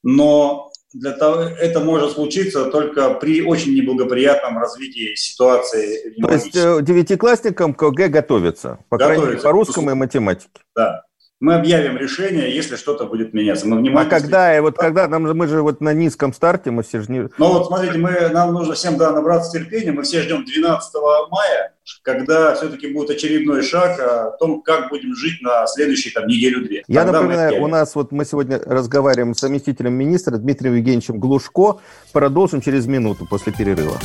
Но 0.03 0.71
для 0.93 1.13
того, 1.13 1.41
это 1.41 1.79
может 1.79 2.11
случиться 2.11 2.65
только 2.65 3.15
при 3.15 3.41
очень 3.41 3.73
неблагоприятном 3.73 4.59
развитии 4.59 5.15
ситуации. 5.15 6.13
То 6.21 6.31
есть 6.31 6.55
э, 6.55 6.79
девятиклассникам 6.83 7.73
к 7.73 7.81
ОГЭ 7.81 8.09
готовятся, 8.09 8.77
по 8.89 8.97
готовятся, 8.97 9.21
крайней 9.21 9.25
мере, 9.25 9.41
по 9.41 9.51
русскому 9.51 9.89
и 9.89 9.93
математике. 9.95 10.61
Да 10.75 11.01
мы 11.43 11.55
объявим 11.55 11.97
решение, 11.97 12.55
если 12.55 12.77
что-то 12.77 13.05
будет 13.05 13.33
меняться. 13.33 13.67
Мы 13.67 13.77
внимательно... 13.77 14.15
А 14.15 14.19
когда, 14.21 14.55
и 14.55 14.61
вот 14.61 14.77
когда, 14.77 15.09
нам, 15.09 15.23
мы 15.23 15.47
же 15.47 15.61
вот 15.61 15.81
на 15.81 15.93
низком 15.93 16.31
старте, 16.31 16.71
мы 16.71 16.83
все 16.83 17.01
же 17.01 17.11
не... 17.11 17.27
Ну 17.37 17.47
вот 17.49 17.67
смотрите, 17.67 17.97
мы, 17.97 18.29
нам 18.29 18.53
нужно 18.53 18.75
всем 18.75 18.95
да, 18.97 19.11
набраться 19.11 19.51
терпения, 19.51 19.91
мы 19.91 20.03
все 20.03 20.21
ждем 20.21 20.45
12 20.45 20.93
мая, 21.29 21.73
когда 22.01 22.55
все-таки 22.55 22.93
будет 22.93 23.09
очередной 23.09 23.61
шаг 23.61 23.99
о 23.99 24.37
том, 24.39 24.61
как 24.61 24.87
будем 24.87 25.17
жить 25.17 25.41
на 25.41 25.67
следующие 25.67 26.13
там, 26.13 26.27
неделю-две. 26.27 26.85
Я 26.87 27.03
Тогда 27.03 27.19
напоминаю, 27.19 27.61
у 27.61 27.67
нас 27.67 27.93
вот 27.93 28.13
мы 28.13 28.23
сегодня 28.23 28.61
разговариваем 28.65 29.35
с 29.35 29.41
заместителем 29.41 29.93
министра 29.95 30.37
Дмитрием 30.37 30.77
Евгеньевичем 30.77 31.19
Глушко. 31.19 31.81
Продолжим 32.13 32.61
через 32.61 32.85
минуту 32.85 33.27
после 33.29 33.51
перерыва. 33.51 33.97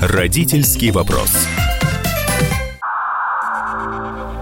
Родительский 0.00 0.92
вопрос. 0.92 1.48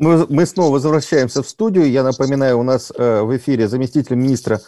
Мы, 0.00 0.26
мы 0.30 0.46
снова 0.46 0.72
возвращаемся 0.72 1.42
в 1.42 1.48
студию. 1.48 1.90
Я 1.90 2.02
напоминаю, 2.02 2.58
у 2.58 2.62
нас 2.62 2.90
э, 2.90 3.20
в 3.20 3.36
эфире 3.36 3.68
заместитель 3.68 4.16
министра 4.16 4.58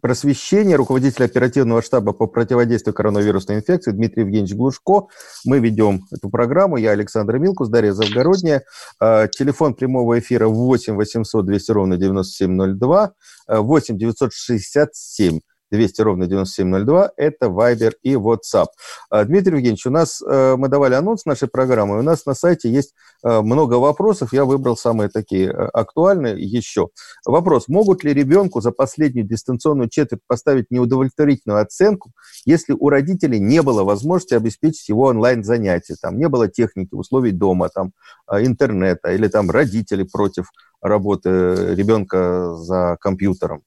просвещения, 0.00 0.76
руководитель 0.76 1.26
оперативного 1.26 1.82
штаба 1.82 2.14
по 2.14 2.26
противодействию 2.26 2.94
коронавирусной 2.94 3.58
инфекции 3.58 3.90
Дмитрий 3.90 4.22
Евгеньевич 4.22 4.54
Глушко. 4.54 5.08
Мы 5.44 5.58
ведем 5.58 6.06
эту 6.10 6.30
программу. 6.30 6.78
Я 6.78 6.92
Александр 6.92 7.36
Милкус, 7.36 7.68
Дарья 7.68 7.92
Завгородняя. 7.92 8.64
Э, 8.98 9.28
телефон 9.30 9.74
прямого 9.74 10.18
эфира 10.18 10.48
8 10.48 10.94
800 10.94 11.44
200 11.44 11.70
ровно 11.70 11.98
9702, 11.98 13.12
8 13.46 13.98
967 13.98 15.40
200 15.70 16.02
ровно 16.02 16.26
9702, 16.26 17.12
это 17.16 17.46
Viber 17.46 17.92
и 18.02 18.14
WhatsApp. 18.14 18.66
А, 19.10 19.24
Дмитрий 19.24 19.56
Евгеньевич, 19.56 19.86
у 19.86 19.90
нас, 19.90 20.22
э, 20.22 20.56
мы 20.56 20.68
давали 20.68 20.94
анонс 20.94 21.24
нашей 21.24 21.48
программы, 21.48 21.98
у 21.98 22.02
нас 22.02 22.26
на 22.26 22.34
сайте 22.34 22.70
есть 22.70 22.94
э, 23.22 23.40
много 23.40 23.74
вопросов, 23.74 24.32
я 24.32 24.44
выбрал 24.44 24.76
самые 24.76 25.08
такие 25.08 25.48
э, 25.48 25.52
актуальные 25.52 26.40
еще. 26.40 26.88
Вопрос, 27.24 27.68
могут 27.68 28.04
ли 28.04 28.14
ребенку 28.14 28.60
за 28.60 28.72
последнюю 28.72 29.26
дистанционную 29.26 29.88
четверть 29.88 30.22
поставить 30.26 30.70
неудовлетворительную 30.70 31.60
оценку, 31.60 32.12
если 32.44 32.72
у 32.72 32.88
родителей 32.88 33.40
не 33.40 33.62
было 33.62 33.84
возможности 33.84 34.34
обеспечить 34.34 34.88
его 34.88 35.04
онлайн-занятия, 35.04 35.96
там 36.00 36.18
не 36.18 36.28
было 36.28 36.48
техники, 36.48 36.94
условий 36.94 37.32
дома, 37.32 37.68
там 37.68 37.92
интернета, 38.30 39.12
или 39.12 39.28
там 39.28 39.50
родители 39.50 40.02
против 40.02 40.50
работы 40.80 41.74
ребенка 41.74 42.54
за 42.54 42.96
компьютером? 43.00 43.62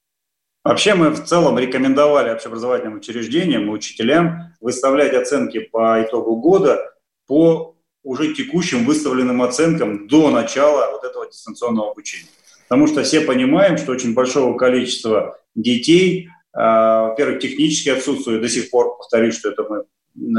Вообще 0.64 0.93
мы 0.93 1.09
в 1.09 1.24
целом 1.24 1.57
рекомендовали 1.57 2.30
общеобразовательным 2.30 2.97
учреждениям 2.97 3.66
и 3.66 3.70
учителям 3.70 4.53
выставлять 4.59 5.14
оценки 5.14 5.59
по 5.59 6.01
итогу 6.03 6.36
года 6.36 6.93
по 7.28 7.76
уже 8.03 8.34
текущим 8.34 8.86
выставленным 8.86 9.41
оценкам 9.41 10.07
до 10.07 10.30
начала 10.30 10.91
вот 10.91 11.03
этого 11.03 11.28
дистанционного 11.28 11.91
обучения. 11.91 12.30
Потому 12.68 12.88
что 12.88 13.03
все 13.03 13.22
понимаем, 13.22 13.78
что 13.78 13.91
очень 13.91 14.14
большого 14.14 14.57
количества 14.57 15.39
детей, 15.55 16.30
а, 16.53 17.07
во-первых, 17.07 17.39
технически 17.39 17.89
отсутствует 17.89 18.41
до 18.41 18.49
сих 18.49 18.70
пор, 18.70 18.97
повторюсь, 18.97 19.38
что 19.38 19.49
это 19.49 19.64
мы 19.64 19.86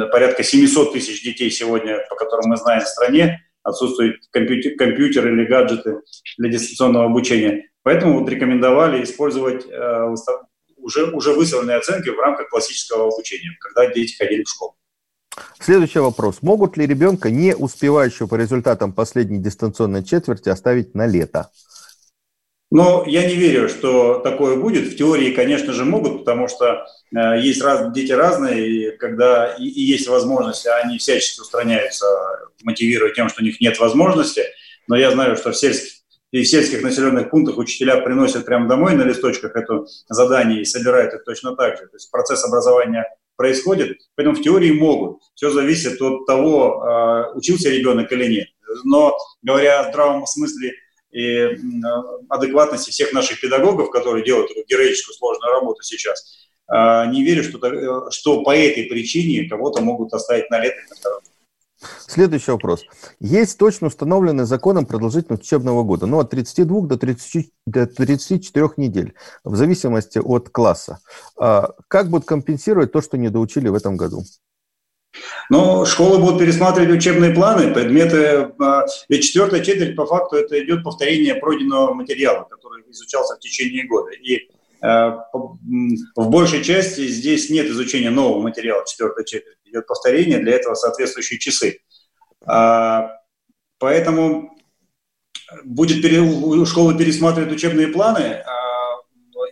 порядка 0.09 0.43
700 0.43 0.93
тысяч 0.93 1.23
детей 1.23 1.51
сегодня, 1.51 1.99
по 2.09 2.17
которым 2.17 2.51
мы 2.51 2.57
знаем 2.57 2.83
в 2.83 2.89
стране, 2.89 3.43
отсутствуют 3.63 4.17
компьютер, 4.31 4.77
компьютер 4.77 5.33
или 5.33 5.45
гаджеты 5.47 6.01
для 6.39 6.51
дистанционного 6.51 7.07
обучения. 7.07 7.71
Поэтому 7.83 8.21
вот 8.21 8.29
рекомендовали 8.29 9.03
использовать 9.03 9.67
э, 9.67 10.15
уже, 10.77 11.05
уже 11.13 11.33
выставленные 11.33 11.79
оценки 11.79 12.11
в 12.11 12.19
рамках 12.19 12.49
классического 12.49 13.09
обучения, 13.09 13.51
когда 13.61 13.93
дети 13.93 14.17
ходили 14.17 14.45
в 14.45 14.49
школу. 14.49 14.77
Следующий 15.59 15.99
вопрос. 15.99 16.39
Могут 16.43 16.77
ли 16.77 16.87
ребенка, 16.87 17.31
не 17.31 17.57
успевающего 17.57 18.27
по 18.27 18.35
результатам 18.35 18.93
последней 18.93 19.39
дистанционной 19.39 20.05
четверти, 20.05 20.49
оставить 20.51 20.95
на 20.95 21.07
лето? 21.07 21.51
Но 22.71 23.05
я 23.07 23.27
не 23.27 23.35
верю, 23.35 23.69
что 23.69 24.21
такое 24.21 24.57
будет. 24.57 24.93
В 24.93 24.97
теории, 24.97 25.33
конечно 25.33 25.73
же, 25.73 25.85
могут, 25.85 26.21
потому 26.21 26.49
что 26.49 26.87
э, 27.15 27.41
есть 27.41 27.63
раз, 27.63 27.93
дети 27.93 28.13
разные, 28.13 28.67
и 28.67 28.97
когда 28.97 29.55
и, 29.55 29.65
и 29.65 29.83
есть 29.83 30.09
возможность, 30.09 30.67
а 30.67 30.79
они 30.79 30.99
всячески 30.99 31.41
устраняются, 31.41 32.07
мотивируя 32.63 33.13
тем, 33.13 33.29
что 33.29 33.43
у 33.43 33.45
них 33.45 33.61
нет 33.61 33.79
возможности. 33.79 34.45
Но 34.89 34.97
я 34.97 35.11
знаю, 35.11 35.37
что 35.37 35.53
в 35.53 35.57
сельских 35.57 36.02
и 36.33 36.43
в 36.43 36.49
сельских 36.49 36.83
населенных 36.83 37.31
пунктах 37.31 37.59
учителя 37.59 37.99
приносят 37.99 38.47
прямо 38.47 38.67
домой 38.67 38.95
на 38.95 39.03
листочках 39.03 39.55
это 39.55 39.85
задание 40.09 40.63
и 40.63 40.65
собирают 40.65 41.13
их 41.15 41.25
точно 41.25 41.55
так 41.55 41.77
же. 41.77 41.87
То 41.87 41.97
есть 41.97 42.11
процесс 42.11 42.45
образования 42.45 43.05
происходит, 43.37 43.99
поэтому 44.17 44.37
в 44.37 44.43
теории 44.43 44.73
могут. 44.73 45.21
Все 45.35 45.51
зависит 45.51 46.01
от 46.01 46.27
того, 46.27 46.83
а, 46.83 47.33
учился 47.35 47.69
ребенок 47.69 48.11
или 48.13 48.27
нет. 48.27 48.49
Но 48.85 49.15
говоря 49.43 49.81
о 49.81 49.91
здравом 49.91 50.27
смысле 50.27 50.73
и 51.11 51.59
адекватности 52.31 52.91
всех 52.91 53.13
наших 53.13 53.39
педагогов, 53.39 53.91
которые 53.91 54.25
делают 54.25 54.51
эту 54.51 54.65
героическую 54.67 55.15
сложную 55.15 55.53
работу 55.53 55.83
сейчас, 55.83 56.49
а, 56.67 57.05
не 57.07 57.25
верю, 57.25 57.45
что, 57.45 58.11
что 58.11 58.43
по 58.43 58.57
этой 58.57 58.85
причине 58.85 59.51
кого-то 59.51 59.83
могут 59.83 60.15
оставить 60.15 60.49
на 60.49 60.61
лето 60.61 60.79
на 60.89 60.97
второй 60.97 61.21
Следующий 62.07 62.51
вопрос. 62.51 62.85
Есть 63.21 63.59
точно 63.59 63.89
установленный 63.89 64.45
законом 64.45 64.87
продолжительность 64.87 65.45
учебного 65.45 65.83
года, 65.83 66.07
ну, 66.07 66.21
от 66.21 66.31
32 66.31 66.87
до, 66.87 66.97
30, 66.97 67.51
до 67.67 67.87
34 67.87 68.69
недель, 68.77 69.15
в 69.45 69.57
зависимости 69.57 70.19
от 70.19 70.49
класса. 70.51 70.99
А 71.39 71.71
как 71.89 72.09
будут 72.09 72.27
компенсировать 72.27 72.93
то, 72.93 73.01
что 73.01 73.19
не 73.19 73.29
доучили 73.29 73.69
в 73.69 73.75
этом 73.75 73.97
году? 73.97 74.25
Ну, 75.51 75.85
школы 75.85 76.19
будут 76.19 76.39
пересматривать 76.39 76.91
учебные 76.91 77.35
планы, 77.35 77.75
предметы. 77.75 78.51
А, 78.59 78.87
ведь 79.11 79.25
четвертая 79.25 79.63
четверть, 79.63 79.95
по 79.95 80.07
факту, 80.07 80.37
это 80.37 80.63
идет 80.65 80.83
повторение 80.83 81.35
пройденного 81.35 81.93
материала, 81.93 82.47
который 82.49 82.83
изучался 82.91 83.37
в 83.37 83.41
течение 83.41 83.87
года. 83.87 84.11
И 84.13 84.49
Э, 84.83 85.13
в 85.33 86.29
большей 86.29 86.63
части 86.65 87.07
здесь 87.07 87.51
нет 87.51 87.67
изучения 87.67 88.11
нового 88.11 88.43
материала 88.43 88.85
четвертой 88.85 89.25
четверти. 89.25 89.62
Идет 89.73 89.87
повторение, 89.87 90.39
для 90.39 90.53
этого 90.53 90.75
соответствующие 90.75 91.39
часы. 91.39 91.81
А, 92.45 93.11
поэтому 93.79 94.57
будет 95.65 96.05
школа 96.69 96.97
пересматривать 96.97 97.53
учебные 97.53 97.89
планы, 97.89 98.43
а, 98.45 98.53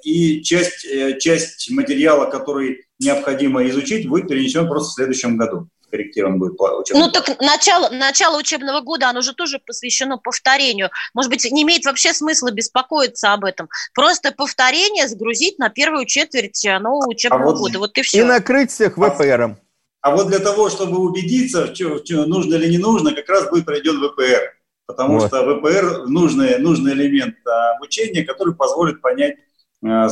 и 0.02 0.42
часть, 0.42 0.84
э, 0.84 1.18
часть 1.18 1.70
материала, 1.70 2.26
который 2.26 2.86
необходимо 2.98 3.66
изучить, 3.68 4.08
будет 4.08 4.28
перенесен 4.28 4.68
просто 4.68 4.90
в 4.90 4.94
следующем 4.94 5.36
году 5.36 5.68
корректирован 5.90 6.38
будет 6.38 6.52
учебный 6.52 7.02
Ну 7.02 7.10
так 7.10 7.40
начало, 7.40 7.90
начало 7.90 8.38
учебного 8.38 8.80
года, 8.80 9.08
оно 9.08 9.22
же 9.22 9.34
тоже 9.34 9.58
посвящено 9.58 10.18
повторению. 10.18 10.90
Может 11.14 11.30
быть, 11.30 11.50
не 11.50 11.62
имеет 11.62 11.84
вообще 11.84 12.14
смысла 12.14 12.50
беспокоиться 12.50 13.32
об 13.32 13.44
этом. 13.44 13.68
Просто 13.94 14.32
повторение 14.32 15.08
сгрузить 15.08 15.58
на 15.58 15.68
первую 15.68 16.06
четверть 16.06 16.64
э, 16.64 16.78
нового 16.78 17.08
учебного 17.08 17.42
а 17.42 17.46
вот, 17.46 17.58
года. 17.58 17.78
Вот 17.80 17.98
и 17.98 18.02
все. 18.02 18.20
И 18.20 18.22
накрыть 18.22 18.70
всех 18.70 18.96
ВПРом. 18.96 19.58
А, 20.03 20.11
а 20.11 20.16
вот 20.16 20.28
для 20.28 20.38
того, 20.38 20.68
чтобы 20.68 20.98
убедиться, 20.98 21.74
что 21.74 22.26
нужно 22.26 22.55
или 22.55 22.70
не 22.70 22.78
нужно, 22.78 23.14
как 23.14 23.28
раз 23.28 23.51
будет 23.51 23.64
проведен 23.64 24.01
ВПР. 24.01 24.57
Потому 24.86 25.18
вот. 25.18 25.28
что 25.28 25.42
ВПР 25.42 26.09
нужный, 26.09 26.59
нужный 26.59 26.92
элемент 26.92 27.36
обучения, 27.76 28.24
который 28.24 28.55
позволит 28.55 29.01
понять 29.01 29.36
э, 29.84 30.09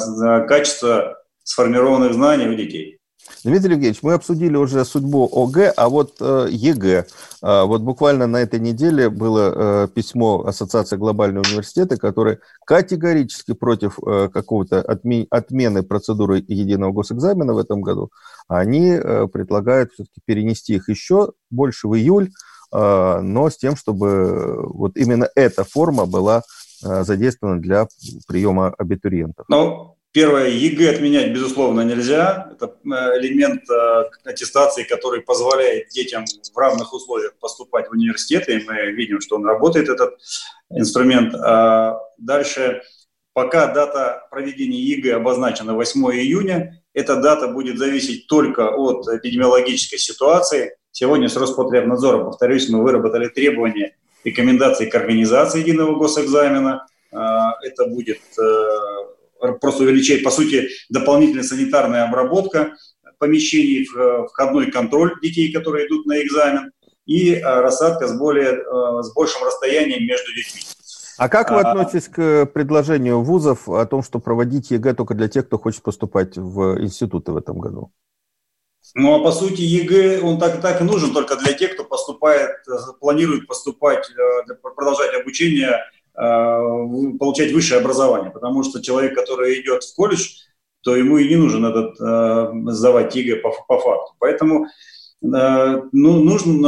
качество 0.47 1.21
сформированных 1.43 2.15
знаний 2.15 2.47
у 2.47 2.55
детей. 2.55 2.98
Дмитрий 3.45 3.73
Евгеньевич, 3.73 4.03
мы 4.03 4.15
обсудили 4.15 4.57
уже 4.57 4.85
судьбу 4.85 5.29
ОГЭ, 5.33 5.73
а 5.77 5.89
вот 5.89 6.17
э, 6.21 6.49
ЕГЭ. 6.51 7.07
Э, 7.43 7.63
вот 7.65 7.83
буквально 7.83 8.27
на 8.27 8.39
этой 8.39 8.59
неделе 8.59 9.11
было 9.11 9.85
э, 9.85 9.89
письмо 9.89 10.45
Ассоциации 10.45 10.97
глобального 10.97 11.45
университета, 11.47 11.97
который 11.97 12.39
категорически 12.65 13.53
против 13.55 13.99
э, 14.05 14.29
какого-то 14.29 14.81
отме- 14.81 15.27
отмены 15.31 15.83
процедуры 15.83 16.45
единого 16.47 16.93
госэкзамена 16.93 17.55
в 17.55 17.59
этом 17.59 17.81
году. 17.81 18.11
Они 18.49 18.91
э, 18.91 19.29
предлагают 19.29 19.93
все-таки 19.93 20.21
перенести 20.25 20.75
их 20.75 20.89
еще 20.89 21.33
больше 21.51 21.89
в 21.89 21.95
июль, 21.95 22.31
но 22.71 23.49
с 23.49 23.57
тем, 23.57 23.77
чтобы 23.77 24.63
вот 24.63 24.99
именно 24.99 25.27
эта 25.35 25.65
форма 25.65 26.05
была 26.05 26.43
задействована 26.83 27.63
для 27.63 27.89
приема 28.27 28.75
абитуриентов. 28.77 29.47
Ну, 29.49 29.97
Первое, 30.13 30.49
ЕГЭ 30.49 30.91
отменять, 30.95 31.33
безусловно, 31.35 31.83
нельзя. 31.83 32.51
Это 32.53 32.67
э, 32.67 32.89
элемент 33.19 33.69
э, 33.69 34.05
аттестации, 34.25 34.85
который 34.85 35.21
позволяет 35.21 35.89
детям 35.91 36.25
в 36.25 36.57
равных 36.57 36.95
условиях 36.95 37.35
поступать 37.39 37.89
в 37.89 37.93
университеты. 37.93 38.59
И 38.59 38.65
мы 38.65 38.91
видим, 38.93 39.21
что 39.21 39.37
он 39.37 39.45
работает, 39.45 39.91
этот 39.91 40.19
инструмент. 40.71 41.35
А 41.35 42.01
дальше, 42.17 42.83
пока 43.35 43.67
дата 43.67 44.27
проведения 44.31 44.81
ЕГЭ 44.81 45.17
обозначена 45.17 45.75
8 45.75 46.01
июня, 46.13 46.83
эта 46.95 47.17
дата 47.17 47.49
будет 47.49 47.77
зависеть 47.77 48.27
только 48.29 48.71
от 48.71 49.07
эпидемиологической 49.09 49.99
ситуации. 49.99 50.75
Сегодня 50.91 51.29
с 51.29 51.37
Роспотребнадзором, 51.37 52.25
повторюсь, 52.25 52.71
мы 52.71 52.83
выработали 52.83 53.29
требования, 53.29 53.95
рекомендации 54.25 54.89
к 54.89 54.95
организации 54.95 55.61
единого 55.61 55.97
госэкзамена. 55.97 56.87
А, 57.13 57.55
это 57.63 57.87
будет 57.87 58.19
э, 58.41 58.69
просто 59.61 59.85
увеличить, 59.85 60.25
по 60.25 60.31
сути, 60.31 60.69
дополнительная 60.89 61.45
санитарная 61.45 62.05
обработка 62.05 62.75
помещений, 63.19 63.87
входной 64.29 64.71
контроль 64.71 65.19
детей, 65.21 65.53
которые 65.53 65.89
идут 65.89 66.07
на 66.07 66.23
экзамен, 66.23 66.71
и 67.09 67.33
э, 67.33 67.43
рассадка 67.43 68.07
с, 68.07 68.17
более, 68.17 68.53
э, 68.53 69.03
с 69.03 69.13
большим 69.15 69.43
расстоянием 69.43 70.07
между 70.07 70.33
детьми. 70.35 70.61
А 71.17 71.29
как 71.29 71.51
вы 71.51 71.63
а, 71.63 71.71
относитесь 71.71 72.07
к 72.07 72.47
предложению 72.47 73.23
вузов 73.23 73.69
о 73.69 73.85
том, 73.87 74.03
что 74.03 74.21
проводить 74.21 74.71
ЕГЭ 74.71 74.95
только 74.95 75.15
для 75.15 75.27
тех, 75.27 75.47
кто 75.47 75.59
хочет 75.59 75.83
поступать 75.83 76.37
в 76.37 76.81
институты 76.81 77.33
в 77.33 77.39
этом 77.39 77.59
году? 77.59 77.91
Ну, 78.95 79.15
а 79.15 79.25
по 79.25 79.33
сути 79.33 79.63
ЕГЭ, 79.63 80.21
он 80.21 80.39
так, 80.39 80.61
так 80.61 80.83
и 80.83 80.85
нужен 80.85 81.13
только 81.13 81.37
для 81.37 81.55
тех, 81.55 81.75
кто 81.75 81.85
поступает, 81.85 82.51
э, 82.69 82.73
планирует 83.01 83.47
поступать, 83.47 84.07
продолжать 84.75 85.15
обучение 85.19 85.79
Э, 85.79 85.98
получать 86.19 87.53
высшее 87.53 87.81
образование, 87.81 88.31
потому 88.31 88.65
что 88.65 88.83
человек, 88.83 89.15
который 89.15 89.61
идет 89.61 89.85
в 89.85 89.95
колледж, 89.95 90.29
то 90.83 90.97
ему 90.97 91.19
и 91.19 91.29
не 91.29 91.37
нужен 91.37 91.65
этот 91.65 92.01
э, 92.01 92.73
сдавать 92.73 93.15
ЕГЭ 93.15 93.37
по, 93.37 93.51
по 93.51 93.79
факту. 93.79 94.15
Поэтому 94.19 94.67
э, 94.67 94.69
ну, 95.23 96.21
нужен, 96.25 96.65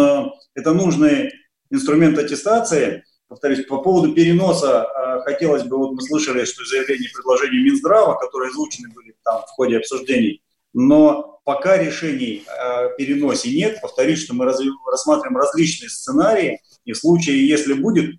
это 0.55 0.73
нужный 0.73 1.33
инструмент 1.71 2.19
аттестации. 2.19 3.05
Повторюсь, 3.29 3.67
по 3.67 3.79
поводу 3.79 4.13
переноса 4.13 4.87
хотелось 5.25 5.63
бы, 5.63 5.79
вот 5.79 5.93
мы 5.93 6.03
слышали, 6.03 6.45
что 6.45 6.65
заявление 6.65 7.09
и 7.09 7.13
предложения 7.13 7.63
Минздрава, 7.63 8.19
которые 8.19 8.51
озвучены 8.51 8.89
были 8.95 9.15
там 9.25 9.43
в 9.43 9.51
ходе 9.51 9.77
обсуждений, 9.77 10.43
но 10.73 11.41
пока 11.45 11.79
решений 11.79 12.45
о 12.49 12.89
переносе 12.91 13.51
нет. 13.51 13.81
Повторюсь, 13.81 14.23
что 14.23 14.35
мы 14.35 14.45
рассматриваем 14.45 15.37
различные 15.37 15.89
сценарии, 15.89 16.61
и 16.85 16.93
в 16.93 16.97
случае, 16.97 17.47
если 17.47 17.75
будет 17.75 18.17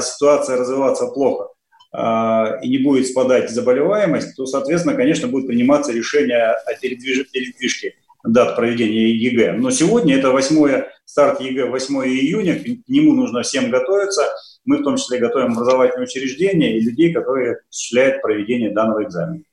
ситуация 0.00 0.56
развиваться 0.56 1.06
плохо 1.06 1.48
а, 1.92 2.58
и 2.62 2.68
не 2.68 2.78
будет 2.78 3.06
спадать 3.06 3.50
заболеваемость, 3.50 4.36
то, 4.36 4.46
соответственно, 4.46 4.94
конечно, 4.96 5.28
будет 5.28 5.46
приниматься 5.46 5.92
решение 5.92 6.50
о 6.50 6.74
передвижке 6.80 7.94
дат 8.24 8.56
проведения 8.56 9.10
ЕГЭ. 9.10 9.52
Но 9.52 9.70
сегодня 9.70 10.16
это 10.16 10.30
8 10.30 10.84
старт 11.04 11.40
ЕГЭ 11.40 11.70
8 11.70 11.94
июня, 12.06 12.58
к 12.58 12.88
нему 12.88 13.14
нужно 13.14 13.42
всем 13.42 13.70
готовиться. 13.70 14.22
Мы 14.64 14.78
в 14.78 14.82
том 14.82 14.96
числе 14.96 15.18
готовим 15.18 15.52
образовательные 15.52 16.04
учреждения 16.04 16.76
и 16.76 16.80
людей, 16.80 17.12
которые 17.12 17.58
осуществляют 17.70 18.20
проведение 18.20 18.72
данного 18.72 19.04
экзамена. 19.04 19.44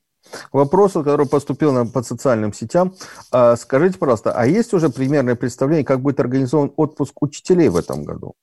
Вопрос, 0.52 0.92
который 0.92 1.26
поступил 1.26 1.72
нам 1.72 1.90
по 1.90 2.02
социальным 2.02 2.52
сетям. 2.52 2.94
А, 3.30 3.56
скажите, 3.56 3.98
пожалуйста, 3.98 4.32
а 4.32 4.46
есть 4.46 4.72
уже 4.74 4.88
примерное 4.88 5.36
представление, 5.36 5.84
как 5.84 6.00
будет 6.00 6.18
организован 6.18 6.72
отпуск 6.76 7.22
учителей 7.22 7.68
в 7.68 7.76
этом 7.76 8.04
году? 8.04 8.34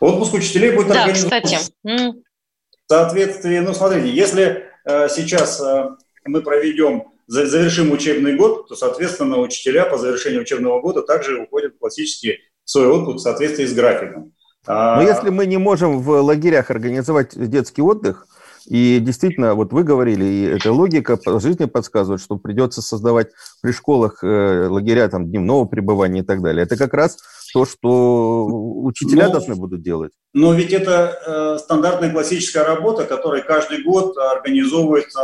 Отпуск 0.00 0.34
учителей 0.34 0.72
будет 0.72 0.88
да, 0.88 1.04
организован 1.04 1.42
кстати. 1.42 1.70
в 1.84 2.14
соответствии, 2.88 3.58
ну, 3.58 3.74
смотрите, 3.74 4.10
если 4.10 4.64
э, 4.84 5.08
сейчас 5.08 5.60
э, 5.60 5.90
мы 6.24 6.42
проведем, 6.42 7.04
завершим 7.28 7.92
учебный 7.92 8.36
год, 8.36 8.68
то, 8.68 8.74
соответственно, 8.74 9.38
учителя 9.38 9.84
по 9.84 9.98
завершению 9.98 10.42
учебного 10.42 10.80
года 10.80 11.02
также 11.02 11.42
уходят 11.42 11.74
в 11.74 11.78
классический 11.78 12.38
свой 12.64 12.88
отпуск 12.88 13.18
в 13.18 13.20
соответствии 13.20 13.66
с 13.66 13.74
графиком. 13.74 14.32
А 14.66 14.96
Но 14.96 15.02
если 15.02 15.30
мы 15.30 15.46
не 15.46 15.58
можем 15.58 16.00
в 16.00 16.20
лагерях 16.22 16.70
организовать 16.70 17.30
детский 17.36 17.82
отдых, 17.82 18.26
и 18.68 19.00
действительно, 19.00 19.54
вот 19.54 19.72
вы 19.72 19.82
говорили, 19.82 20.24
и 20.24 20.42
эта 20.44 20.72
логика 20.72 21.18
жизни 21.40 21.64
подсказывает, 21.64 22.20
что 22.20 22.36
придется 22.36 22.82
создавать 22.82 23.28
при 23.62 23.72
школах 23.72 24.22
э, 24.22 24.66
лагеря 24.68 25.08
там, 25.08 25.26
дневного 25.26 25.64
пребывания 25.64 26.20
и 26.20 26.24
так 26.24 26.42
далее. 26.42 26.64
Это 26.64 26.76
как 26.76 26.92
раз 26.92 27.16
то, 27.54 27.64
что 27.64 28.44
учителя 28.46 29.26
но, 29.26 29.32
должны 29.32 29.54
будут 29.54 29.82
делать. 29.82 30.12
Но 30.34 30.52
ведь 30.52 30.72
это 30.72 31.56
э, 31.56 31.58
стандартная 31.58 32.12
классическая 32.12 32.64
работа, 32.64 33.04
которая 33.04 33.42
каждый 33.42 33.82
год 33.82 34.16
организовывается, 34.18 35.20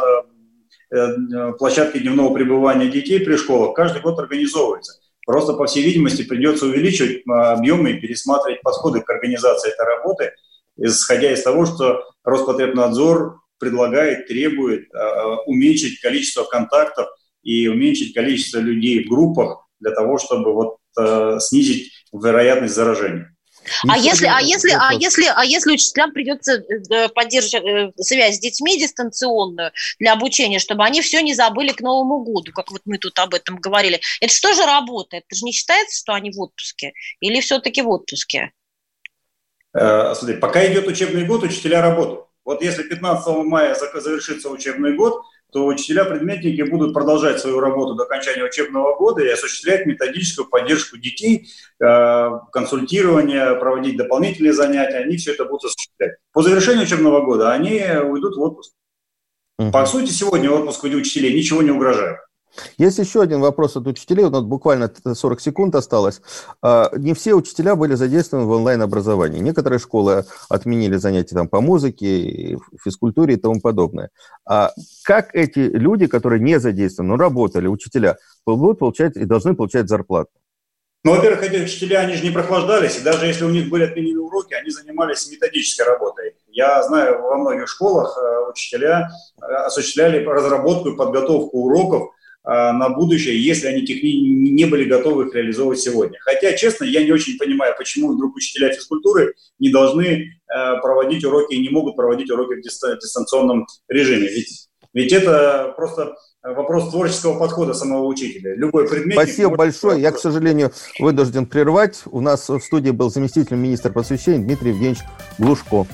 э, 0.90 0.96
э, 0.96 1.52
площадки 1.58 1.98
дневного 1.98 2.32
пребывания 2.32 2.88
детей 2.88 3.20
при 3.20 3.36
школах, 3.36 3.74
каждый 3.74 4.00
год 4.00 4.18
организовывается. 4.18 5.00
Просто, 5.26 5.54
по 5.54 5.66
всей 5.66 5.84
видимости, 5.84 6.22
придется 6.22 6.66
увеличивать 6.66 7.18
э, 7.18 7.30
объемы 7.30 7.92
и 7.92 8.00
пересматривать 8.00 8.62
подходы 8.62 9.00
к 9.00 9.10
организации 9.10 9.70
этой 9.70 9.86
работы, 9.86 10.32
исходя 10.76 11.32
из 11.32 11.42
того, 11.42 11.66
что 11.66 12.04
Роспотребнадзор 12.24 13.40
предлагает, 13.58 14.26
требует 14.26 14.92
э, 14.92 15.24
уменьшить 15.46 16.00
количество 16.00 16.44
контактов 16.44 17.08
и 17.42 17.68
уменьшить 17.68 18.14
количество 18.14 18.58
людей 18.58 19.04
в 19.04 19.08
группах 19.08 19.66
для 19.80 19.92
того, 19.92 20.18
чтобы 20.18 20.52
вот 20.52 20.76
э, 20.98 21.38
снизить 21.40 21.92
вероятность 22.12 22.74
заражения. 22.74 23.34
А 23.88 23.96
если, 23.96 24.26
а 24.26 24.40
если, 24.40 24.72
а 24.78 24.92
если, 24.92 25.24
а 25.34 25.44
если 25.44 25.72
учителям 25.72 26.12
придется 26.12 26.62
э, 26.62 27.08
поддерживать 27.08 27.94
связь 27.98 28.36
с 28.36 28.40
детьми 28.40 28.78
дистанционную 28.78 29.72
для 29.98 30.12
обучения, 30.12 30.58
чтобы 30.58 30.84
они 30.84 31.00
все 31.00 31.22
не 31.22 31.34
забыли 31.34 31.72
к 31.72 31.80
Новому 31.80 32.22
году, 32.24 32.52
как 32.52 32.70
вот 32.70 32.82
мы 32.84 32.98
тут 32.98 33.18
об 33.18 33.34
этом 33.34 33.56
говорили, 33.56 34.00
это 34.20 34.32
что 34.32 34.52
же 34.52 34.64
работает? 34.66 35.24
Это 35.28 35.38
же 35.38 35.44
не 35.44 35.52
считается, 35.52 35.98
что 35.98 36.12
они 36.12 36.30
в 36.30 36.40
отпуске? 36.40 36.92
Или 37.20 37.40
все-таки 37.40 37.82
в 37.82 37.88
отпуске? 37.88 38.52
Э, 39.74 40.14
смотри, 40.14 40.36
пока 40.36 40.64
идет 40.70 40.86
учебный 40.86 41.26
год, 41.26 41.42
учителя 41.42 41.82
работают. 41.82 42.26
Вот 42.44 42.62
если 42.62 42.82
15 42.82 43.26
мая 43.44 43.74
завершится 43.74 44.50
учебный 44.50 44.94
год, 44.94 45.22
то 45.52 45.66
учителя-предметники 45.66 46.62
будут 46.62 46.92
продолжать 46.92 47.40
свою 47.40 47.60
работу 47.60 47.94
до 47.94 48.04
окончания 48.04 48.44
учебного 48.44 48.96
года 48.96 49.22
и 49.22 49.28
осуществлять 49.28 49.86
методическую 49.86 50.48
поддержку 50.48 50.96
детей, 50.96 51.48
э, 51.80 52.30
консультирование, 52.52 53.54
проводить 53.54 53.96
дополнительные 53.96 54.52
занятия, 54.52 54.98
они 54.98 55.16
все 55.16 55.32
это 55.32 55.44
будут 55.44 55.64
осуществлять. 55.64 56.16
По 56.32 56.42
завершению 56.42 56.84
учебного 56.84 57.20
года 57.24 57.52
они 57.52 57.82
уйдут 58.04 58.36
в 58.36 58.40
отпуск. 58.40 58.72
По 59.72 59.86
сути, 59.86 60.10
сегодня 60.10 60.50
отпуск 60.50 60.82
учителей 60.84 61.32
ничего 61.32 61.62
не 61.62 61.70
угрожает. 61.70 62.18
Есть 62.78 62.98
еще 62.98 63.22
один 63.22 63.40
вопрос 63.40 63.76
от 63.76 63.86
учителей, 63.86 64.24
у 64.24 64.30
нас 64.30 64.42
буквально 64.42 64.92
40 65.14 65.40
секунд 65.40 65.74
осталось. 65.74 66.20
А, 66.62 66.90
не 66.96 67.14
все 67.14 67.34
учителя 67.34 67.76
были 67.76 67.94
задействованы 67.94 68.46
в 68.46 68.50
онлайн-образовании. 68.50 69.40
Некоторые 69.40 69.78
школы 69.78 70.24
отменили 70.48 70.96
занятия 70.96 71.34
там, 71.34 71.48
по 71.48 71.60
музыке, 71.60 72.58
физкультуре 72.82 73.34
и 73.34 73.38
тому 73.38 73.60
подобное. 73.60 74.10
А 74.46 74.72
как 75.04 75.34
эти 75.34 75.58
люди, 75.58 76.06
которые 76.06 76.40
не 76.40 76.58
задействованы, 76.58 77.12
но 77.12 77.16
работали, 77.16 77.66
учителя, 77.66 78.16
будут 78.46 78.78
получать 78.78 79.16
и 79.16 79.24
должны 79.24 79.54
получать 79.54 79.88
зарплату? 79.88 80.30
Ну, 81.04 81.14
во-первых, 81.14 81.42
эти 81.42 81.62
учителя, 81.62 82.00
они 82.00 82.14
же 82.14 82.24
не 82.24 82.30
прохлаждались, 82.30 82.96
и 82.96 83.02
даже 83.02 83.26
если 83.26 83.44
у 83.44 83.50
них 83.50 83.68
были 83.68 83.84
отменены 83.84 84.20
уроки, 84.20 84.54
они 84.54 84.70
занимались 84.70 85.30
методической 85.30 85.84
работой. 85.84 86.34
Я 86.48 86.82
знаю, 86.82 87.20
во 87.20 87.36
многих 87.36 87.68
школах 87.68 88.16
э, 88.16 88.50
учителя 88.50 89.10
э, 89.36 89.44
осуществляли 89.44 90.24
разработку 90.24 90.88
и 90.88 90.96
подготовку 90.96 91.58
уроков 91.58 92.14
на 92.44 92.90
будущее, 92.90 93.42
если 93.42 93.68
они 93.68 93.86
техни- 93.86 94.20
не 94.52 94.66
были 94.66 94.84
готовы 94.84 95.26
их 95.26 95.34
реализовывать 95.34 95.80
сегодня. 95.80 96.18
Хотя, 96.20 96.52
честно, 96.52 96.84
я 96.84 97.02
не 97.02 97.10
очень 97.10 97.38
понимаю, 97.38 97.74
почему 97.78 98.12
вдруг 98.12 98.36
учителя 98.36 98.70
физкультуры 98.70 99.34
не 99.58 99.70
должны 99.70 100.04
э, 100.06 100.26
проводить 100.82 101.24
уроки 101.24 101.54
и 101.54 101.60
не 101.60 101.70
могут 101.70 101.96
проводить 101.96 102.30
уроки 102.30 102.54
в 102.54 102.62
дистанционном 102.62 103.66
режиме. 103.88 104.28
Ведь, 104.28 104.68
ведь 104.92 105.12
это 105.12 105.72
просто 105.76 106.14
вопрос 106.42 106.90
творческого 106.90 107.38
подхода 107.38 107.72
самого 107.72 108.04
учителя. 108.04 108.54
Любой 108.54 108.86
предмет. 108.88 109.14
Спасибо 109.14 109.56
большое. 109.56 110.00
Я, 110.00 110.12
к 110.12 110.18
сожалению, 110.18 110.70
вынужден 110.98 111.46
прервать. 111.46 112.02
У 112.04 112.20
нас 112.20 112.48
в 112.48 112.60
студии 112.60 112.90
был 112.90 113.10
заместитель 113.10 113.56
министра 113.56 113.90
просвещения 113.90 114.44
Дмитрий 114.44 114.70
Евгеньевич 114.70 115.00
Глушко. 115.38 115.86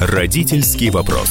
Родительский 0.00 0.90
вопрос. 0.90 1.30